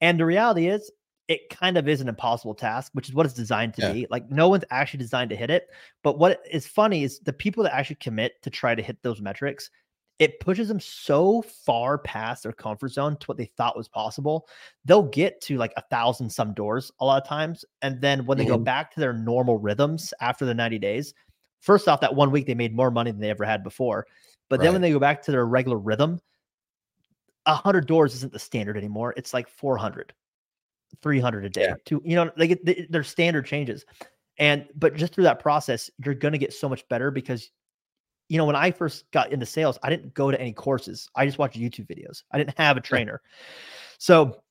And 0.00 0.18
the 0.20 0.26
reality 0.26 0.68
is, 0.68 0.90
it 1.28 1.50
kind 1.50 1.76
of 1.76 1.88
is 1.88 2.00
an 2.00 2.08
impossible 2.08 2.54
task, 2.54 2.92
which 2.94 3.08
is 3.08 3.14
what 3.14 3.26
it's 3.26 3.34
designed 3.34 3.74
to 3.74 3.82
yeah. 3.82 3.92
be. 3.92 4.06
Like 4.10 4.30
no 4.30 4.48
one's 4.48 4.64
actually 4.70 4.98
designed 4.98 5.30
to 5.30 5.36
hit 5.36 5.50
it. 5.50 5.68
But 6.04 6.18
what 6.18 6.40
is 6.50 6.66
funny 6.66 7.02
is 7.02 7.18
the 7.20 7.32
people 7.32 7.64
that 7.64 7.74
actually 7.74 7.96
commit 7.96 8.40
to 8.42 8.50
try 8.50 8.74
to 8.74 8.82
hit 8.82 9.02
those 9.02 9.20
metrics, 9.20 9.70
it 10.18 10.40
pushes 10.40 10.68
them 10.68 10.80
so 10.80 11.42
far 11.42 11.98
past 11.98 12.44
their 12.44 12.52
comfort 12.52 12.92
zone 12.92 13.16
to 13.18 13.26
what 13.26 13.36
they 13.36 13.50
thought 13.56 13.76
was 13.76 13.88
possible. 13.88 14.46
They'll 14.84 15.02
get 15.02 15.40
to 15.42 15.58
like 15.58 15.72
a 15.76 15.82
thousand 15.90 16.30
some 16.30 16.54
doors 16.54 16.92
a 17.00 17.04
lot 17.04 17.20
of 17.20 17.28
times. 17.28 17.64
And 17.82 18.00
then 18.00 18.24
when 18.24 18.38
they 18.38 18.44
mm-hmm. 18.44 18.54
go 18.54 18.58
back 18.58 18.92
to 18.94 19.00
their 19.00 19.12
normal 19.12 19.58
rhythms 19.58 20.14
after 20.20 20.44
the 20.44 20.54
90 20.54 20.78
days, 20.78 21.12
first 21.60 21.88
off, 21.88 22.00
that 22.00 22.14
one 22.14 22.30
week 22.30 22.46
they 22.46 22.54
made 22.54 22.74
more 22.74 22.90
money 22.90 23.10
than 23.10 23.20
they 23.20 23.30
ever 23.30 23.44
had 23.44 23.64
before. 23.64 24.06
But 24.48 24.60
right. 24.60 24.64
then 24.64 24.74
when 24.74 24.82
they 24.82 24.92
go 24.92 25.00
back 25.00 25.22
to 25.22 25.32
their 25.32 25.44
regular 25.44 25.78
rhythm, 25.78 26.20
100 27.46 27.86
doors 27.86 28.14
isn't 28.14 28.32
the 28.32 28.38
standard 28.38 28.76
anymore. 28.76 29.14
It's 29.16 29.32
like 29.32 29.48
400, 29.48 30.12
300 31.02 31.44
a 31.44 31.50
day. 31.50 31.62
Yeah. 31.62 31.74
To, 31.86 32.02
you 32.04 32.16
know, 32.16 32.30
like 32.36 32.50
it, 32.50 32.90
their 32.90 33.04
standard 33.04 33.46
changes. 33.46 33.84
And, 34.38 34.66
but 34.74 34.94
just 34.94 35.14
through 35.14 35.24
that 35.24 35.38
process, 35.38 35.90
you're 36.04 36.14
going 36.14 36.32
to 36.32 36.38
get 36.38 36.52
so 36.52 36.68
much 36.68 36.86
better 36.88 37.10
because, 37.10 37.50
you 38.28 38.36
know, 38.36 38.44
when 38.44 38.56
I 38.56 38.70
first 38.70 39.10
got 39.12 39.32
into 39.32 39.46
sales, 39.46 39.78
I 39.82 39.90
didn't 39.90 40.12
go 40.14 40.30
to 40.30 40.40
any 40.40 40.52
courses. 40.52 41.08
I 41.14 41.24
just 41.24 41.38
watched 41.38 41.58
YouTube 41.58 41.86
videos. 41.86 42.22
I 42.32 42.38
didn't 42.38 42.58
have 42.58 42.76
a 42.76 42.80
trainer. 42.80 43.22
So 43.98 44.42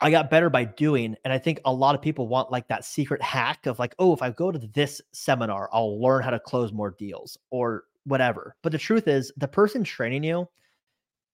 I 0.00 0.10
got 0.10 0.30
better 0.30 0.50
by 0.50 0.64
doing. 0.64 1.16
And 1.24 1.32
I 1.32 1.38
think 1.38 1.60
a 1.64 1.72
lot 1.72 1.94
of 1.94 2.02
people 2.02 2.26
want 2.26 2.50
like 2.50 2.68
that 2.68 2.84
secret 2.84 3.22
hack 3.22 3.66
of 3.66 3.78
like, 3.78 3.94
oh, 3.98 4.12
if 4.12 4.22
I 4.22 4.30
go 4.30 4.50
to 4.50 4.58
this 4.58 5.00
seminar, 5.12 5.70
I'll 5.72 6.00
learn 6.00 6.22
how 6.22 6.30
to 6.30 6.40
close 6.40 6.72
more 6.72 6.94
deals 6.98 7.38
or 7.50 7.84
whatever. 8.04 8.56
But 8.62 8.72
the 8.72 8.78
truth 8.78 9.08
is, 9.08 9.32
the 9.36 9.48
person 9.48 9.84
training 9.84 10.24
you, 10.24 10.48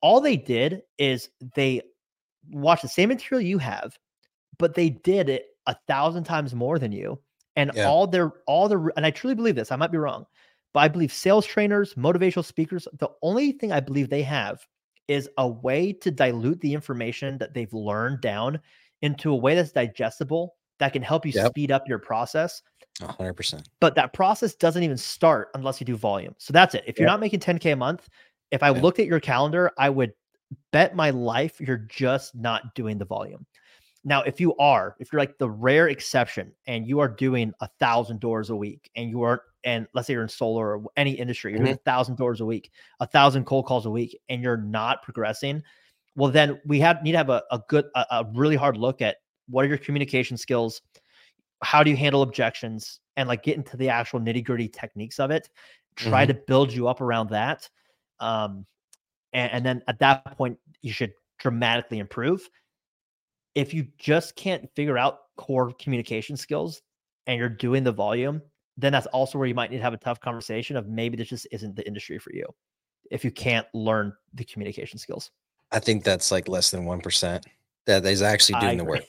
all 0.01 0.21
they 0.21 0.37
did 0.37 0.83
is 0.99 1.29
they 1.55 1.83
watched 2.51 2.83
the 2.83 2.89
same 2.89 3.09
material 3.09 3.47
you 3.47 3.59
have, 3.59 3.99
but 4.59 4.75
they 4.75 4.91
did 4.91 5.29
it 5.29 5.47
a 5.67 5.77
thousand 5.89 6.25
times 6.25 6.55
more 6.55 6.79
than 6.79 6.93
you. 6.93 7.19
And 7.57 7.71
yeah. 7.75 7.89
all 7.89 8.07
their 8.07 8.33
all 8.47 8.69
the 8.69 8.91
and 8.97 9.07
I 9.07 9.11
truly 9.11 9.35
believe 9.35 9.55
this, 9.55 9.73
I 9.73 9.77
might 9.77 9.93
be 9.93 9.99
wrong, 9.99 10.27
but 10.75 10.81
I 10.81 10.89
believe 10.89 11.13
sales 11.13 11.47
trainers, 11.47 11.95
motivational 11.95 12.45
speakers, 12.45 12.87
the 12.99 13.09
only 13.23 13.53
thing 13.53 13.73
I 13.73 13.81
believe 13.81 14.11
they 14.11 14.23
have 14.23 14.67
is 15.09 15.29
a 15.39 15.49
way 15.49 15.93
to 15.93 16.11
dilute 16.11 16.61
the 16.61 16.75
information 16.75 17.39
that 17.39 17.55
they've 17.55 17.73
learned 17.73 18.21
down 18.21 18.61
into 19.03 19.31
a 19.31 19.37
way 19.37 19.55
that's 19.55 19.73
digestible 19.73 20.55
that 20.79 20.93
can 20.93 21.03
help 21.03 21.25
you 21.25 21.33
yep. 21.35 21.49
speed 21.49 21.71
up 21.71 21.89
your 21.89 21.99
process. 21.99 22.63
100%. 23.01 23.65
But 23.81 23.95
that 23.95 24.13
process 24.13 24.55
doesn't 24.55 24.83
even 24.83 24.97
start 24.97 25.49
unless 25.55 25.81
you 25.81 25.87
do 25.87 25.97
volume. 25.97 26.35
So 26.39 26.53
that's 26.53 26.75
it. 26.75 26.85
If 26.87 26.99
you're 26.99 27.09
not 27.09 27.21
making 27.21 27.41
10K 27.41 27.73
a 27.73 27.77
month, 27.77 28.09
if 28.51 28.63
I 28.63 28.71
looked 28.71 28.99
at 28.99 29.07
your 29.07 29.21
calendar, 29.21 29.71
I 29.79 29.91
would 29.91 30.13
bet 30.73 30.95
my 30.95 31.11
life 31.11 31.61
you're 31.61 31.77
just 31.77 32.35
not 32.35 32.75
doing 32.75 32.99
the 32.99 33.05
volume. 33.05 33.47
Now, 34.05 34.23
if 34.23 34.41
you 34.41 34.55
are, 34.57 34.95
if 35.01 35.13
you're 35.13 35.19
like 35.19 35.37
the 35.39 35.51
rare 35.51 35.89
exception 35.89 36.53
and 36.69 36.87
you 36.87 37.01
are 37.01 37.09
doing 37.09 37.53
a 37.61 37.69
thousand 37.81 38.21
doors 38.21 38.51
a 38.51 38.57
week 38.57 38.89
and 38.95 39.11
you 39.11 39.23
are, 39.23 39.43
and 39.65 39.89
let's 39.95 40.07
say 40.07 40.13
you're 40.13 40.23
in 40.23 40.29
solar 40.29 40.79
or 40.79 40.85
any 40.97 41.11
industry, 41.11 41.51
you're 41.51 41.59
mm-hmm. 41.59 41.65
doing 41.65 41.77
a 41.77 41.91
thousand 41.91 42.17
doors 42.17 42.41
a 42.41 42.45
week, 42.45 42.71
a 43.01 43.07
thousand 43.07 43.47
cold 43.47 43.67
calls 43.67 43.85
a 43.85 43.91
week, 43.91 44.17
and 44.29 44.43
you're 44.43 44.57
not 44.57 45.03
progressing, 45.03 45.61
well, 46.17 46.31
then 46.31 46.61
we 46.65 46.81
have 46.81 47.03
need 47.03 47.13
to 47.13 47.19
have 47.19 47.31
a, 47.31 47.43
a 47.51 47.61
good, 47.69 47.87
a, 47.95 48.07
a 48.11 48.27
really 48.35 48.57
hard 48.57 48.77
look 48.77 49.03
at 49.03 49.17
what 49.49 49.65
are 49.65 49.69
your 49.69 49.79
communication 49.79 50.37
skills, 50.37 50.81
how 51.63 51.83
do 51.83 51.91
you 51.91 51.97
handle 51.97 52.23
objections, 52.23 53.01
and 53.17 53.29
like 53.29 53.43
get 53.43 53.57
into 53.57 53.77
the 53.77 53.89
actual 53.89 54.21
nitty 54.21 54.45
gritty 54.45 54.69
techniques 54.69 55.21
of 55.21 55.31
it. 55.31 55.49
Try 55.97 56.25
mm-hmm. 56.25 56.37
to 56.37 56.43
build 56.47 56.73
you 56.73 56.89
up 56.89 57.01
around 57.01 57.31
that. 57.31 57.69
Um, 58.21 58.67
and, 59.33 59.53
and 59.53 59.67
then 59.67 59.83
at 59.89 59.99
that 60.01 60.37
point, 60.37 60.59
you 60.83 60.93
should 60.93 61.13
dramatically 61.39 61.99
improve. 61.99 62.49
If 63.55 63.73
you 63.73 63.87
just 63.99 64.37
can't 64.37 64.69
figure 64.75 64.99
out 64.99 65.19
core 65.37 65.73
communication 65.79 66.37
skills 66.37 66.83
and 67.27 67.39
you're 67.39 67.49
doing 67.49 67.85
the 67.85 67.93
volume, 67.93 68.43
then 68.77 68.93
that's 68.93 69.07
also 69.07 69.39
where 69.39 69.47
you 69.47 69.55
might 69.55 69.71
need 69.71 69.79
to 69.79 69.83
have 69.83 69.95
a 69.95 69.99
tough 69.99 70.21
conversation 70.21 70.77
of 70.77 70.87
maybe 70.87 71.17
this 71.17 71.29
just 71.29 71.47
isn't 71.51 71.77
the 71.77 71.87
industry 71.87 72.19
for 72.19 72.33
you 72.33 72.47
if 73.11 73.25
you 73.25 73.31
can't 73.31 73.67
learn 73.73 74.13
the 74.35 74.45
communication 74.45 74.99
skills. 74.99 75.31
I 75.73 75.79
think 75.79 76.05
that's 76.05 76.31
like 76.31 76.49
less 76.49 76.71
than 76.71 76.85
1% 76.85 77.45
that 77.87 78.05
is 78.05 78.23
actually 78.23 78.61
doing 78.61 78.79
the 78.79 78.85
work. 78.85 79.05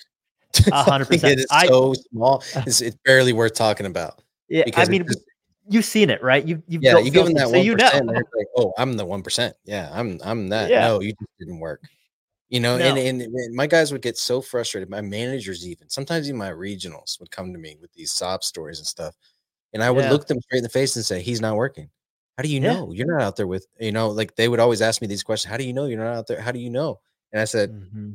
A 0.71 0.83
hundred 0.83 1.05
percent. 1.05 1.33
It 1.33 1.39
is 1.39 1.67
so 1.67 1.93
small. 2.11 2.43
It's, 2.55 2.81
it's, 2.81 2.97
barely 3.03 3.33
worth 3.33 3.53
talking 3.53 3.85
about. 3.85 4.21
Yeah. 4.49 4.63
I 4.75 4.85
mean, 4.85 5.05
just, 5.05 5.19
you've 5.69 5.85
seen 5.85 6.09
it, 6.09 6.21
right? 6.23 6.45
You've, 6.45 6.61
you've 6.67 6.83
yeah, 6.83 6.97
you 6.97 7.11
give 7.11 7.25
them 7.25 7.33
that 7.35 7.45
one 7.45 7.55
so 7.55 7.61
you 7.61 7.75
know. 7.75 8.13
like, 8.35 8.47
oh, 8.57 8.73
I'm 8.77 8.93
the 8.93 9.05
one 9.05 9.23
percent. 9.23 9.55
Yeah, 9.65 9.89
I'm 9.93 10.19
I'm 10.23 10.49
that. 10.49 10.69
Yeah. 10.69 10.87
No, 10.87 11.01
you 11.01 11.11
just 11.13 11.31
didn't 11.39 11.59
work. 11.59 11.81
You 12.49 12.61
know, 12.61 12.77
no. 12.77 12.85
and, 12.85 12.97
and, 12.97 13.21
and 13.21 13.55
my 13.55 13.67
guys 13.67 13.91
would 13.91 14.01
get 14.01 14.17
so 14.17 14.39
frustrated. 14.39 14.89
My 14.89 15.01
managers, 15.01 15.67
even 15.67 15.89
sometimes 15.89 16.29
even 16.29 16.39
my 16.39 16.51
regionals, 16.51 17.19
would 17.19 17.29
come 17.29 17.51
to 17.51 17.59
me 17.59 17.77
with 17.81 17.91
these 17.91 18.13
sob 18.13 18.43
stories 18.43 18.77
and 18.77 18.87
stuff, 18.87 19.15
and 19.73 19.83
I 19.83 19.91
would 19.91 20.05
yeah. 20.05 20.11
look 20.11 20.27
them 20.27 20.39
straight 20.41 20.59
in 20.59 20.63
the 20.63 20.69
face 20.69 20.95
and 20.95 21.03
say, 21.03 21.21
"He's 21.21 21.41
not 21.41 21.57
working." 21.57 21.89
How 22.37 22.43
do 22.43 22.49
you 22.49 22.61
yeah. 22.61 22.73
know 22.73 22.91
you're 22.93 23.11
not 23.11 23.21
out 23.21 23.35
there 23.35 23.47
with 23.47 23.67
you 23.79 23.91
know? 23.91 24.09
Like 24.09 24.35
they 24.35 24.47
would 24.47 24.61
always 24.61 24.81
ask 24.81 25.01
me 25.01 25.07
these 25.07 25.23
questions. 25.23 25.51
How 25.51 25.57
do 25.57 25.65
you 25.65 25.73
know 25.73 25.87
you're 25.87 26.03
not 26.03 26.15
out 26.15 26.27
there? 26.27 26.39
How 26.39 26.51
do 26.51 26.59
you 26.59 26.69
know? 26.69 26.99
And 27.33 27.41
I 27.41 27.45
said, 27.45 27.73
mm-hmm. 27.73 28.11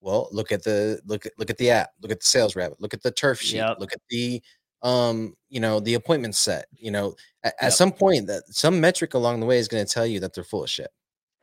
"Well, 0.00 0.28
look 0.32 0.50
at 0.50 0.64
the 0.64 1.00
look 1.06 1.26
at 1.26 1.32
look 1.38 1.50
at 1.50 1.58
the 1.58 1.70
app. 1.70 1.90
Look 2.00 2.10
at 2.10 2.18
the 2.18 2.24
SalesRabbit. 2.24 2.80
Look 2.80 2.94
at 2.94 3.02
the 3.02 3.12
turf 3.12 3.40
sheet. 3.40 3.58
Yep. 3.58 3.76
Look 3.78 3.92
at 3.92 4.00
the 4.08 4.42
um 4.82 5.36
you 5.48 5.60
know 5.60 5.80
the 5.80 5.94
appointment 5.94 6.34
set 6.34 6.66
you 6.76 6.90
know 6.90 7.14
at, 7.44 7.54
yep. 7.60 7.68
at 7.68 7.72
some 7.72 7.92
point 7.92 8.26
that 8.26 8.42
some 8.48 8.80
metric 8.80 9.14
along 9.14 9.40
the 9.40 9.46
way 9.46 9.58
is 9.58 9.68
going 9.68 9.84
to 9.84 9.92
tell 9.92 10.06
you 10.06 10.18
that 10.20 10.34
they're 10.34 10.44
full 10.44 10.64
of 10.64 10.70
shit 10.70 10.90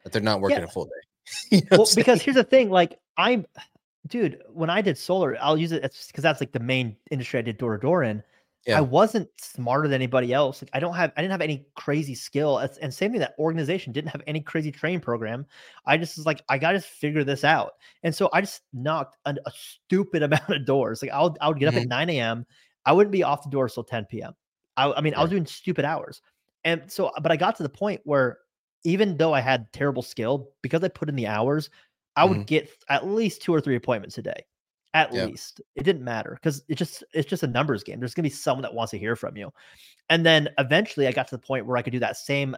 that 0.04 0.12
they're 0.12 0.22
not 0.22 0.42
working 0.42 0.60
yeah. 0.60 0.66
a 0.66 0.68
full 0.68 0.86
day 0.86 0.92
you 1.58 1.62
know 1.72 1.78
well 1.78 1.88
because 1.96 2.22
here's 2.22 2.36
the 2.36 2.44
thing 2.44 2.70
like 2.70 3.00
i'm 3.18 3.46
dude 4.08 4.42
when 4.50 4.70
i 4.70 4.82
did 4.82 4.98
solar 4.98 5.38
i'll 5.42 5.58
use 5.58 5.72
it 5.72 5.82
because 5.82 6.24
that's 6.24 6.42
like 6.42 6.52
the 6.52 6.60
main 6.60 6.96
industry 7.12 7.40
i 7.40 7.42
did 7.42 7.58
door 7.58 7.78
to 7.78 7.82
door 7.82 8.04
in 8.04 8.22
yeah. 8.66 8.78
i 8.78 8.82
wasn't 8.82 9.30
smarter 9.40 9.88
than 9.88 9.96
anybody 9.96 10.34
else 10.34 10.62
like 10.62 10.70
i 10.74 10.80
don't 10.80 10.96
have 10.96 11.14
i 11.16 11.22
didn't 11.22 11.32
have 11.32 11.42
any 11.42 11.66
crazy 11.76 12.16
skill 12.16 12.58
and 12.58 12.94
same 12.94 13.12
thing 13.12 13.20
that 13.20 13.36
organization 13.40 13.94
didn't 13.94 14.10
have 14.10 14.22
any 14.28 14.42
crazy 14.42 14.72
training 14.72 15.00
program 15.00 15.46
i 15.86 15.96
just 15.96 16.18
was 16.18 16.26
like 16.26 16.42
i 16.50 16.58
gotta 16.58 16.82
figure 16.82 17.24
this 17.24 17.44
out 17.44 17.74
and 18.04 18.14
so 18.14 18.30
i 18.34 18.42
just 18.42 18.64
knocked 18.74 19.18
a, 19.26 19.36
a 19.46 19.52
stupid 19.52 20.24
amount 20.24 20.50
of 20.50 20.66
doors 20.66 21.02
like 21.02 21.12
i'll 21.12 21.38
i 21.40 21.48
would 21.48 21.60
get 21.60 21.70
mm-hmm. 21.70 21.78
up 21.78 21.84
at 21.84 21.90
mm-hmm. 21.90 22.08
9 22.08 22.10
a.m 22.10 22.46
I 22.90 22.92
wouldn't 22.92 23.12
be 23.12 23.22
off 23.22 23.44
the 23.44 23.52
door 23.52 23.70
till 23.70 23.84
10 23.84 24.06
p.m. 24.06 24.34
I, 24.76 24.92
I 24.92 25.02
mean, 25.02 25.14
I 25.14 25.22
was 25.22 25.30
doing 25.30 25.46
stupid 25.46 25.86
hours. 25.86 26.24
And 26.64 26.92
so, 26.92 27.12
but 27.22 27.32
I 27.32 27.36
got 27.36 27.56
to 27.58 27.64
the 27.64 27.70
point 27.70 28.02
where 28.04 28.40
even 28.84 29.16
though 29.16 29.32
I 29.32 29.42
had 29.42 29.72
terrible 29.72 30.02
skill, 30.02 30.50
because 30.64 30.84
I 30.84 30.88
put 30.88 31.08
in 31.08 31.16
the 31.16 31.28
hours, 31.28 31.70
I 32.16 32.26
would 32.26 32.38
mm-hmm. 32.38 32.46
get 32.46 32.72
at 32.90 33.06
least 33.06 33.44
two 33.44 33.54
or 33.54 33.62
three 33.62 33.76
appointments 33.76 34.18
a 34.18 34.24
day. 34.24 34.44
At 34.96 35.14
least 35.14 35.62
it 35.76 35.84
didn't 35.84 36.04
matter 36.04 36.32
because 36.34 36.64
it 36.68 36.74
just 36.74 37.04
it's 37.14 37.30
just 37.30 37.44
a 37.44 37.48
numbers 37.48 37.84
game. 37.84 38.00
There's 38.00 38.16
gonna 38.16 38.24
be 38.24 38.32
someone 38.32 38.64
that 38.64 38.74
wants 38.74 38.90
to 38.90 38.98
hear 38.98 39.16
from 39.16 39.38
you. 39.38 39.54
And 40.10 40.26
then 40.26 40.50
eventually 40.58 41.06
I 41.06 41.12
got 41.12 41.28
to 41.28 41.36
the 41.36 41.42
point 41.42 41.68
where 41.68 41.78
I 41.78 41.84
could 41.84 41.94
do 41.94 42.00
that 42.00 42.18
same 42.18 42.58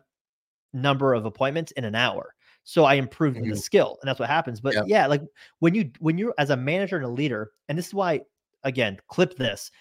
number 0.72 1.14
of 1.14 1.26
appointments 1.26 1.74
in 1.74 1.84
an 1.84 1.94
hour. 1.94 2.34
So 2.64 2.86
I 2.86 2.94
improved 2.94 3.36
mm-hmm. 3.36 3.50
the 3.50 3.58
skill, 3.58 3.98
and 4.02 4.08
that's 4.08 4.20
what 4.20 4.30
happens. 4.30 4.62
But 4.62 4.88
yeah, 4.88 5.08
like 5.08 5.24
when 5.60 5.76
you 5.76 5.92
when 6.00 6.18
you're 6.18 6.34
as 6.38 6.52
a 6.52 6.56
manager 6.56 6.96
and 6.96 7.06
a 7.06 7.10
leader, 7.10 7.52
and 7.68 7.78
this 7.78 7.88
is 7.88 7.94
why 7.94 8.22
again, 8.64 8.98
clip 9.08 9.36
this 9.36 9.72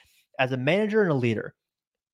as 0.40 0.52
a 0.52 0.56
manager 0.56 1.02
and 1.02 1.12
a 1.12 1.14
leader, 1.14 1.54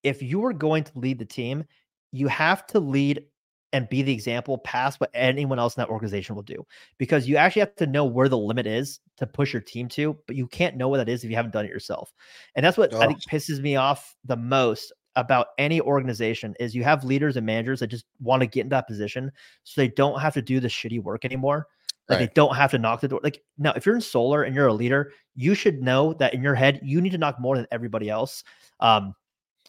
if 0.02 0.20
you 0.20 0.44
are 0.44 0.52
going 0.52 0.84
to 0.84 0.98
lead 0.98 1.18
the 1.18 1.24
team, 1.24 1.64
you 2.12 2.28
have 2.28 2.66
to 2.66 2.80
lead 2.80 3.24
and 3.72 3.88
be 3.88 4.02
the 4.02 4.12
example 4.12 4.58
past 4.58 5.00
what 5.00 5.10
anyone 5.14 5.58
else 5.58 5.76
in 5.76 5.80
that 5.80 5.88
organization 5.88 6.34
will 6.34 6.42
do 6.42 6.64
because 6.98 7.28
you 7.28 7.36
actually 7.36 7.60
have 7.60 7.74
to 7.74 7.86
know 7.86 8.04
where 8.04 8.28
the 8.28 8.38
limit 8.38 8.66
is 8.66 9.00
to 9.16 9.26
push 9.26 9.52
your 9.52 9.60
team 9.60 9.88
to 9.88 10.16
but 10.26 10.36
you 10.36 10.46
can't 10.46 10.76
know 10.76 10.88
what 10.88 10.98
that 10.98 11.08
is 11.08 11.24
if 11.24 11.30
you 11.30 11.36
haven't 11.36 11.50
done 11.50 11.64
it 11.64 11.70
yourself 11.70 12.12
and 12.54 12.64
that's 12.64 12.78
what 12.78 12.94
oh. 12.94 13.00
i 13.00 13.06
think 13.06 13.20
pisses 13.28 13.60
me 13.60 13.74
off 13.74 14.14
the 14.24 14.36
most 14.36 14.92
about 15.16 15.48
any 15.58 15.80
organization 15.80 16.54
is 16.60 16.76
you 16.76 16.84
have 16.84 17.02
leaders 17.04 17.36
and 17.36 17.44
managers 17.44 17.80
that 17.80 17.88
just 17.88 18.04
want 18.20 18.40
to 18.40 18.46
get 18.46 18.62
in 18.62 18.68
that 18.68 18.86
position 18.86 19.32
so 19.64 19.80
they 19.80 19.88
don't 19.88 20.20
have 20.20 20.32
to 20.34 20.42
do 20.42 20.60
the 20.60 20.68
shitty 20.68 21.02
work 21.02 21.24
anymore 21.24 21.66
like 22.08 22.20
right. 22.20 22.28
they 22.28 22.32
don't 22.34 22.54
have 22.54 22.70
to 22.70 22.78
knock 22.78 23.00
the 23.00 23.08
door. 23.08 23.20
Like 23.22 23.42
now, 23.58 23.72
if 23.74 23.84
you're 23.84 23.96
in 23.96 24.00
solar 24.00 24.44
and 24.44 24.54
you're 24.54 24.68
a 24.68 24.72
leader, 24.72 25.12
you 25.34 25.54
should 25.54 25.82
know 25.82 26.12
that 26.14 26.34
in 26.34 26.42
your 26.42 26.54
head 26.54 26.80
you 26.82 27.00
need 27.00 27.12
to 27.12 27.18
knock 27.18 27.40
more 27.40 27.56
than 27.56 27.66
everybody 27.72 28.08
else. 28.08 28.44
Um, 28.80 29.14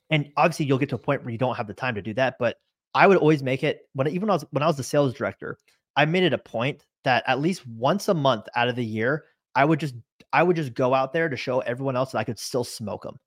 and 0.10 0.30
obviously 0.38 0.66
you'll 0.66 0.78
get 0.78 0.90
to 0.90 0.96
a 0.96 1.00
point 1.00 1.24
where 1.24 1.32
you 1.32 1.38
don't 1.38 1.56
have 1.56 1.68
the 1.68 1.74
time 1.74 1.96
to 1.96 2.02
do 2.02 2.14
that. 2.14 2.36
But 2.40 2.58
I 2.94 3.08
would 3.08 3.18
always 3.18 3.42
make 3.42 3.64
it 3.64 3.82
when 3.94 4.08
even 4.08 4.22
when 4.22 4.30
I 4.30 4.34
was 4.34 4.46
when 4.52 4.64
I 4.64 4.68
was 4.68 4.78
the 4.78 4.84
sales 4.84 5.14
director, 5.14 5.58
I 5.96 6.06
made 6.06 6.24
it 6.24 6.34
a 6.34 6.38
point 6.38 6.86
that 7.04 7.24
at 7.28 7.42
least 7.42 7.66
once 7.68 8.08
a 8.08 8.14
month 8.14 8.46
out 8.56 8.68
of 8.68 8.76
the 8.76 8.86
year, 8.86 9.26
I 9.56 9.66
would 9.66 9.80
just 9.80 9.96
I 10.32 10.44
would 10.44 10.56
just 10.56 10.76
go 10.76 10.94
out 10.94 11.14
there 11.14 11.30
to 11.30 11.38
show 11.38 11.60
everyone 11.62 11.96
else 11.96 12.12
that 12.12 12.20
I 12.20 12.24
could 12.24 12.40
still 12.40 12.64
smoke 12.64 13.04
them. 13.04 13.18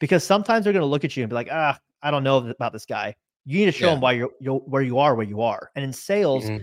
Because 0.00 0.24
sometimes 0.24 0.64
they're 0.64 0.72
going 0.72 0.82
to 0.82 0.86
look 0.86 1.04
at 1.04 1.16
you 1.16 1.22
and 1.22 1.30
be 1.30 1.34
like, 1.34 1.48
ah, 1.50 1.78
I 2.02 2.10
don't 2.10 2.24
know 2.24 2.38
about 2.48 2.72
this 2.72 2.84
guy. 2.86 3.14
You 3.44 3.58
need 3.58 3.66
to 3.66 3.72
show 3.72 3.86
yeah. 3.86 3.92
them 3.92 4.00
why 4.00 4.12
you're, 4.12 4.30
you're 4.40 4.58
where 4.58 4.82
you 4.82 4.98
are 4.98 5.14
where 5.14 5.26
you 5.26 5.42
are. 5.42 5.70
And 5.74 5.84
in 5.84 5.92
sales. 5.92 6.44
Mm-hmm 6.44 6.58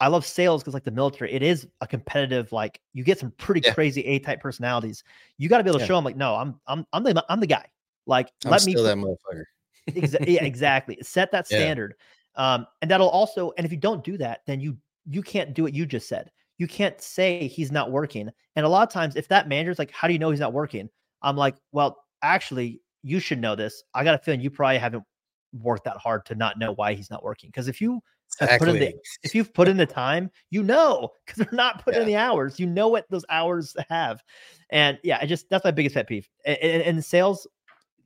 I 0.00 0.08
love 0.08 0.24
sales 0.24 0.62
because 0.62 0.74
like 0.74 0.84
the 0.84 0.90
military, 0.90 1.32
it 1.32 1.42
is 1.42 1.66
a 1.80 1.86
competitive. 1.86 2.52
Like 2.52 2.80
you 2.92 3.02
get 3.04 3.18
some 3.18 3.32
pretty 3.32 3.62
Yeah. 3.64 3.74
crazy 3.74 4.04
A 4.06 4.18
type 4.20 4.40
personalities. 4.40 5.02
You 5.38 5.48
got 5.48 5.58
to 5.58 5.64
be 5.64 5.70
able 5.70 5.78
to 5.80 5.84
Yeah. 5.84 5.88
show 5.88 5.96
them 5.96 6.04
like, 6.04 6.16
no, 6.16 6.34
I'm 6.36 6.60
I'm 6.66 6.86
I'm 6.92 7.02
the 7.02 7.24
I'm 7.28 7.40
the 7.40 7.46
guy. 7.46 7.66
Like 8.06 8.30
I'm 8.44 8.52
let 8.52 8.64
me 8.64 8.74
that 8.74 8.96
motherfucker. 8.96 9.44
Exa- 9.90 10.26
yeah, 10.26 10.44
exactly. 10.44 10.98
Set 11.02 11.32
that 11.32 11.46
standard. 11.46 11.94
Um, 12.36 12.66
and 12.82 12.90
that'll 12.90 13.08
also, 13.08 13.52
and 13.56 13.64
if 13.64 13.72
you 13.72 13.78
don't 13.78 14.04
do 14.04 14.16
that, 14.18 14.42
then 14.46 14.60
you 14.60 14.78
you 15.10 15.22
can't 15.22 15.54
do 15.54 15.62
what 15.64 15.74
you 15.74 15.84
just 15.86 16.08
said. 16.08 16.30
You 16.58 16.68
can't 16.68 17.00
say 17.00 17.48
he's 17.48 17.72
not 17.72 17.90
working. 17.90 18.30
And 18.56 18.66
a 18.66 18.68
lot 18.68 18.86
of 18.86 18.92
times, 18.92 19.16
if 19.16 19.28
that 19.28 19.48
manager's 19.48 19.78
like, 19.78 19.90
"How 19.90 20.06
do 20.06 20.12
you 20.12 20.18
know 20.18 20.30
he's 20.30 20.40
not 20.40 20.52
working?" 20.52 20.88
I'm 21.22 21.36
like, 21.36 21.56
"Well, 21.72 22.04
actually, 22.22 22.80
you 23.02 23.18
should 23.20 23.40
know 23.40 23.56
this. 23.56 23.82
I 23.94 24.04
got 24.04 24.14
a 24.14 24.18
feeling 24.18 24.40
you 24.40 24.50
probably 24.50 24.78
haven't 24.78 25.04
worked 25.52 25.84
that 25.84 25.96
hard 25.96 26.26
to 26.26 26.34
not 26.34 26.58
know 26.58 26.72
why 26.72 26.94
he's 26.94 27.10
not 27.10 27.22
working. 27.24 27.48
Because 27.48 27.68
if 27.68 27.80
you 27.80 28.00
in 28.40 28.78
the 28.78 28.94
if 29.22 29.34
you've 29.34 29.52
put 29.52 29.68
in 29.68 29.76
the 29.76 29.86
time, 29.86 30.30
you 30.50 30.62
know, 30.62 31.10
because 31.26 31.38
they're 31.38 31.56
not 31.56 31.84
putting 31.84 32.02
in 32.02 32.06
the 32.06 32.16
hours. 32.16 32.60
You 32.60 32.66
know 32.66 32.88
what 32.88 33.06
those 33.10 33.24
hours 33.30 33.74
have, 33.88 34.22
and 34.70 34.98
yeah, 35.02 35.18
I 35.20 35.26
just 35.26 35.48
that's 35.50 35.64
my 35.64 35.70
biggest 35.70 35.94
pet 35.94 36.06
peeve. 36.06 36.28
And, 36.44 36.82
in 36.82 37.02
sales, 37.02 37.46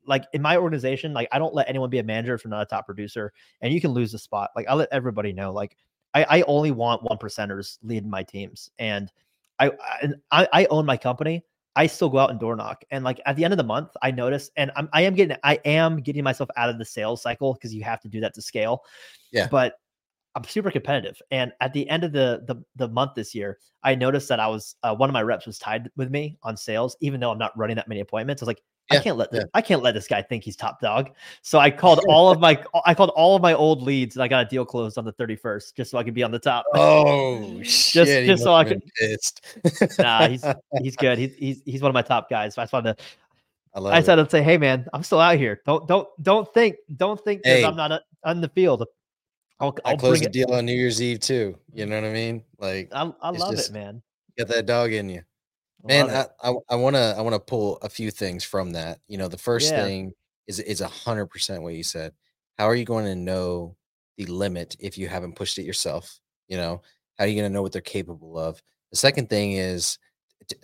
like 0.05 0.25
in 0.33 0.41
my 0.41 0.57
organization, 0.57 1.13
like 1.13 1.27
I 1.31 1.39
don't 1.39 1.53
let 1.53 1.69
anyone 1.69 1.89
be 1.89 1.99
a 1.99 2.03
manager 2.03 2.33
if 2.33 2.43
they're 2.43 2.49
not 2.49 2.61
a 2.61 2.65
top 2.65 2.85
producer, 2.85 3.33
and 3.61 3.73
you 3.73 3.81
can 3.81 3.91
lose 3.91 4.11
the 4.11 4.19
spot. 4.19 4.51
Like 4.55 4.67
I 4.67 4.73
let 4.73 4.89
everybody 4.91 5.33
know, 5.33 5.51
like 5.51 5.77
I, 6.13 6.23
I 6.23 6.41
only 6.43 6.71
want 6.71 7.03
one 7.03 7.17
percenters 7.17 7.77
leading 7.83 8.09
my 8.09 8.23
teams, 8.23 8.69
and 8.79 9.11
I, 9.59 9.67
I 9.67 9.97
and 10.01 10.15
I, 10.31 10.47
I 10.53 10.65
own 10.65 10.85
my 10.85 10.97
company. 10.97 11.43
I 11.75 11.87
still 11.87 12.09
go 12.09 12.19
out 12.19 12.29
and 12.29 12.39
door 12.39 12.55
knock, 12.55 12.83
and 12.91 13.03
like 13.03 13.19
at 13.25 13.35
the 13.35 13.43
end 13.43 13.53
of 13.53 13.57
the 13.57 13.63
month, 13.63 13.89
I 14.01 14.11
notice, 14.11 14.51
and 14.57 14.71
I'm 14.75 14.89
I 14.93 15.01
am 15.01 15.15
getting 15.15 15.37
I 15.43 15.59
am 15.65 15.97
getting 15.97 16.23
myself 16.23 16.49
out 16.55 16.69
of 16.69 16.77
the 16.77 16.85
sales 16.85 17.21
cycle 17.21 17.53
because 17.53 17.73
you 17.73 17.83
have 17.83 17.99
to 18.01 18.07
do 18.07 18.19
that 18.21 18.33
to 18.35 18.41
scale. 18.41 18.83
Yeah. 19.31 19.47
but 19.49 19.77
I'm 20.35 20.43
super 20.45 20.71
competitive, 20.71 21.21
and 21.31 21.51
at 21.61 21.73
the 21.73 21.87
end 21.89 22.03
of 22.03 22.11
the 22.11 22.43
the 22.47 22.55
the 22.75 22.87
month 22.87 23.11
this 23.15 23.35
year, 23.35 23.59
I 23.83 23.95
noticed 23.95 24.29
that 24.29 24.39
I 24.39 24.47
was 24.47 24.75
uh, 24.83 24.95
one 24.95 25.09
of 25.09 25.13
my 25.13 25.21
reps 25.21 25.45
was 25.45 25.59
tied 25.59 25.91
with 25.95 26.09
me 26.09 26.37
on 26.43 26.57
sales, 26.57 26.97
even 27.01 27.19
though 27.19 27.31
I'm 27.31 27.37
not 27.37 27.57
running 27.57 27.75
that 27.75 27.87
many 27.87 28.01
appointments. 28.01 28.41
I 28.41 28.45
was 28.45 28.47
like, 28.47 28.63
I 28.89 28.97
can't 28.99 29.17
let 29.17 29.29
yeah. 29.31 29.39
this, 29.39 29.49
I 29.53 29.61
can't 29.61 29.83
let 29.83 29.93
this 29.93 30.07
guy 30.07 30.21
think 30.21 30.43
he's 30.43 30.55
top 30.55 30.81
dog. 30.81 31.11
So 31.41 31.59
I 31.59 31.69
called 31.69 32.03
all 32.09 32.31
of 32.31 32.39
my 32.39 32.61
I 32.85 32.93
called 32.93 33.11
all 33.11 33.35
of 33.35 33.41
my 33.41 33.53
old 33.53 33.81
leads, 33.81 34.15
and 34.15 34.23
I 34.23 34.27
got 34.27 34.45
a 34.45 34.49
deal 34.49 34.65
closed 34.65 34.97
on 34.97 35.05
the 35.05 35.13
31st, 35.13 35.75
just 35.75 35.91
so 35.91 35.97
I 35.97 36.03
could 36.03 36.13
be 36.13 36.23
on 36.23 36.31
the 36.31 36.39
top. 36.39 36.65
Oh 36.73 37.61
shit! 37.63 38.25
just 38.25 38.43
so 38.43 38.53
I 38.53 38.63
been 38.63 38.81
pissed. 38.99 39.99
nah, 39.99 40.27
he's 40.27 40.43
he's 40.81 40.95
good. 40.95 41.17
He's 41.17 41.35
he's 41.35 41.61
he's 41.65 41.81
one 41.81 41.89
of 41.89 41.93
my 41.95 42.01
top 42.01 42.29
guys. 42.29 42.55
So 42.55 42.61
I 42.61 42.65
just 42.65 42.73
wanted 42.73 42.97
to 42.97 43.03
I 43.75 43.79
love 43.79 43.93
I 43.93 44.01
said 44.01 44.15
to 44.15 44.29
say, 44.29 44.43
hey 44.43 44.57
man, 44.57 44.87
I'm 44.93 45.03
still 45.03 45.19
out 45.19 45.37
here. 45.37 45.61
Don't 45.65 45.87
don't 45.87 46.07
don't 46.21 46.53
think 46.53 46.75
don't 46.95 47.19
think 47.23 47.41
Hey. 47.43 47.63
I'm 47.63 47.75
not 47.75 47.91
uh, 47.91 47.99
on 48.23 48.41
the 48.41 48.49
field. 48.49 48.85
I'll, 49.63 49.75
I 49.85 49.91
I'll 49.91 49.97
closed 49.97 50.21
bring 50.21 50.31
the 50.31 50.45
deal 50.45 50.53
on 50.53 50.65
New 50.65 50.73
Year's 50.73 51.01
Eve 51.01 51.19
too. 51.21 51.57
You 51.73 51.85
know 51.85 51.95
what 51.95 52.07
I 52.07 52.13
mean? 52.13 52.43
Like, 52.59 52.89
I, 52.93 53.11
I 53.21 53.29
love 53.31 53.51
just- 53.55 53.69
it, 53.69 53.73
man. 53.73 54.01
get 54.37 54.47
that 54.49 54.65
dog 54.65 54.91
in 54.93 55.09
you. 55.09 55.21
Man. 55.85 56.09
I, 56.09 56.25
I 56.41 56.53
I 56.69 56.75
wanna 56.75 57.13
I 57.17 57.21
wanna 57.21 57.39
pull 57.39 57.77
a 57.81 57.89
few 57.89 58.09
things 58.09 58.43
from 58.45 58.71
that. 58.71 58.99
You 59.07 59.17
know, 59.17 59.27
the 59.27 59.37
first 59.37 59.71
Yeah. 59.71 59.83
thing 59.83 60.13
is 60.47 60.59
is 60.59 60.81
a 60.81 60.87
hundred 60.87 61.27
percent 61.27 61.61
what 61.63 61.73
you 61.73 61.83
said. 61.83 62.13
How 62.57 62.65
are 62.65 62.75
you 62.75 62.85
going 62.85 63.05
to 63.05 63.15
know 63.15 63.75
the 64.17 64.25
limit 64.27 64.75
if 64.79 64.97
you 64.97 65.07
haven't 65.09 65.35
pushed 65.35 65.57
it 65.57 65.63
yourself? 65.63 66.19
You 66.47 66.57
know, 66.57 66.81
how 67.17 67.25
are 67.25 67.27
you 67.27 67.35
going 67.35 67.49
to 67.49 67.53
know 67.53 67.61
what 67.63 67.71
they're 67.73 67.81
capable 67.81 68.37
of? 68.37 68.61
The 68.91 68.97
second 68.97 69.27
thing 69.29 69.53
is 69.53 69.97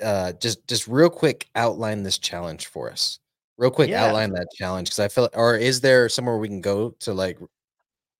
uh, 0.04 0.34
just 0.34 0.66
just 0.68 0.88
real 0.88 1.10
quick 1.10 1.47
outline 1.56 2.04
this 2.04 2.18
challenge 2.18 2.68
for 2.68 2.89
us. 2.91 3.20
Real 3.58 3.72
quick 3.72 3.89
Yeah. 3.89 4.06
outline 4.06 4.32
that 4.34 4.47
challenge 4.56 4.88
because 4.89 5.00
I 5.00 5.08
feel 5.10 5.30
or 5.34 5.58
is 5.58 5.82
there 5.82 6.08
somewhere 6.10 6.38
we 6.38 6.47
can 6.47 6.62
go 6.62 6.91
to 7.02 7.14
like 7.14 7.38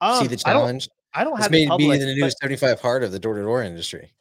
see 0.02 0.08
Um, 0.08 0.28
the 0.28 0.42
I 0.46 0.54
don't, 0.54 0.62
challenge? 0.62 0.90
I 1.14 1.24
don't 1.24 1.36
This 1.36 1.46
have 1.46 1.52
may 1.52 1.64
it 1.64 1.78
be 1.78 1.88
the 1.98 2.18
but- 2.22 2.38
75 2.40 2.80
hard 2.82 3.04
of 3.04 3.12
the 3.12 3.20
door 3.20 3.36
to 3.36 3.42
door 3.42 3.64
industry. 3.64 4.14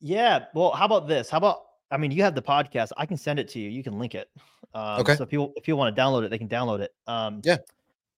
Yeah. 0.00 0.46
Well, 0.54 0.70
how 0.72 0.84
about 0.84 1.08
this? 1.08 1.30
How 1.30 1.38
about 1.38 1.60
I 1.90 1.96
mean, 1.96 2.10
you 2.10 2.22
have 2.22 2.34
the 2.34 2.42
podcast. 2.42 2.90
I 2.96 3.06
can 3.06 3.16
send 3.16 3.38
it 3.38 3.48
to 3.50 3.60
you. 3.60 3.70
You 3.70 3.82
can 3.84 3.98
link 3.98 4.14
it. 4.14 4.28
Um, 4.74 5.00
Okay. 5.00 5.14
So 5.16 5.22
if 5.24 5.28
people 5.30 5.52
if 5.56 5.68
you 5.68 5.76
want 5.76 5.94
to 5.94 6.00
download 6.00 6.24
it, 6.24 6.30
they 6.30 6.38
can 6.38 6.48
download 6.48 6.80
it. 6.80 6.92
Um, 7.06 7.40
Yeah. 7.44 7.58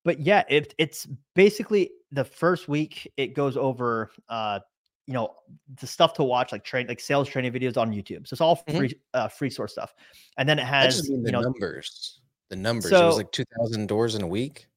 But 0.05 0.21
yeah, 0.21 0.45
it, 0.49 0.73
it's 0.79 1.07
basically 1.35 1.91
the 2.13 2.25
first 2.25 2.69
week. 2.69 3.11
It 3.17 3.35
goes 3.35 3.57
over, 3.57 4.13
uh, 4.29 4.61
you 5.07 5.15
know, 5.15 5.35
the 5.81 5.87
stuff 5.87 6.15
to 6.15 6.23
watch, 6.25 6.53
like 6.53 6.65
train, 6.65 6.87
like 6.87 7.01
sales 7.01 7.29
training 7.29 7.53
videos 7.53 7.77
on 7.77 7.93
YouTube. 7.93 8.27
So 8.29 8.35
it's 8.35 8.41
all 8.41 8.63
Mhm. 8.69 8.77
free, 8.79 8.95
uh, 9.15 9.29
free 9.29 9.51
source 9.51 9.73
stuff. 9.73 9.95
And 10.39 10.49
then 10.49 10.59
it 10.61 10.65
has, 10.65 10.97
just 10.97 11.11
mean 11.11 11.23
the 11.25 11.29
you 11.29 11.33
know, 11.33 11.41
numbers. 11.43 12.21
The 12.51 12.57
numbers. 12.57 12.91
it 12.93 12.95
was 13.05 13.17
like 13.17 13.33
2,000 13.33 13.89
doors 13.89 14.15
in 14.15 14.23
a 14.23 14.27
week. 14.27 14.69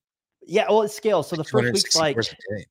Yeah. 0.49 0.65
Well, 0.69 0.81
it 0.81 0.89
scales. 0.89 1.29
So 1.29 1.35
the 1.35 1.43
first 1.43 1.73
week's 1.73 1.95
like 1.95 2.15
doors 2.15 2.29
a 2.33 2.55
day. 2.55 2.65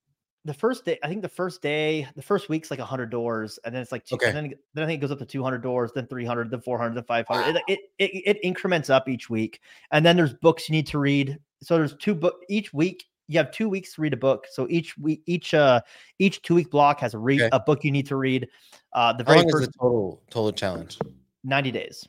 the 0.44 0.54
first 0.54 0.84
day, 0.84 0.98
I 1.02 1.08
think 1.08 1.22
the 1.22 1.28
first 1.28 1.62
day, 1.62 2.06
the 2.16 2.22
first 2.22 2.48
week's 2.48 2.70
like 2.70 2.78
100 2.80 3.06
doors, 3.10 3.58
and 3.64 3.74
then 3.74 3.82
it's 3.82 3.92
like 3.92 4.04
two, 4.04 4.14
Okay. 4.16 4.28
and 4.28 4.36
then, 4.36 4.54
then 4.74 4.84
I 4.84 4.86
think 4.86 4.98
it 4.98 5.02
goes 5.02 5.10
up 5.12 5.18
to 5.18 5.26
200 5.26 5.58
doors, 5.58 5.92
then 5.94 6.06
300, 6.06 6.50
then 6.50 6.60
400, 6.60 6.94
then 6.94 7.04
500. 7.04 7.56
It, 7.56 7.62
it, 7.68 7.80
it 7.98 8.22
it 8.26 8.38
increments 8.42 8.90
up 8.90 9.08
each 9.08 9.30
week, 9.30 9.60
and 9.92 10.04
then 10.04 10.16
there's 10.16 10.34
books 10.34 10.68
you 10.68 10.74
need 10.74 10.86
to 10.88 10.98
read. 10.98 11.38
So 11.62 11.76
there's 11.76 11.94
two 11.96 12.14
book 12.14 12.40
each 12.48 12.72
week. 12.72 13.04
You 13.30 13.36
have 13.38 13.50
two 13.52 13.68
weeks 13.68 13.94
to 13.94 14.00
read 14.00 14.14
a 14.14 14.16
book. 14.16 14.46
So 14.50 14.66
each 14.70 14.96
week, 14.96 15.22
each 15.26 15.52
uh, 15.52 15.80
each 16.18 16.40
two 16.42 16.54
week 16.54 16.70
block 16.70 17.00
has 17.00 17.12
a 17.14 17.18
read 17.18 17.40
Okay. 17.42 17.50
a 17.52 17.60
book 17.60 17.84
you 17.84 17.90
need 17.92 18.06
to 18.06 18.16
read. 18.16 18.48
Uh, 18.94 19.12
the 19.12 19.24
How 19.24 19.34
very 19.34 19.50
first 19.50 19.70
total 19.78 20.22
total 20.30 20.52
challenge? 20.52 20.98
90 21.44 21.70
days. 21.70 22.08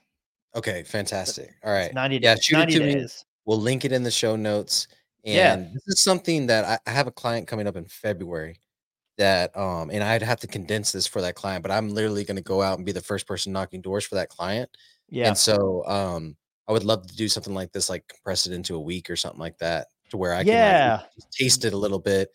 Okay, 0.56 0.82
fantastic. 0.84 1.52
All 1.64 1.72
right. 1.74 1.86
It's 1.88 1.94
90 1.94 2.18
Yeah, 2.24 2.36
days. 2.36 2.44
shoot 2.46 2.56
it 2.56 2.60
90 2.60 2.74
to 2.74 2.80
me. 2.80 2.94
days. 2.96 3.26
We'll 3.46 3.60
link 3.60 3.84
it 3.86 3.92
in 3.92 4.02
the 4.04 4.12
show 4.12 4.36
notes. 4.36 4.88
And 5.26 5.36
Yeah. 5.36 5.72
this 5.74 5.84
is 5.88 6.02
something 6.02 6.48
that 6.48 6.66
I, 6.66 6.80
I 6.90 6.94
have 6.94 7.08
a 7.08 7.12
client 7.12 7.48
coming 7.48 7.68
up 7.68 7.76
in 7.76 7.86
February 7.86 8.60
that 9.18 9.56
um 9.58 9.92
and 9.92 10.02
I'd 10.02 10.22
have 10.22 10.40
to 10.40 10.48
condense 10.48 10.94
this 10.94 11.06
for 11.06 11.22
that 11.22 11.36
client, 11.36 11.62
but 11.62 11.72
I'm 11.72 11.90
literally 11.90 12.24
gonna 12.24 12.42
go 12.42 12.62
out 12.62 12.78
and 12.78 12.86
be 12.86 12.94
the 12.94 13.02
first 13.02 13.28
person 13.28 13.52
knocking 13.52 13.82
doors 13.82 14.06
for 14.06 14.16
that 14.16 14.30
client. 14.30 14.70
Yeah. 15.10 15.28
And 15.28 15.38
so 15.38 15.86
um 15.86 16.38
I 16.68 16.72
would 16.72 16.86
love 16.86 17.06
to 17.08 17.16
do 17.16 17.28
something 17.28 17.54
like 17.54 17.72
this, 17.72 17.90
like 17.90 18.08
compress 18.08 18.48
it 18.48 18.54
into 18.54 18.76
a 18.76 18.80
week 18.80 19.10
or 19.10 19.16
something 19.16 19.40
like 19.40 19.58
that, 19.58 19.88
to 20.12 20.18
where 20.18 20.34
I 20.34 20.44
can 20.44 20.54
Yeah. 20.54 21.02
like, 21.18 21.30
taste 21.32 21.66
it 21.66 21.74
a 21.74 21.78
little 21.78 22.00
bit. 22.00 22.32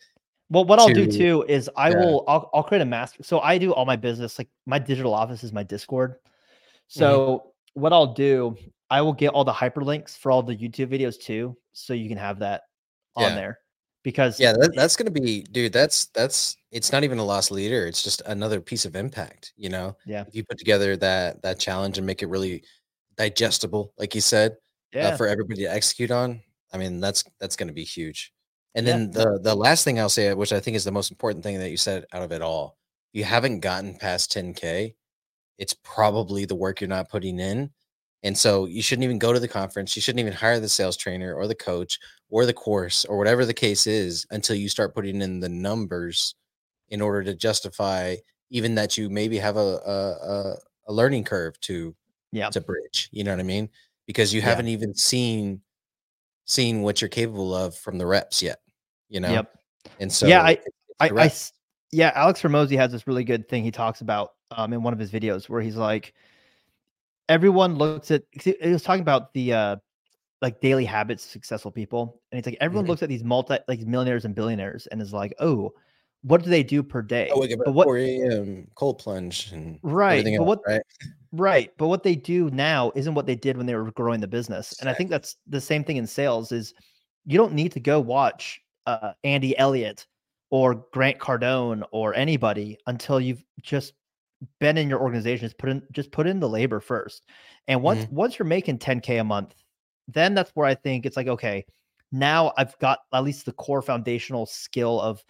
Well, 0.51 0.65
what 0.65 0.77
I'll 0.77 0.93
do 0.93 1.07
too 1.07 1.43
is 1.47 1.69
I 1.75 1.89
yeah. 1.89 1.95
will 1.95 2.23
I'll, 2.27 2.51
I'll 2.53 2.63
create 2.63 2.81
a 2.81 2.85
master. 2.85 3.23
So 3.23 3.39
I 3.39 3.57
do 3.57 3.73
all 3.73 3.85
my 3.85 3.95
business 3.95 4.37
like 4.37 4.49
my 4.67 4.77
digital 4.77 5.13
office 5.13 5.43
is 5.43 5.51
my 5.51 5.63
Discord. 5.63 6.11
Mm-hmm. 6.11 6.99
So 6.99 7.53
what 7.73 7.93
I'll 7.93 8.13
do, 8.13 8.55
I 8.91 9.01
will 9.01 9.13
get 9.13 9.29
all 9.29 9.43
the 9.43 9.53
hyperlinks 9.53 10.15
for 10.15 10.31
all 10.31 10.43
the 10.43 10.55
YouTube 10.55 10.87
videos 10.87 11.19
too, 11.19 11.57
so 11.73 11.95
you 11.95 12.07
can 12.07 12.17
have 12.19 12.37
that 12.39 12.61
on 13.15 13.23
Yeah. 13.31 13.35
there. 13.35 13.59
Because 14.03 14.39
Yeah, 14.39 14.53
that, 14.53 14.73
that's 14.75 14.95
gonna 14.95 15.11
be, 15.11 15.43
dude. 15.43 15.73
That's 15.73 16.07
that's 16.13 16.57
it's 16.71 16.91
not 16.91 17.03
even 17.03 17.17
a 17.19 17.23
lost 17.25 17.51
leader. 17.51 17.87
It's 17.87 18.03
just 18.03 18.21
another 18.27 18.61
piece 18.61 18.85
of 18.85 18.95
impact. 18.95 19.53
You 19.57 19.69
know, 19.69 19.97
Yeah. 20.05 20.23
If 20.27 20.35
you 20.35 20.43
put 20.45 20.57
together 20.59 20.95
that 20.97 21.41
that 21.41 21.59
challenge 21.59 21.97
and 21.97 22.05
make 22.07 22.21
it 22.21 22.27
really 22.27 22.63
digestible, 23.17 23.93
like 23.97 24.13
you 24.15 24.21
said, 24.21 24.57
yeah, 24.93 25.09
uh, 25.09 25.17
for 25.17 25.27
everybody 25.27 25.61
to 25.63 25.71
execute 25.73 26.11
on, 26.11 26.41
I 26.73 26.77
mean, 26.77 26.99
that's 26.99 27.23
that's 27.39 27.55
gonna 27.55 27.73
be 27.73 27.83
huge. 27.83 28.31
And 28.75 28.85
Yeah. 28.85 28.93
then 28.97 29.11
the 29.11 29.39
the 29.41 29.55
last 29.55 29.83
thing 29.85 29.99
I'll 29.99 30.09
say, 30.09 30.33
which 30.35 30.53
I 30.53 30.59
think 30.59 30.75
is 30.77 30.83
the 30.83 30.91
most 30.91 31.11
important 31.11 31.43
thing 31.43 31.57
that 31.59 31.71
you 31.71 31.77
said 31.77 32.05
out 32.13 32.21
of 32.23 32.31
it 32.31 32.41
all, 32.43 32.77
you 33.13 33.23
haven't 33.23 33.61
gotten 33.61 33.97
past 33.97 34.31
10k, 34.31 34.95
it's 35.57 35.73
probably 35.83 36.45
the 36.45 36.55
work 36.55 36.81
you're 36.81 36.89
not 36.89 37.09
putting 37.09 37.39
in. 37.39 37.71
And 38.25 38.35
so 38.35 38.65
you 38.65 38.81
shouldn't 38.81 39.03
even 39.03 39.19
go 39.19 39.31
to 39.33 39.39
the 39.39 39.47
conference. 39.47 39.95
You 39.95 40.01
shouldn't 40.01 40.19
even 40.19 40.33
hire 40.33 40.59
the 40.59 40.67
sales 40.67 40.97
trainer 40.97 41.35
or 41.35 41.45
the 41.47 41.53
coach 41.53 41.99
or 42.31 42.47
the 42.47 42.53
course 42.53 43.05
or 43.05 43.19
whatever 43.19 43.45
the 43.45 43.53
case 43.53 43.85
is 43.85 44.25
until 44.31 44.55
you 44.55 44.67
start 44.67 44.95
putting 44.95 45.21
in 45.21 45.39
the 45.39 45.47
numbers 45.47 46.33
in 46.89 47.01
order 47.01 47.23
to 47.23 47.35
justify 47.35 48.15
even 48.49 48.73
that 48.75 48.97
you 48.97 49.11
maybe 49.11 49.37
have 49.37 49.57
a 49.57 49.59
a, 49.85 50.55
a, 50.87 50.91
learning 50.91 51.23
curve 51.23 51.59
to 51.61 51.95
yeah, 52.31 52.49
to 52.49 52.61
bridge. 52.61 53.09
You 53.11 53.23
know 53.23 53.31
what 53.31 53.39
I 53.39 53.43
mean? 53.43 53.69
Because 54.07 54.33
you 54.33 54.39
Yeah. 54.41 54.47
haven't 54.47 54.69
even 54.69 54.95
seen 54.95 55.61
seen 56.45 56.81
what 56.81 57.01
you're 57.01 57.09
capable 57.09 57.53
of 57.53 57.75
from 57.77 57.99
the 57.99 58.07
reps 58.07 58.41
yet. 58.41 58.57
You 59.07 59.19
know? 59.19 59.33
yep. 59.33 59.53
And 59.99 60.11
so 60.11 60.25
Yeah, 60.27 60.41
I- 60.41 60.59
I, 60.99 61.09
I 61.09 61.31
yeah, 61.91 62.11
Alex 62.15 62.41
Hormozi 62.41 62.75
has 62.77 62.91
this 62.91 63.05
really 63.05 63.23
good 63.23 63.47
thing 63.47 63.63
he 63.63 63.71
talks 63.71 64.01
about 64.01 64.31
um 64.49 64.73
in 64.73 64.81
one 64.81 64.93
of 64.93 64.99
his 64.99 65.11
videos 65.11 65.47
where 65.47 65.61
he's 65.61 65.75
like, 65.75 66.15
everyone 67.29 67.75
looks 67.75 68.11
at 68.11 68.23
he 68.31 68.55
he 68.61 68.71
was 68.71 68.83
talking 68.83 69.01
about 69.01 69.33
the 69.33 69.53
uh 69.53 69.75
like 70.41 70.59
daily 70.61 70.85
habits 70.85 71.23
successful 71.23 71.71
people, 71.71 72.21
and 72.31 72.37
it's 72.39 72.45
like 72.45 72.57
everyone 72.61 72.85
Mhm. 72.85 72.89
looks 72.89 73.03
at 73.03 73.09
these 73.09 73.23
multi 73.23 73.57
like 73.67 73.79
millionaires 73.81 74.25
and 74.25 74.35
billionaires 74.35 74.85
and 74.87 75.01
is 75.01 75.13
like, 75.13 75.33
oh, 75.39 75.71
what 76.23 76.43
do 76.43 76.49
they 76.49 76.61
do 76.63 76.83
per 76.83 77.01
day? 77.01 77.29
Wake 77.33 77.57
But 77.57 77.67
at 77.69 77.73
what 77.73 77.85
4 77.85 77.97
a.m. 77.97 78.67
cold 78.75 78.99
plunge 78.99 79.51
and 79.53 79.79
Right, 79.81 80.23
but 80.23 80.33
else, 80.33 80.45
what- 80.47 80.61
right? 80.67 80.81
Right. 81.31 81.71
But 81.77 81.87
what 81.87 82.03
they 82.03 82.15
do 82.15 82.49
now 82.51 82.91
isn't 82.95 83.13
what 83.13 83.25
they 83.25 83.35
did 83.35 83.57
when 83.57 83.65
they 83.65 83.75
were 83.75 83.91
growing 83.91 84.21
the 84.21 84.27
business. 84.27 84.79
And 84.79 84.89
I 84.89 84.93
think 84.93 85.09
that's 85.09 85.35
the 85.47 85.59
same 85.59 85.83
thing 85.83 85.97
in 85.97 86.07
sales 86.07 86.51
is 86.53 86.73
you 87.25 87.37
don't 87.37 87.53
need 87.53 87.71
to 87.73 87.79
go 87.79 87.99
watch 87.99 88.61
uh, 88.85 89.13
Andy 89.23 89.57
Elliott 89.57 90.05
or 90.49 90.75
Grant 90.93 91.17
Cardone 91.19 91.83
or 91.91 92.13
anybody 92.13 92.77
until 92.87 93.19
you've 93.19 93.43
just 93.61 93.93
been 94.59 94.77
in 94.77 94.89
your 94.89 95.01
organization. 95.01 95.45
is 95.45 95.53
put 95.53 95.69
in 95.69 95.81
just 95.91 96.11
put 96.11 96.27
in 96.27 96.39
the 96.39 96.49
labor 96.49 96.79
first. 96.79 97.25
And 97.67 97.81
once 97.81 98.05
once 98.09 98.37
you're 98.39 98.45
making 98.45 98.79
10K 98.79 99.19
a 99.19 99.23
month, 99.23 99.55
then 100.07 100.33
that's 100.33 100.51
where 100.51 100.67
I 100.67 100.75
think 100.75 101.05
it's 101.05 101.17
like, 101.17 101.27
okay, 101.27 101.65
now 102.11 102.53
I've 102.57 102.77
got 102.79 102.99
at 103.13 103.23
least 103.23 103.45
the 103.45 103.51
core 103.53 103.81
foundational 103.81 104.45
skill 104.45 104.99
of 105.01 105.23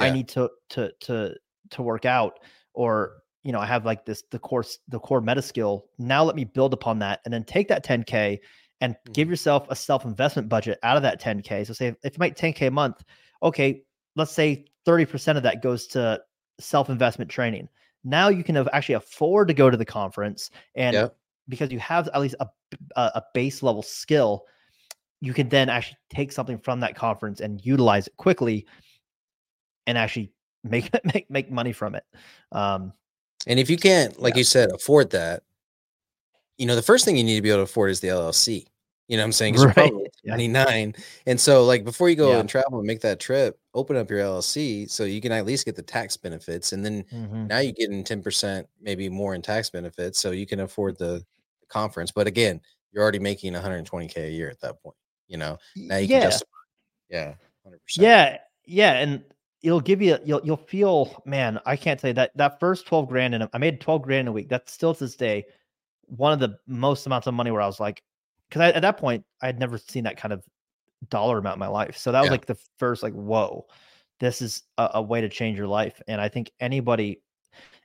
I 0.00 0.10
need 0.10 0.28
to 0.30 0.50
to 0.70 0.92
to 1.00 1.34
to 1.70 1.82
work 1.82 2.04
out 2.04 2.38
or 2.74 3.22
you 3.42 3.52
know 3.52 3.58
i 3.60 3.66
have 3.66 3.84
like 3.84 4.04
this 4.04 4.22
the 4.30 4.38
course 4.38 4.78
the 4.88 4.98
core 4.98 5.20
meta 5.20 5.42
skill 5.42 5.86
now 5.98 6.22
let 6.24 6.36
me 6.36 6.44
build 6.44 6.72
upon 6.72 6.98
that 6.98 7.20
and 7.24 7.32
then 7.32 7.44
take 7.44 7.68
that 7.68 7.84
10k 7.84 8.38
and 8.80 8.96
give 9.12 9.28
Mhm. 9.28 9.30
yourself 9.30 9.66
a 9.70 9.76
self 9.76 10.04
investment 10.04 10.48
budget 10.48 10.78
out 10.82 10.96
of 10.96 11.02
that 11.02 11.20
10k 11.20 11.66
so 11.66 11.72
say 11.72 11.88
if, 11.88 11.96
if 12.04 12.14
you 12.14 12.18
make 12.20 12.36
10k 12.36 12.66
a 12.66 12.70
month 12.70 13.02
okay 13.42 13.82
let's 14.16 14.32
say 14.32 14.64
30% 14.86 15.36
of 15.36 15.42
that 15.42 15.62
goes 15.62 15.86
to 15.88 16.20
self 16.60 16.90
investment 16.90 17.30
training 17.30 17.68
now 18.04 18.28
you 18.28 18.42
can 18.44 18.56
actually 18.72 18.94
afford 18.96 19.48
to 19.48 19.54
go 19.54 19.70
to 19.70 19.76
the 19.76 19.84
conference 19.84 20.50
and 20.74 21.10
because 21.48 21.70
you 21.70 21.78
have 21.78 22.08
at 22.08 22.20
least 22.20 22.34
a, 22.40 22.46
a 22.96 23.00
a 23.16 23.22
base 23.34 23.62
level 23.62 23.82
skill 23.82 24.44
you 25.20 25.32
can 25.32 25.48
then 25.48 25.68
actually 25.68 25.98
take 26.10 26.32
something 26.32 26.58
from 26.58 26.80
that 26.80 26.96
conference 26.96 27.40
and 27.40 27.64
utilize 27.64 28.06
it 28.08 28.16
quickly 28.16 28.66
and 29.86 29.96
actually 29.98 30.32
make 30.64 30.90
make 31.14 31.30
make 31.30 31.50
money 31.50 31.72
from 31.72 31.94
it 31.94 32.04
um 32.52 32.92
And 33.46 33.58
if 33.58 33.68
you 33.68 33.76
can't, 33.76 34.20
like 34.20 34.34
Yeah. 34.34 34.38
you 34.38 34.44
said, 34.44 34.70
afford 34.72 35.10
that, 35.10 35.42
you 36.58 36.66
know, 36.66 36.76
the 36.76 36.82
first 36.82 37.04
thing 37.04 37.16
you 37.16 37.24
need 37.24 37.34
to 37.36 37.42
be 37.42 37.50
able 37.50 37.58
to 37.58 37.62
afford 37.64 37.90
is 37.90 37.98
the 38.00 38.08
LLC. 38.08 38.66
You 39.12 39.18
know 39.18 39.24
what 39.24 39.26
I'm 39.26 39.32
saying? 39.32 39.56
Right, 39.58 39.74
probably 39.74 40.08
yeah. 40.24 40.36
29. 40.36 40.94
And 41.26 41.38
so, 41.38 41.66
like, 41.66 41.84
before 41.84 42.08
you 42.08 42.16
go 42.16 42.30
Yeah. 42.30 42.38
and 42.38 42.48
travel 42.48 42.78
and 42.78 42.86
make 42.86 43.02
that 43.02 43.20
trip, 43.20 43.60
open 43.74 43.94
up 43.94 44.08
your 44.08 44.20
LLC 44.20 44.88
so 44.88 45.04
you 45.04 45.20
can 45.20 45.32
at 45.32 45.44
least 45.44 45.66
get 45.66 45.76
the 45.76 45.82
tax 45.82 46.16
benefits. 46.16 46.72
And 46.72 46.82
then 46.82 47.04
mhm. 47.12 47.46
now 47.46 47.58
you're 47.58 47.74
getting 47.74 48.04
10%, 48.04 48.64
maybe 48.80 49.10
more 49.10 49.34
in 49.34 49.42
tax 49.42 49.68
benefits. 49.68 50.18
So 50.18 50.30
you 50.30 50.46
can 50.46 50.60
afford 50.60 50.96
the, 50.96 51.22
the 51.60 51.66
conference. 51.68 52.10
But 52.10 52.26
again, 52.26 52.58
you're 52.90 53.02
already 53.02 53.18
making 53.18 53.52
120K 53.52 54.16
a 54.16 54.30
year 54.30 54.48
at 54.48 54.62
that 54.62 54.82
point. 54.82 54.96
You 55.28 55.36
know, 55.36 55.58
now 55.76 55.98
you 55.98 56.08
can 56.08 56.16
yeah 56.16 56.22
justify. 56.22 56.48
Yeah. 57.10 57.34
100%. 57.68 57.76
yeah 57.96 58.38
yeah 58.64 58.92
and 58.94 59.22
it'll 59.62 59.80
give 59.80 60.00
you 60.00 60.16
you'll 60.24 60.40
you'll 60.42 60.56
feel 60.56 61.22
man 61.26 61.60
i 61.66 61.76
can't 61.76 62.00
say 62.00 62.10
that 62.12 62.36
that 62.36 62.58
first 62.58 62.86
12 62.86 63.08
grand 63.08 63.34
and 63.34 63.48
i 63.52 63.58
made 63.58 63.80
12 63.80 64.02
grand 64.02 64.26
a 64.26 64.32
week 64.32 64.48
that's 64.48 64.72
still 64.72 64.94
to 64.94 65.04
this 65.04 65.14
day 65.14 65.44
one 66.06 66.32
of 66.32 66.40
the 66.40 66.58
most 66.66 67.06
amounts 67.06 67.26
of 67.26 67.34
money 67.34 67.50
where 67.50 67.60
i 67.60 67.66
was 67.66 67.78
like 67.78 68.02
because 68.52 68.72
at 68.72 68.82
that 68.82 68.98
point 68.98 69.24
i 69.40 69.46
had 69.46 69.58
never 69.58 69.78
seen 69.78 70.04
that 70.04 70.16
kind 70.16 70.32
of 70.32 70.44
dollar 71.08 71.38
amount 71.38 71.56
in 71.56 71.60
my 71.60 71.66
life 71.68 71.96
so 71.96 72.12
that 72.12 72.20
was 72.20 72.28
Yeah. 72.28 72.32
like 72.32 72.46
the 72.46 72.58
first 72.78 73.02
like 73.02 73.14
whoa 73.14 73.66
this 74.20 74.42
is 74.42 74.62
a, 74.78 74.90
a 74.94 75.02
way 75.02 75.20
to 75.20 75.28
change 75.28 75.56
your 75.58 75.66
life 75.66 76.00
and 76.06 76.20
i 76.20 76.28
think 76.28 76.50
anybody 76.60 77.20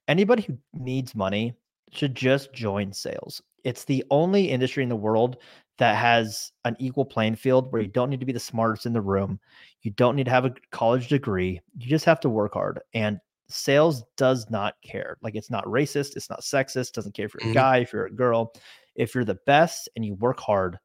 anybody 0.07 0.43
who 0.43 0.57
needs 0.73 1.15
money 1.15 1.53
should 1.91 2.13
just 2.15 2.53
join 2.53 2.91
sales 2.91 3.41
it's 3.63 3.85
the 3.85 4.03
only 4.11 4.49
industry 4.49 4.83
in 4.83 4.89
the 4.89 4.95
world 4.95 5.37
that 5.77 5.95
has 5.95 6.51
an 6.65 6.75
equal 6.79 7.05
playing 7.05 7.35
field 7.35 7.71
where 7.71 7.81
you 7.81 7.87
don't 7.87 8.09
need 8.09 8.19
to 8.19 8.25
be 8.25 8.33
the 8.33 8.39
smartest 8.39 8.85
in 8.85 8.93
the 8.93 9.01
room 9.01 9.39
you 9.83 9.91
don't 9.91 10.15
need 10.15 10.25
to 10.25 10.31
have 10.31 10.43
a 10.45 10.53
college 10.71 11.07
degree. 11.07 11.61
You 11.77 11.87
just 11.87 12.03
have 12.05 12.19
to 12.21 12.29
work 12.29 12.55
hard. 12.55 12.81
And 12.93 13.19
sales 13.47 14.03
does 14.17 14.49
not 14.49 14.73
care. 14.83 15.17
Like 15.21 15.35
it's 15.35 15.49
not 15.51 15.63
racist, 15.65 16.15
it's 16.17 16.29
not 16.29 16.41
sexist, 16.41 16.91
doesn't 16.93 17.13
care 17.15 17.27
if 17.27 17.33
you're 17.33 17.43
a 17.43 17.45
Mhm. 17.45 17.53
guy, 17.53 17.77
if 17.77 17.93
you're 17.93 18.07
a 18.07 18.11
girl. 18.11 18.53
If 18.97 19.15
you're 19.15 19.23
the 19.25 19.39
best 19.45 19.87
and 19.95 20.03
you 20.03 20.15
work 20.15 20.39
hard, 20.39 20.77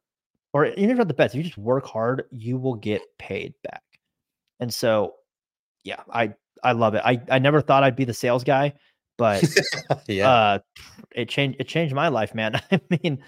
or 0.53 0.67
even 0.67 0.83
if 0.83 0.87
you're 0.89 0.97
not 0.97 1.07
the 1.09 1.13
best, 1.13 1.33
if 1.33 1.39
you 1.39 1.43
just 1.43 1.57
work 1.57 1.85
hard, 1.85 2.23
you 2.31 2.57
will 2.57 2.75
get 2.75 3.01
paid 3.19 3.53
back. 3.63 3.83
And 4.59 4.73
so, 4.73 5.15
yeah, 5.83 6.01
I 6.13 6.33
I 6.63 6.71
love 6.71 6.93
it. 6.95 7.01
I 7.03 7.21
I 7.29 7.39
never 7.39 7.59
thought 7.59 7.83
I'd 7.83 7.95
be 7.95 8.05
the 8.05 8.13
sales 8.13 8.43
guy, 8.43 8.73
but 9.17 9.43
yeah. 10.07 10.29
uh 10.29 10.59
it 11.15 11.27
changed 11.27 11.59
it 11.59 11.67
changed 11.67 11.93
my 11.93 12.07
life, 12.07 12.33
man. 12.33 12.55
I 12.71 12.79
mean, 13.01 13.21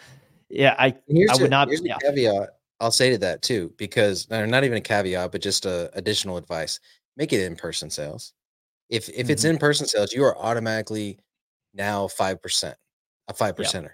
yeah, 0.50 0.76
I 0.80 0.96
Here's 1.08 1.32
I 1.32 1.36
would 1.36 1.48
a, 1.48 1.50
not- 1.50 1.68
Here's 1.68 1.82
a 1.82 1.88
yeah. 1.88 1.98
caveat. 1.98 2.50
I'll 2.80 2.92
say 2.92 3.10
to 3.10 3.18
that 3.20 3.42
too, 3.42 3.74
because 3.78 4.30
not 4.30 4.64
even 4.64 4.78
a 4.78 4.82
caveat, 4.82 5.32
but 5.32 5.42
just 5.42 5.66
a 5.66 5.90
additional 5.98 6.38
advice: 6.38 6.80
make 7.18 7.34
it 7.34 7.42
in 7.42 7.56
person 7.56 7.90
sales. 7.90 8.34
If 8.90 9.10
if 9.10 9.30
it's 9.30 9.44
Mhm. 9.44 9.52
in 9.52 9.58
person 9.58 9.88
sales, 9.88 10.14
you 10.14 10.24
are 10.24 10.38
automatically 10.38 11.18
now 11.74 12.08
five 12.08 12.42
percent, 12.42 12.78
a 13.28 13.34
five 13.34 13.56
percenter, 13.56 13.92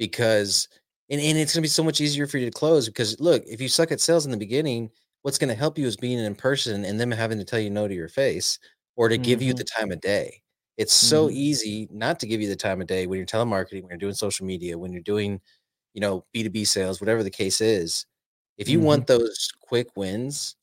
because 0.00 0.68
and, 1.10 1.20
and 1.22 1.38
it's 1.38 1.54
gonna 1.54 1.62
be 1.62 1.68
so 1.68 1.84
much 1.84 2.02
easier 2.02 2.26
for 2.28 2.38
you 2.38 2.46
to 2.46 2.52
close. 2.52 2.88
Because 2.88 3.20
look, 3.20 3.44
if 3.46 3.62
you 3.62 3.68
suck 3.68 3.92
at 3.92 4.00
sales 4.00 4.26
in 4.26 4.32
the 4.32 4.38
beginning, 4.38 4.90
what's 5.22 5.38
gonna 5.38 5.54
help 5.56 5.78
you 5.78 5.86
is 5.86 5.98
being 5.98 6.18
in 6.20 6.36
person 6.36 6.84
and 6.86 7.00
them 7.00 7.12
having 7.12 7.38
to 7.38 7.46
tell 7.46 7.60
you 7.60 7.70
no 7.70 7.88
to 7.88 7.94
your 7.94 8.08
face 8.10 8.58
or 8.96 9.08
to 9.10 9.18
give 9.18 9.42
you 9.42 9.52
Mhm. 9.52 9.58
the 9.58 9.64
time 9.64 9.92
of 9.92 10.00
day. 10.02 10.42
It's 10.78 10.94
so 10.94 11.30
Mhm. 11.30 11.30
easy 11.30 11.88
not 11.92 12.20
to 12.20 12.28
give 12.28 12.42
you 12.42 12.48
the 12.48 12.56
time 12.56 12.80
of 12.82 12.88
day 12.88 13.06
when 13.08 13.18
you're 13.18 13.26
telemarketing, 13.26 13.82
when 13.82 13.90
you're 13.92 13.98
doing 13.98 14.14
social 14.14 14.46
media, 14.46 14.78
when 14.78 14.92
you're 14.92 15.02
doing 15.02 15.40
you 15.94 16.00
know, 16.00 16.24
B2B 16.34 16.66
sales, 16.66 17.00
whatever 17.00 17.22
the 17.24 17.30
case 17.30 17.60
is, 17.60 18.06
if 18.58 18.68
you 18.68 18.80
Mhm. 18.80 18.80
want 18.80 19.06
those 19.08 19.50
quick 19.60 19.88
wins, 19.96 20.56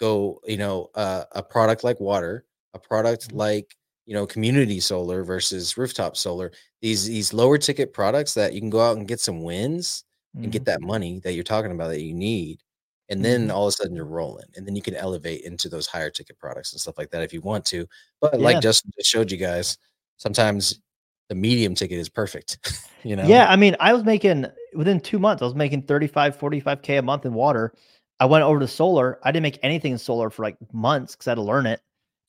go, 0.00 0.40
you 0.46 0.56
know, 0.58 0.90
uh, 0.94 1.24
a 1.32 1.42
product 1.42 1.84
like 1.84 2.00
water, 2.00 2.46
a 2.74 2.78
product 2.78 3.32
Mhm. 3.32 3.34
like, 3.34 3.76
you 4.08 4.14
know, 4.14 4.26
community 4.26 4.80
solar 4.80 5.22
versus 5.22 5.76
rooftop 5.76 6.16
solar, 6.16 6.50
these 6.80 7.04
these 7.04 7.34
lower 7.34 7.58
ticket 7.58 7.92
products 7.92 8.32
that 8.32 8.54
you 8.54 8.60
can 8.60 8.70
go 8.70 8.80
out 8.80 8.96
and 8.96 9.06
get 9.06 9.20
some 9.20 9.42
wins 9.42 10.02
and 10.34 10.46
Mhm. 10.46 10.50
get 10.50 10.64
that 10.64 10.80
money 10.80 11.20
that 11.24 11.34
you're 11.34 11.44
talking 11.44 11.72
about 11.72 11.88
that 11.88 12.00
you 12.00 12.14
need. 12.14 12.62
And 13.10 13.22
then 13.22 13.48
Mhm. 13.48 13.52
all 13.54 13.66
of 13.66 13.68
a 13.68 13.72
sudden 13.72 13.94
you're 13.94 14.06
rolling. 14.06 14.46
And 14.56 14.66
then 14.66 14.74
you 14.74 14.80
can 14.80 14.94
elevate 14.94 15.42
into 15.42 15.68
those 15.68 15.86
higher 15.86 16.08
ticket 16.08 16.38
products 16.38 16.72
and 16.72 16.80
stuff 16.80 16.96
like 16.96 17.10
that 17.10 17.22
if 17.22 17.34
you 17.34 17.42
want 17.42 17.66
to. 17.66 17.86
But 18.22 18.40
like 18.40 18.54
Yeah. 18.54 18.60
Justin 18.60 18.92
just 18.96 19.10
showed 19.10 19.30
you 19.30 19.36
guys, 19.36 19.76
sometimes 20.16 20.80
the 21.28 21.34
medium 21.34 21.74
ticket 21.74 21.98
is 21.98 22.08
perfect. 22.08 22.58
you 23.04 23.14
know? 23.14 23.26
Yeah, 23.28 23.46
I 23.50 23.56
mean, 23.56 23.76
I 23.78 23.92
was 23.92 24.04
making 24.04 24.46
within 24.74 25.00
two 25.00 25.18
months, 25.18 25.42
I 25.42 25.44
was 25.44 25.54
making 25.54 25.82
35, 25.82 26.34
45K 26.38 26.96
a 26.96 27.02
month 27.02 27.26
in 27.26 27.34
water. 27.34 27.74
I 28.20 28.24
went 28.24 28.44
over 28.44 28.58
to 28.58 28.68
solar. 28.68 29.18
I 29.22 29.32
didn't 29.32 29.42
make 29.42 29.58
anything 29.62 29.92
in 29.92 29.98
solar 29.98 30.30
for 30.30 30.44
like 30.44 30.56
months 30.72 31.14
because 31.14 31.28
I 31.28 31.32
had 31.32 31.34
to 31.36 31.42
learn 31.42 31.66
it. 31.66 31.82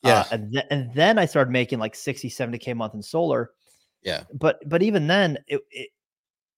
Yeah. 0.03 0.19
Uh, 0.21 0.23
and, 0.31 0.53
th- 0.53 0.65
and 0.71 0.93
then 0.93 1.17
I 1.19 1.25
started 1.25 1.51
making 1.51 1.79
like 1.79 1.95
60, 1.95 2.29
70K 2.29 2.71
a 2.71 2.75
month 2.75 2.93
in 2.93 3.01
solar. 3.03 3.51
yeah. 4.03 4.23
But 4.33 4.59
but 4.67 4.81
even 4.81 5.07
then, 5.07 5.37
it, 5.47 5.61
it 5.71 5.89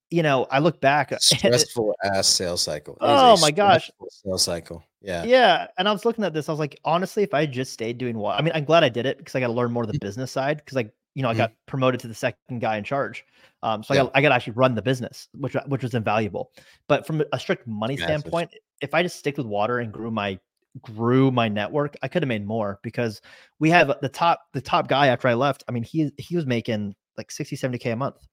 you 0.09 0.21
know, 0.23 0.45
I 0.51 0.59
look 0.59 0.81
back. 0.81 1.13
stressful 1.21 1.95
ass 2.03 2.27
sales 2.27 2.61
cycle. 2.61 2.95
It 2.95 2.99
Oh 3.01 3.37
my 3.39 3.49
gosh. 3.51 3.89
Sales 4.09 4.43
cycle. 4.43 4.83
Yeah. 5.01 5.23
yeah. 5.23 5.67
And 5.77 5.87
I 5.87 5.91
was 5.91 6.03
looking 6.05 6.23
at 6.25 6.33
this. 6.33 6.49
I 6.49 6.51
was 6.51 6.59
like, 6.59 6.79
honestly, 6.85 7.23
if 7.23 7.33
I 7.33 7.45
just 7.45 7.71
stayed 7.73 7.97
doing 7.97 8.17
what 8.17 8.37
I 8.37 8.41
mean, 8.41 8.51
I'm 8.53 8.65
glad 8.65 8.83
I 8.83 8.89
did 8.89 9.05
it 9.05 9.17
because 9.17 9.33
I 9.35 9.39
got 9.39 9.47
to 9.47 9.53
learn 9.53 9.71
more 9.71 9.83
of 9.83 9.87
Mm-hmm. 9.89 9.93
the 9.93 10.05
business 10.05 10.31
side 10.31 10.57
because 10.57 10.75
like, 10.75 10.93
you 11.15 11.23
know, 11.23 11.29
I 11.29 11.33
Mhm. 11.33 11.37
got 11.37 11.51
promoted 11.65 11.99
to 12.01 12.07
the 12.07 12.13
second 12.13 12.59
guy 12.59 12.77
in 12.77 12.83
charge. 12.83 13.25
Um, 13.63 13.83
so 13.83 13.93
I 13.93 13.97
got 13.97 14.11
I 14.15 14.21
got 14.21 14.29
to 14.29 14.35
actually 14.35 14.53
run 14.53 14.75
the 14.75 14.81
business, 14.81 15.27
which 15.33 15.55
which 15.67 15.81
was 15.83 15.93
invaluable. 15.95 16.51
But 16.87 17.07
from 17.07 17.23
a 17.31 17.39
strict 17.39 17.65
money 17.67 17.95
Massive. 17.95 18.05
standpoint, 18.21 18.51
if 18.81 18.93
I 18.93 19.01
just 19.03 19.17
stick 19.17 19.37
with 19.37 19.45
water 19.47 19.79
and 19.79 19.91
grew 19.93 20.11
my 20.11 20.37
grew 20.81 21.31
my 21.31 21.49
network, 21.49 21.95
I 22.01 22.07
could 22.07 22.23
have 22.23 22.27
made 22.27 22.45
more 22.45 22.79
because 22.83 23.21
we 23.59 23.69
have 23.69 23.93
the 24.01 24.09
top 24.09 24.41
the 24.53 24.61
top 24.61 24.87
guy 24.87 25.07
after 25.07 25.27
I 25.27 25.33
left. 25.33 25.63
I 25.67 25.71
mean, 25.71 25.83
he 25.83 26.11
he 26.17 26.35
was 26.35 26.45
making 26.45 26.95
like 27.17 27.31
60, 27.31 27.55
70k 27.55 27.93
a 27.93 27.95
month. 27.95 28.25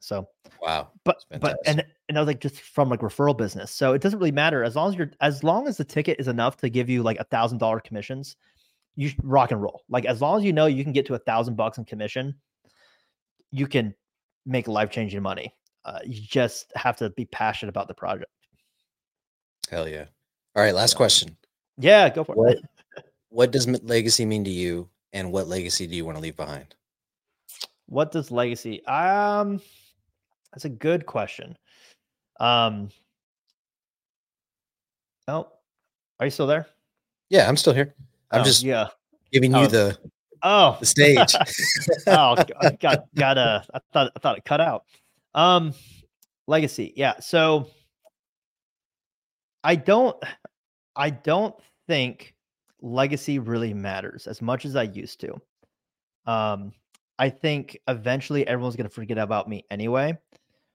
So 0.00 0.28
Wow. 0.62 0.90
but 1.04 1.24
but 1.40 1.58
and 1.66 1.84
and 2.08 2.16
I 2.16 2.20
was 2.20 2.28
like 2.28 2.40
just 2.40 2.60
from 2.60 2.88
like 2.88 3.00
referral 3.00 3.36
business. 3.36 3.70
So 3.70 3.94
it 3.94 4.02
doesn't 4.02 4.18
really 4.18 4.32
matter 4.32 4.62
as 4.62 4.76
long 4.76 4.90
as 4.90 4.96
you're 4.96 5.10
as 5.20 5.42
long 5.42 5.66
as 5.66 5.76
the 5.76 5.84
ticket 5.84 6.20
is 6.20 6.28
enough 6.28 6.56
to 6.58 6.68
give 6.68 6.88
you 6.88 7.02
like 7.02 7.18
a 7.18 7.24
thousand 7.24 7.58
dollar 7.58 7.80
commissions, 7.80 8.36
you 8.96 9.10
rock 9.22 9.50
and 9.50 9.62
roll. 9.62 9.82
Like 9.88 10.04
as 10.04 10.20
long 10.20 10.38
as 10.38 10.44
you 10.44 10.52
know 10.52 10.66
you 10.66 10.84
can 10.84 10.92
get 10.92 11.06
to 11.06 11.14
a 11.14 11.18
thousand 11.18 11.56
bucks 11.56 11.78
in 11.78 11.84
commission, 11.84 12.34
you 13.50 13.66
can 13.66 13.94
make 14.46 14.68
life 14.68 14.90
changing 14.90 15.22
money. 15.22 15.54
Uh, 15.84 16.00
you 16.04 16.20
just 16.20 16.72
have 16.76 16.96
to 16.98 17.10
be 17.10 17.24
passionate 17.24 17.70
about 17.70 17.88
the 17.88 17.94
project. 17.94 18.30
Hell 19.70 19.88
yeah. 19.88 20.06
All 20.58 20.64
right. 20.64 20.74
Last 20.74 20.94
question. 20.94 21.36
Yeah, 21.76 22.08
go 22.08 22.24
for 22.24 22.34
What 22.34 22.54
it. 22.56 22.64
what 23.28 23.50
does 23.52 23.68
legacy 23.84 24.24
mean 24.24 24.42
to 24.42 24.50
you 24.50 24.88
and 25.12 25.30
what 25.30 25.46
legacy 25.46 25.86
do 25.86 25.94
you 25.94 26.04
want 26.04 26.16
to 26.16 26.20
leave 26.20 26.36
behind? 26.36 26.74
What 27.86 28.10
does 28.10 28.32
legacy? 28.32 28.84
Um, 28.86 29.60
that's 30.52 30.64
a 30.64 30.68
good 30.68 31.06
question. 31.06 31.56
Um, 32.40 32.88
oh, 35.28 35.46
are 36.18 36.26
you 36.26 36.30
still 36.32 36.48
there? 36.48 36.66
Yeah, 37.30 37.48
I'm 37.48 37.56
still 37.56 37.72
here. 37.72 37.94
I'm 38.32 38.40
Oh, 38.40 38.44
just 38.44 38.64
yeah. 38.64 38.88
giving 39.30 39.52
you 39.52 39.58
Oh. 39.58 39.66
the, 39.68 39.98
Oh, 40.42 40.76
the 40.80 40.86
stage. 40.86 41.34
oh, 42.08 42.34
I 42.60 42.70
got 42.80 43.04
got 43.14 43.38
a. 43.38 43.64
I 43.72 43.78
thought 43.92 44.10
I 44.16 44.18
thought 44.18 44.38
it 44.38 44.44
cut 44.44 44.60
out. 44.60 44.86
Um, 45.36 45.72
legacy. 46.48 46.92
Yeah. 46.96 47.20
So 47.20 47.70
I 49.62 49.76
don't. 49.76 50.16
I 50.98 51.10
don't 51.10 51.54
think 51.86 52.34
legacy 52.82 53.38
really 53.38 53.72
matters 53.72 54.26
as 54.26 54.42
much 54.42 54.64
as 54.64 54.76
I 54.76 54.82
used 54.82 55.20
to. 55.20 55.40
Um, 56.26 56.72
I 57.18 57.30
think 57.30 57.78
eventually 57.88 58.46
everyone's 58.46 58.76
going 58.76 58.88
to 58.88 58.94
forget 58.94 59.18
about 59.18 59.48
me 59.48 59.64
anyway. 59.70 60.18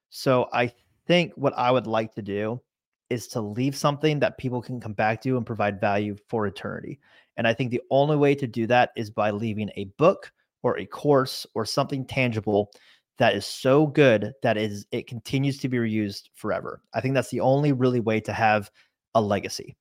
So 0.10 0.50
I 0.52 0.72
think 1.08 1.34
what 1.36 1.54
I 1.58 1.72
would 1.72 1.88
like 1.88 2.14
to 2.16 2.22
do 2.22 2.62
is 3.10 3.28
to 3.28 3.42
leave 3.42 3.76
something 3.76 4.20
that 4.20 4.38
people 4.38 4.62
can 4.62 4.80
come 4.80 4.94
back 4.94 5.22
to 5.22 5.38
and 5.38 5.46
provide 5.46 5.80
value 5.80 6.16
for 6.28 6.48
eternity. 6.48 7.00
And 7.38 7.48
I 7.48 7.54
think 7.54 7.72
the 7.72 7.82
only 7.92 8.16
way 8.16 8.34
to 8.36 8.48
do 8.48 8.66
that 8.68 8.92
is 8.96 9.10
by 9.10 9.32
leaving 9.32 9.70
a 9.76 9.86
book 9.98 10.32
or 10.64 10.80
a 10.80 10.86
course 10.86 11.46
or 11.54 11.66
something 11.66 12.06
tangible 12.06 12.72
that 13.18 13.36
is 13.36 13.46
so 13.46 13.86
good 13.86 14.34
that 14.42 14.58
is 14.58 14.86
it 14.92 15.08
continues 15.08 15.60
to 15.60 15.70
be 15.70 15.78
reused 15.78 16.30
forever. 16.34 16.82
I 16.94 17.02
think 17.02 17.14
that's 17.14 17.30
the 17.30 17.42
only 17.42 17.72
really 17.72 18.00
way 18.00 18.20
to 18.22 18.34
have 18.34 18.72
a 19.14 19.22
legacy. 19.22 19.76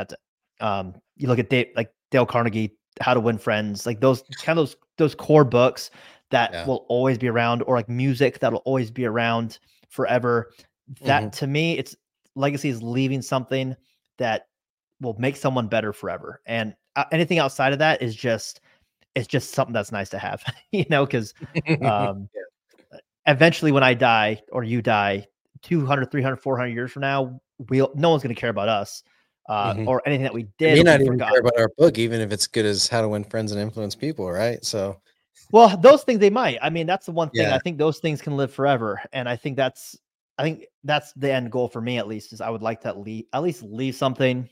That's 0.00 0.12
it. 0.14 0.64
Um, 0.64 0.94
you 1.16 1.28
look 1.28 1.38
at 1.38 1.50
Dave, 1.50 1.68
like 1.76 1.92
Dale 2.10 2.26
Carnegie 2.26 2.76
How 3.00 3.14
to 3.14 3.20
Win 3.20 3.38
Friends, 3.38 3.86
like 3.86 4.00
those 4.00 4.22
kind 4.42 4.58
of 4.58 4.66
those 4.66 4.76
those 4.98 5.14
core 5.14 5.44
books 5.44 5.90
that 6.30 6.52
yeah. 6.52 6.66
will 6.66 6.86
always 6.88 7.18
be 7.18 7.28
around, 7.28 7.62
or 7.62 7.76
like 7.76 7.88
music 7.88 8.38
that'll 8.38 8.60
always 8.60 8.90
be 8.90 9.04
around 9.04 9.58
forever. 9.88 10.52
That 11.02 11.22
mm-hmm. 11.22 11.30
to 11.30 11.46
me, 11.46 11.78
it's 11.78 11.96
legacy 12.34 12.68
is 12.68 12.82
leaving 12.82 13.22
something 13.22 13.76
that 14.18 14.48
will 15.00 15.16
make 15.18 15.36
someone 15.36 15.68
better 15.68 15.92
forever. 15.92 16.40
And 16.46 16.74
uh, 16.96 17.04
anything 17.12 17.38
outside 17.38 17.72
of 17.72 17.78
that 17.78 18.02
is 18.02 18.14
just 18.14 18.60
it's 19.14 19.26
just 19.26 19.52
something 19.52 19.72
that's 19.72 19.92
nice 19.92 20.08
to 20.10 20.18
have, 20.18 20.42
you 20.72 20.84
know, 20.88 21.04
because 21.04 21.34
um, 21.82 22.28
eventually 23.26 23.72
when 23.72 23.82
I 23.82 23.94
die 23.94 24.42
or 24.52 24.62
you 24.64 24.82
die 24.82 25.26
200, 25.62 26.10
300, 26.10 26.36
400 26.36 26.68
years 26.68 26.92
from 26.92 27.02
now, 27.02 27.40
we'll, 27.68 27.90
no 27.94 28.10
one's 28.10 28.22
going 28.22 28.34
to 28.34 28.40
care 28.40 28.50
about 28.50 28.68
us 28.68 29.02
uh, 29.48 29.74
mm-hmm. 29.74 29.88
or 29.88 30.02
anything 30.06 30.22
that 30.22 30.34
we 30.34 30.46
did. 30.58 30.74
may 30.76 30.82
not 30.82 31.00
even 31.00 31.18
care 31.18 31.40
about 31.40 31.58
our 31.58 31.70
book, 31.76 31.98
even 31.98 32.20
if 32.20 32.32
it's 32.32 32.46
good 32.46 32.64
as 32.64 32.88
how 32.88 33.00
to 33.00 33.08
win 33.08 33.24
friends 33.24 33.52
and 33.52 33.60
influence 33.60 33.94
people. 33.94 34.30
Right. 34.30 34.64
So, 34.64 35.00
well, 35.50 35.76
those 35.76 36.04
things 36.04 36.20
they 36.20 36.30
might, 36.30 36.58
I 36.62 36.70
mean, 36.70 36.86
that's 36.86 37.06
the 37.06 37.12
one 37.12 37.30
thing 37.30 37.42
yeah. 37.42 37.54
I 37.54 37.58
think 37.58 37.78
those 37.78 37.98
things 37.98 38.22
can 38.22 38.36
live 38.36 38.52
forever. 38.52 39.00
And 39.12 39.28
I 39.28 39.36
think 39.36 39.56
that's, 39.56 39.96
I 40.38 40.42
think 40.42 40.64
that's 40.84 41.12
the 41.14 41.32
end 41.32 41.50
goal 41.50 41.68
for 41.68 41.80
me, 41.80 41.98
at 41.98 42.06
least, 42.06 42.32
is 42.32 42.40
I 42.40 42.50
would 42.50 42.62
like 42.62 42.80
to 42.82 42.92
leave, 42.92 43.24
at 43.32 43.42
least 43.42 43.62
leave 43.62 43.94
something 43.94 44.48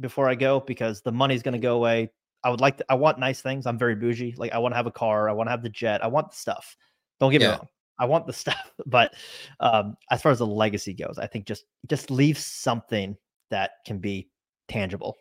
before 0.00 0.28
I 0.28 0.34
go 0.34 0.60
because 0.60 1.02
the 1.02 1.12
money's 1.12 1.42
going 1.42 1.52
to 1.52 1.58
go 1.58 1.76
away. 1.76 2.10
I 2.44 2.50
would 2.50 2.60
like 2.60 2.78
to, 2.78 2.84
I 2.88 2.94
want 2.94 3.20
nice 3.20 3.40
things. 3.40 3.66
I'm 3.66 3.78
very 3.78 3.94
bougie. 3.94 4.34
Like 4.36 4.52
I 4.52 4.58
want 4.58 4.72
to 4.72 4.76
have 4.76 4.86
a 4.86 4.92
car. 4.92 5.28
I 5.28 5.32
want 5.32 5.46
to 5.46 5.52
have 5.52 5.62
the 5.62 5.68
jet. 5.68 6.02
I 6.02 6.08
want 6.08 6.30
the 6.30 6.36
stuff. 6.36 6.76
Don't 7.20 7.30
get 7.30 7.40
yeah. 7.40 7.48
me 7.48 7.54
wrong. 7.54 7.68
I 8.00 8.04
want 8.06 8.26
the 8.26 8.32
stuff. 8.32 8.72
But 8.86 9.14
um, 9.60 9.96
as 10.10 10.20
far 10.20 10.32
as 10.32 10.38
the 10.38 10.46
legacy 10.46 10.92
goes, 10.92 11.18
I 11.18 11.28
think 11.28 11.46
just 11.46 11.64
just 11.86 12.10
leave 12.10 12.36
something 12.36 13.16
that 13.52 13.84
can 13.86 13.98
be 13.98 14.28
tangible. 14.68 15.18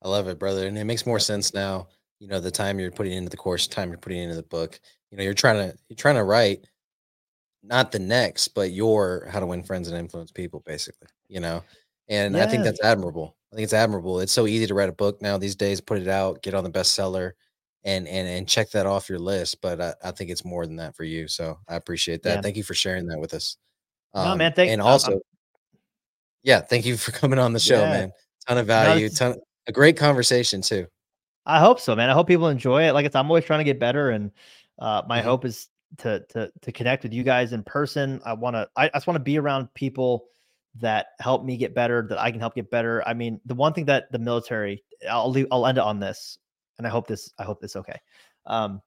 I 0.00 0.08
love 0.08 0.26
it, 0.28 0.38
brother. 0.38 0.66
And 0.66 0.78
it 0.78 0.84
makes 0.84 1.06
more 1.06 1.20
sense 1.20 1.52
now. 1.52 1.88
You 2.18 2.28
know, 2.28 2.40
the 2.40 2.50
time 2.50 2.78
you're 2.78 2.90
putting 2.90 3.12
into 3.12 3.30
the 3.30 3.36
course, 3.36 3.66
time 3.66 3.90
you're 3.90 3.98
putting 3.98 4.22
into 4.22 4.36
the 4.36 4.42
book. 4.42 4.80
You 5.10 5.18
know, 5.18 5.24
you're 5.24 5.34
trying 5.34 5.70
to 5.70 5.76
you're 5.88 5.96
trying 5.96 6.14
to 6.14 6.24
write 6.24 6.66
not 7.62 7.92
the 7.92 7.98
next, 7.98 8.48
but 8.48 8.70
your 8.70 9.28
how 9.30 9.40
to 9.40 9.46
win 9.46 9.62
friends 9.62 9.88
and 9.88 9.98
influence 9.98 10.30
people, 10.30 10.62
basically. 10.64 11.08
You 11.28 11.40
know, 11.40 11.62
and 12.08 12.34
yeah. 12.34 12.44
I 12.44 12.46
think 12.46 12.64
that's 12.64 12.82
admirable. 12.82 13.36
I 13.52 13.56
think 13.56 13.64
it's 13.64 13.72
admirable. 13.72 14.20
It's 14.20 14.32
so 14.32 14.46
easy 14.46 14.66
to 14.66 14.74
write 14.74 14.88
a 14.88 14.92
book 14.92 15.20
now 15.20 15.36
these 15.36 15.56
days, 15.56 15.80
put 15.80 16.00
it 16.00 16.08
out, 16.08 16.42
get 16.42 16.54
on 16.54 16.64
the 16.64 16.70
bestseller, 16.70 17.32
and 17.84 18.08
and 18.08 18.28
and 18.28 18.48
check 18.48 18.70
that 18.70 18.86
off 18.86 19.08
your 19.08 19.18
list. 19.18 19.60
But 19.60 19.80
I, 19.80 19.94
I 20.04 20.10
think 20.12 20.30
it's 20.30 20.44
more 20.44 20.66
than 20.66 20.76
that 20.76 20.96
for 20.96 21.04
you. 21.04 21.28
So 21.28 21.58
I 21.68 21.74
appreciate 21.74 22.22
that. 22.22 22.36
Yeah. 22.36 22.40
Thank 22.40 22.56
you 22.56 22.64
for 22.64 22.74
sharing 22.74 23.06
that 23.08 23.18
with 23.18 23.34
us. 23.34 23.56
Um, 24.14 24.28
no, 24.28 24.36
man. 24.36 24.52
Thank, 24.54 24.70
and 24.70 24.80
also, 24.80 25.12
I'm, 25.12 25.20
yeah, 26.42 26.60
thank 26.60 26.84
you 26.86 26.96
for 26.96 27.12
coming 27.12 27.38
on 27.38 27.52
the 27.52 27.60
show, 27.60 27.80
yeah. 27.80 27.90
man. 27.90 28.12
Ton 28.48 28.58
of 28.58 28.66
value, 28.66 29.08
no, 29.08 29.14
ton 29.14 29.36
a 29.66 29.72
great 29.72 29.96
conversation 29.96 30.62
too. 30.62 30.86
I 31.46 31.60
hope 31.60 31.80
so, 31.80 31.94
man. 31.94 32.10
I 32.10 32.12
hope 32.12 32.26
people 32.26 32.48
enjoy 32.48 32.84
it. 32.88 32.92
Like 32.92 33.06
it's, 33.06 33.16
I'm 33.16 33.30
always 33.30 33.44
trying 33.44 33.60
to 33.60 33.64
get 33.64 33.78
better, 33.78 34.10
and 34.10 34.30
uh, 34.78 35.02
my 35.08 35.18
mm-hmm. 35.18 35.28
hope 35.28 35.44
is 35.44 35.68
to 35.98 36.24
to 36.30 36.52
to 36.62 36.72
connect 36.72 37.02
with 37.02 37.12
you 37.12 37.22
guys 37.22 37.52
in 37.52 37.62
person. 37.62 38.20
I 38.24 38.32
want 38.32 38.56
to. 38.56 38.68
I, 38.76 38.86
I 38.86 38.90
just 38.94 39.06
want 39.06 39.16
to 39.16 39.22
be 39.22 39.38
around 39.38 39.72
people 39.74 40.26
that 40.80 41.08
help 41.20 41.44
me 41.44 41.56
get 41.56 41.74
better, 41.74 42.06
that 42.08 42.18
I 42.18 42.30
can 42.30 42.40
help 42.40 42.54
get 42.54 42.70
better. 42.70 43.06
I 43.06 43.14
mean, 43.14 43.40
the 43.44 43.54
one 43.54 43.72
thing 43.72 43.84
that 43.86 44.10
the 44.10 44.18
military, 44.18 44.82
I'll 45.08 45.30
leave, 45.30 45.46
I'll 45.52 45.66
end 45.66 45.78
it 45.78 45.84
on 45.84 46.00
this, 46.00 46.38
and 46.78 46.86
I 46.86 46.90
hope 46.90 47.06
this, 47.06 47.32
I 47.38 47.44
hope 47.44 47.60
this 47.60 47.76
okay. 47.76 48.00
Um, 48.46 48.80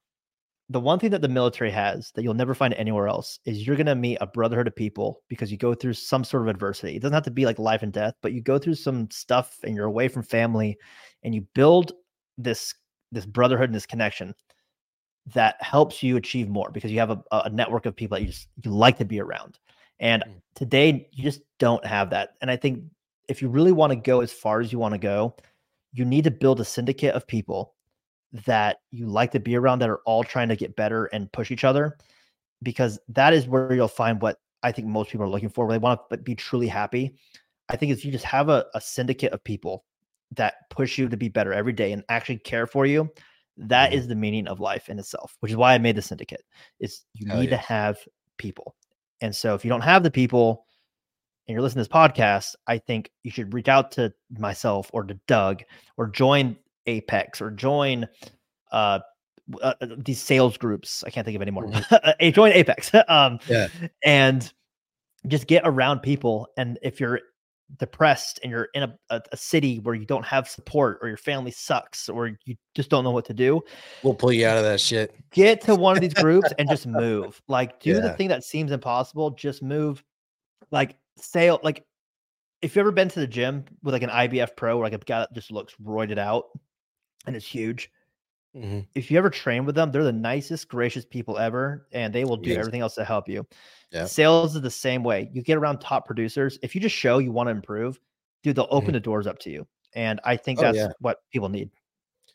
the 0.69 0.79
one 0.79 0.97
thing 0.97 1.11
that 1.11 1.21
the 1.21 1.27
military 1.27 1.69
has 1.69 2.11
that 2.11 2.23
you'll 2.23 2.33
never 2.33 2.55
find 2.55 2.73
anywhere 2.73 3.07
else 3.07 3.39
is 3.45 3.65
you're 3.65 3.75
going 3.75 3.85
to 3.85 3.95
meet 3.95 4.17
a 4.19 4.27
brotherhood 4.27 4.67
of 4.67 4.75
people 4.75 5.21
because 5.27 5.51
you 5.51 5.57
go 5.57 5.75
through 5.75 5.93
some 5.93 6.23
sort 6.23 6.41
of 6.41 6.47
adversity. 6.49 6.95
It 6.95 7.01
doesn't 7.01 7.13
have 7.13 7.23
to 7.23 7.31
be 7.31 7.45
like 7.45 7.59
life 7.59 7.83
and 7.83 7.93
death, 7.93 8.15
but 8.21 8.33
you 8.33 8.41
go 8.41 8.57
through 8.57 8.75
some 8.75 9.09
stuff 9.11 9.57
and 9.63 9.75
you're 9.75 9.85
away 9.85 10.07
from 10.07 10.23
family 10.23 10.77
and 11.23 11.35
you 11.35 11.45
build 11.53 11.93
this 12.37 12.73
this 13.11 13.25
brotherhood 13.25 13.69
and 13.69 13.75
this 13.75 13.85
connection 13.85 14.33
that 15.33 15.61
helps 15.61 16.01
you 16.01 16.17
achieve 16.17 16.49
more 16.49 16.71
because 16.71 16.91
you 16.91 16.99
have 16.99 17.11
a, 17.11 17.23
a 17.31 17.49
network 17.49 17.85
of 17.85 17.95
people 17.95 18.15
that 18.15 18.21
you 18.21 18.27
just 18.27 18.47
you 18.63 18.71
like 18.71 18.97
to 18.97 19.05
be 19.05 19.19
around. 19.19 19.59
And 19.99 20.23
mm. 20.23 20.33
today, 20.55 21.07
you 21.11 21.23
just 21.23 21.41
don't 21.59 21.85
have 21.85 22.09
that. 22.09 22.31
And 22.41 22.49
I 22.49 22.55
think 22.55 22.83
if 23.29 23.41
you 23.41 23.49
really 23.49 23.71
want 23.71 23.91
to 23.91 23.95
go 23.95 24.21
as 24.21 24.31
far 24.31 24.61
as 24.61 24.71
you 24.71 24.79
want 24.79 24.93
to 24.93 24.99
go, 24.99 25.35
you 25.93 26.05
need 26.05 26.23
to 26.23 26.31
build 26.31 26.59
a 26.59 26.65
syndicate 26.65 27.13
of 27.13 27.27
people 27.27 27.74
that 28.45 28.77
you 28.91 29.07
like 29.07 29.31
to 29.31 29.39
be 29.39 29.55
around 29.55 29.79
that 29.79 29.89
are 29.89 30.01
all 30.05 30.23
trying 30.23 30.49
to 30.49 30.55
get 30.55 30.75
better 30.75 31.05
and 31.05 31.31
push 31.31 31.51
each 31.51 31.63
other 31.63 31.97
because 32.63 32.99
that 33.09 33.33
is 33.33 33.47
where 33.47 33.73
you'll 33.73 33.87
find 33.87 34.21
what 34.21 34.39
I 34.63 34.71
think 34.71 34.87
most 34.87 35.11
people 35.11 35.25
are 35.25 35.29
looking 35.29 35.49
for, 35.49 35.65
where 35.65 35.75
they 35.75 35.81
want 35.81 36.01
to 36.09 36.17
be 36.17 36.35
truly 36.35 36.67
happy. 36.67 37.15
I 37.69 37.75
think 37.75 37.91
if 37.91 38.03
you 38.03 38.11
just 38.11 38.25
have 38.25 38.49
a, 38.49 38.65
a 38.73 38.81
syndicate 38.81 39.31
of 39.31 39.43
people 39.43 39.85
that 40.35 40.55
push 40.69 40.97
you 40.97 41.07
to 41.07 41.17
be 41.17 41.29
better 41.29 41.53
every 41.53 41.73
day 41.73 41.91
and 41.91 42.03
actually 42.09 42.37
care 42.39 42.67
for 42.67 42.85
you, 42.85 43.09
that 43.57 43.91
mm-hmm. 43.91 43.99
is 43.99 44.07
the 44.07 44.15
meaning 44.15 44.47
of 44.47 44.59
life 44.59 44.89
in 44.89 44.99
itself, 44.99 45.37
which 45.39 45.51
is 45.51 45.57
why 45.57 45.73
I 45.73 45.77
made 45.77 45.95
the 45.95 46.01
syndicate. 46.01 46.43
Is 46.79 47.03
you 47.13 47.27
Hell 47.27 47.39
need 47.39 47.51
yeah. 47.51 47.57
to 47.57 47.63
have 47.63 47.97
people. 48.37 48.75
And 49.21 49.35
so 49.35 49.55
if 49.55 49.63
you 49.63 49.69
don't 49.69 49.81
have 49.81 50.03
the 50.03 50.11
people 50.11 50.65
and 51.47 51.53
you're 51.53 51.61
listening 51.61 51.85
to 51.85 51.89
this 51.89 51.95
podcast, 51.95 52.55
I 52.67 52.79
think 52.79 53.11
you 53.23 53.31
should 53.31 53.53
reach 53.53 53.69
out 53.69 53.91
to 53.93 54.13
myself 54.37 54.89
or 54.93 55.03
to 55.03 55.17
Doug 55.27 55.63
or 55.95 56.07
join 56.07 56.57
Apex 56.87 57.41
or 57.41 57.51
join 57.51 58.07
uh, 58.71 58.99
uh, 59.61 59.73
uh 59.81 59.87
these 59.97 60.21
sales 60.21 60.57
groups. 60.57 61.03
I 61.05 61.09
can't 61.09 61.25
think 61.25 61.35
of 61.35 61.41
any 61.41 61.51
more. 61.51 61.65
Mm-hmm. 61.65 62.29
join 62.31 62.51
Apex. 62.51 62.91
um, 63.07 63.39
yeah. 63.47 63.67
And 64.03 64.51
just 65.27 65.47
get 65.47 65.63
around 65.65 66.01
people. 66.01 66.47
And 66.57 66.77
if 66.81 66.99
you're 66.99 67.21
depressed 67.77 68.39
and 68.43 68.51
you're 68.51 68.69
in 68.73 68.83
a, 68.83 68.95
a, 69.09 69.21
a, 69.31 69.37
city 69.37 69.79
where 69.79 69.95
you 69.95 70.05
don't 70.05 70.25
have 70.25 70.47
support 70.47 70.99
or 71.01 71.07
your 71.07 71.17
family 71.17 71.51
sucks 71.51 72.07
or 72.07 72.37
you 72.45 72.55
just 72.75 72.89
don't 72.89 73.03
know 73.03 73.11
what 73.11 73.25
to 73.25 73.33
do 73.33 73.59
we'll 74.03 74.13
pull 74.13 74.31
you 74.31 74.45
out 74.45 74.57
of 74.57 74.63
that 74.63 74.79
shit 74.79 75.15
get 75.31 75.61
to 75.61 75.73
one 75.73 75.97
of 75.97 76.01
these 76.01 76.13
groups 76.13 76.53
and 76.59 76.69
just 76.69 76.85
move 76.85 77.41
like 77.47 77.79
do 77.79 77.93
yeah. 77.93 77.99
the 77.99 78.13
thing 78.13 78.27
that 78.27 78.43
seems 78.43 78.71
impossible 78.71 79.31
just 79.31 79.63
move 79.63 80.03
like 80.71 80.95
say 81.17 81.51
like 81.63 81.83
if 82.61 82.75
you've 82.75 82.81
ever 82.81 82.91
been 82.91 83.09
to 83.09 83.19
the 83.19 83.27
gym 83.27 83.65
with 83.83 83.93
like 83.93 84.03
an 84.03 84.09
IBF 84.09 84.55
pro 84.55 84.77
or 84.77 84.83
like 84.83 84.93
a 84.93 84.97
guy 84.97 85.19
that 85.19 85.33
just 85.33 85.51
looks 85.51 85.73
roided 85.83 86.17
out 86.17 86.45
and 87.27 87.35
it's 87.35 87.45
huge 87.45 87.91
mm-hmm. 88.55 88.79
if 88.93 89.09
you 89.09 89.17
ever 89.17 89.29
train 89.29 89.65
with 89.65 89.75
them 89.75 89.91
they're 89.91 90.03
the 90.03 90.11
nicest 90.11 90.67
gracious 90.67 91.05
people 91.05 91.37
ever 91.37 91.87
and 91.91 92.13
they 92.13 92.23
will 92.23 92.37
do 92.37 92.49
yes. 92.49 92.59
everything 92.59 92.81
else 92.81 92.95
to 92.95 93.03
help 93.03 93.27
you 93.27 93.45
yeah. 93.95 94.05
Sales 94.05 94.55
is 94.55 94.61
the 94.61 94.69
same 94.69 95.03
way. 95.03 95.29
You 95.31 95.41
get 95.41 95.57
around 95.57 95.79
top 95.79 96.05
producers. 96.05 96.59
If 96.61 96.75
you 96.75 96.81
just 96.81 96.95
show 96.95 97.19
you 97.19 97.31
want 97.31 97.47
to 97.47 97.51
improve, 97.51 97.99
dude, 98.43 98.57
they'll 98.57 98.67
open 98.69 98.87
mm-hmm. 98.87 98.93
the 98.93 98.99
doors 98.99 99.25
up 99.25 99.39
to 99.39 99.49
you. 99.49 99.65
And 99.93 100.19
I 100.25 100.35
think 100.35 100.59
oh, 100.59 100.63
that's 100.63 100.77
yeah. 100.77 100.89
what 100.99 101.19
people 101.31 101.47
need. 101.47 101.69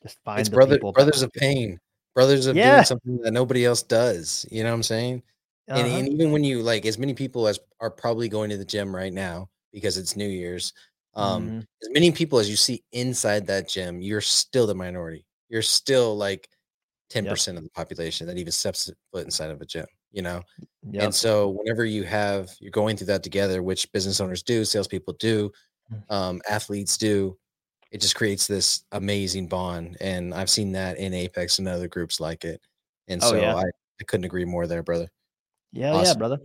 Just 0.03 0.19
find 0.25 0.41
it's 0.41 0.49
brother, 0.49 0.79
brothers 0.79 1.21
of 1.21 1.31
pain, 1.35 1.79
brothers 2.15 2.47
of 2.47 2.57
yeah. 2.57 2.77
doing 2.77 2.85
something 2.85 3.19
that 3.19 3.33
nobody 3.33 3.67
else 3.67 3.83
does. 3.83 4.47
You 4.51 4.63
know 4.63 4.71
what 4.71 4.77
I'm 4.77 4.83
saying? 4.83 5.23
Uh-huh. 5.69 5.81
And, 5.81 5.93
and 5.93 6.09
even 6.09 6.33
when 6.33 6.43
you 6.43 6.63
like 6.63 6.87
as 6.87 6.97
many 6.97 7.13
people 7.13 7.47
as 7.47 7.61
are 7.81 7.91
probably 7.91 8.31
going 8.31 8.49
to 8.49 8.57
the 8.57 8.65
gym 8.65 8.97
right 8.97 9.13
now 9.13 9.51
because 9.73 9.99
it's 9.99 10.17
New 10.17 10.29
Year's, 10.29 10.73
um, 11.15 11.43
mm-hmm. 11.45 11.59
as 11.59 11.89
many 11.91 12.11
people 12.11 12.39
as 12.39 12.49
you 12.49 12.57
see 12.57 12.83
inside 12.93 13.47
that 13.47 13.69
gym, 13.69 14.01
you're 14.01 14.21
still 14.21 14.67
the 14.67 14.75
minority. 14.75 15.27
You're 15.49 15.63
still 15.63 16.17
like 16.17 16.49
10% 17.13 17.25
yep. 17.25 17.57
of 17.57 17.65
the 17.65 17.71
population 17.71 18.27
that 18.27 18.39
even 18.39 18.53
steps 18.53 18.91
foot 19.13 19.25
inside 19.25 19.51
of 19.51 19.61
a 19.61 19.67
gym 19.67 19.87
you 20.13 20.23
know 20.23 20.43
yep. 20.91 21.05
and 21.05 21.15
so 21.15 21.49
whenever 21.51 21.85
you 21.85 22.03
have 22.03 22.51
you're 22.61 22.71
going 22.71 22.97
through 22.97 23.07
that 23.07 23.23
together 23.23 23.63
which 23.63 23.91
business 23.93 24.21
owners 24.21 24.43
do 24.43 24.65
salespeople 24.65 25.15
do 25.15 25.51
mm. 25.93 26.15
um, 26.15 26.41
athletes 26.49 26.97
do 26.97 27.37
it 27.91 28.01
just 28.01 28.15
creates 28.15 28.47
this 28.47 28.85
amazing 28.93 29.47
bond 29.47 29.97
and 30.01 30.35
i've 30.35 30.51
seen 30.51 30.73
that 30.73 30.99
in 30.99 31.15
apex 31.15 31.59
and 31.59 31.69
other 31.69 31.89
groups 31.89 32.21
like 32.21 32.45
it 32.45 32.61
and 33.09 33.23
oh, 33.23 33.31
so 33.31 33.37
yeah. 33.37 33.55
I, 33.55 33.63
I 33.63 34.05
couldn't 34.07 34.25
agree 34.25 34.45
more 34.45 34.67
there 34.67 34.83
brother 34.83 35.09
yeah 35.73 35.93
awesome. 35.93 36.07
yeah 36.07 36.15
brother 36.15 36.39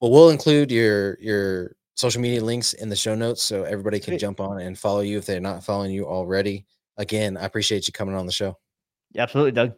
well 0.00 0.10
we'll 0.10 0.30
include 0.30 0.70
your 0.70 1.18
your 1.20 1.72
social 2.00 2.22
media 2.22 2.42
links 2.42 2.72
in 2.72 2.88
the 2.88 2.96
show 2.96 3.14
notes 3.14 3.42
so 3.42 3.64
everybody 3.64 4.00
can 4.00 4.16
jump 4.18 4.40
on 4.40 4.58
and 4.58 4.78
follow 4.78 5.00
you 5.00 5.18
if 5.18 5.26
they're 5.26 5.38
not 5.38 5.62
following 5.62 5.90
you 5.90 6.06
already. 6.06 6.64
Again 6.96 7.36
i 7.36 7.44
appreciate 7.44 7.86
you 7.86 7.92
coming 7.92 8.14
on 8.14 8.24
the 8.26 8.32
show. 8.32 8.56
Yeah, 9.12 9.22
absolutely 9.22 9.52
doug. 9.52 9.74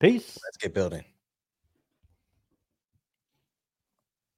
Peace. 0.00 0.38
Let's 0.44 0.58
get 0.58 0.74
building 0.74 1.04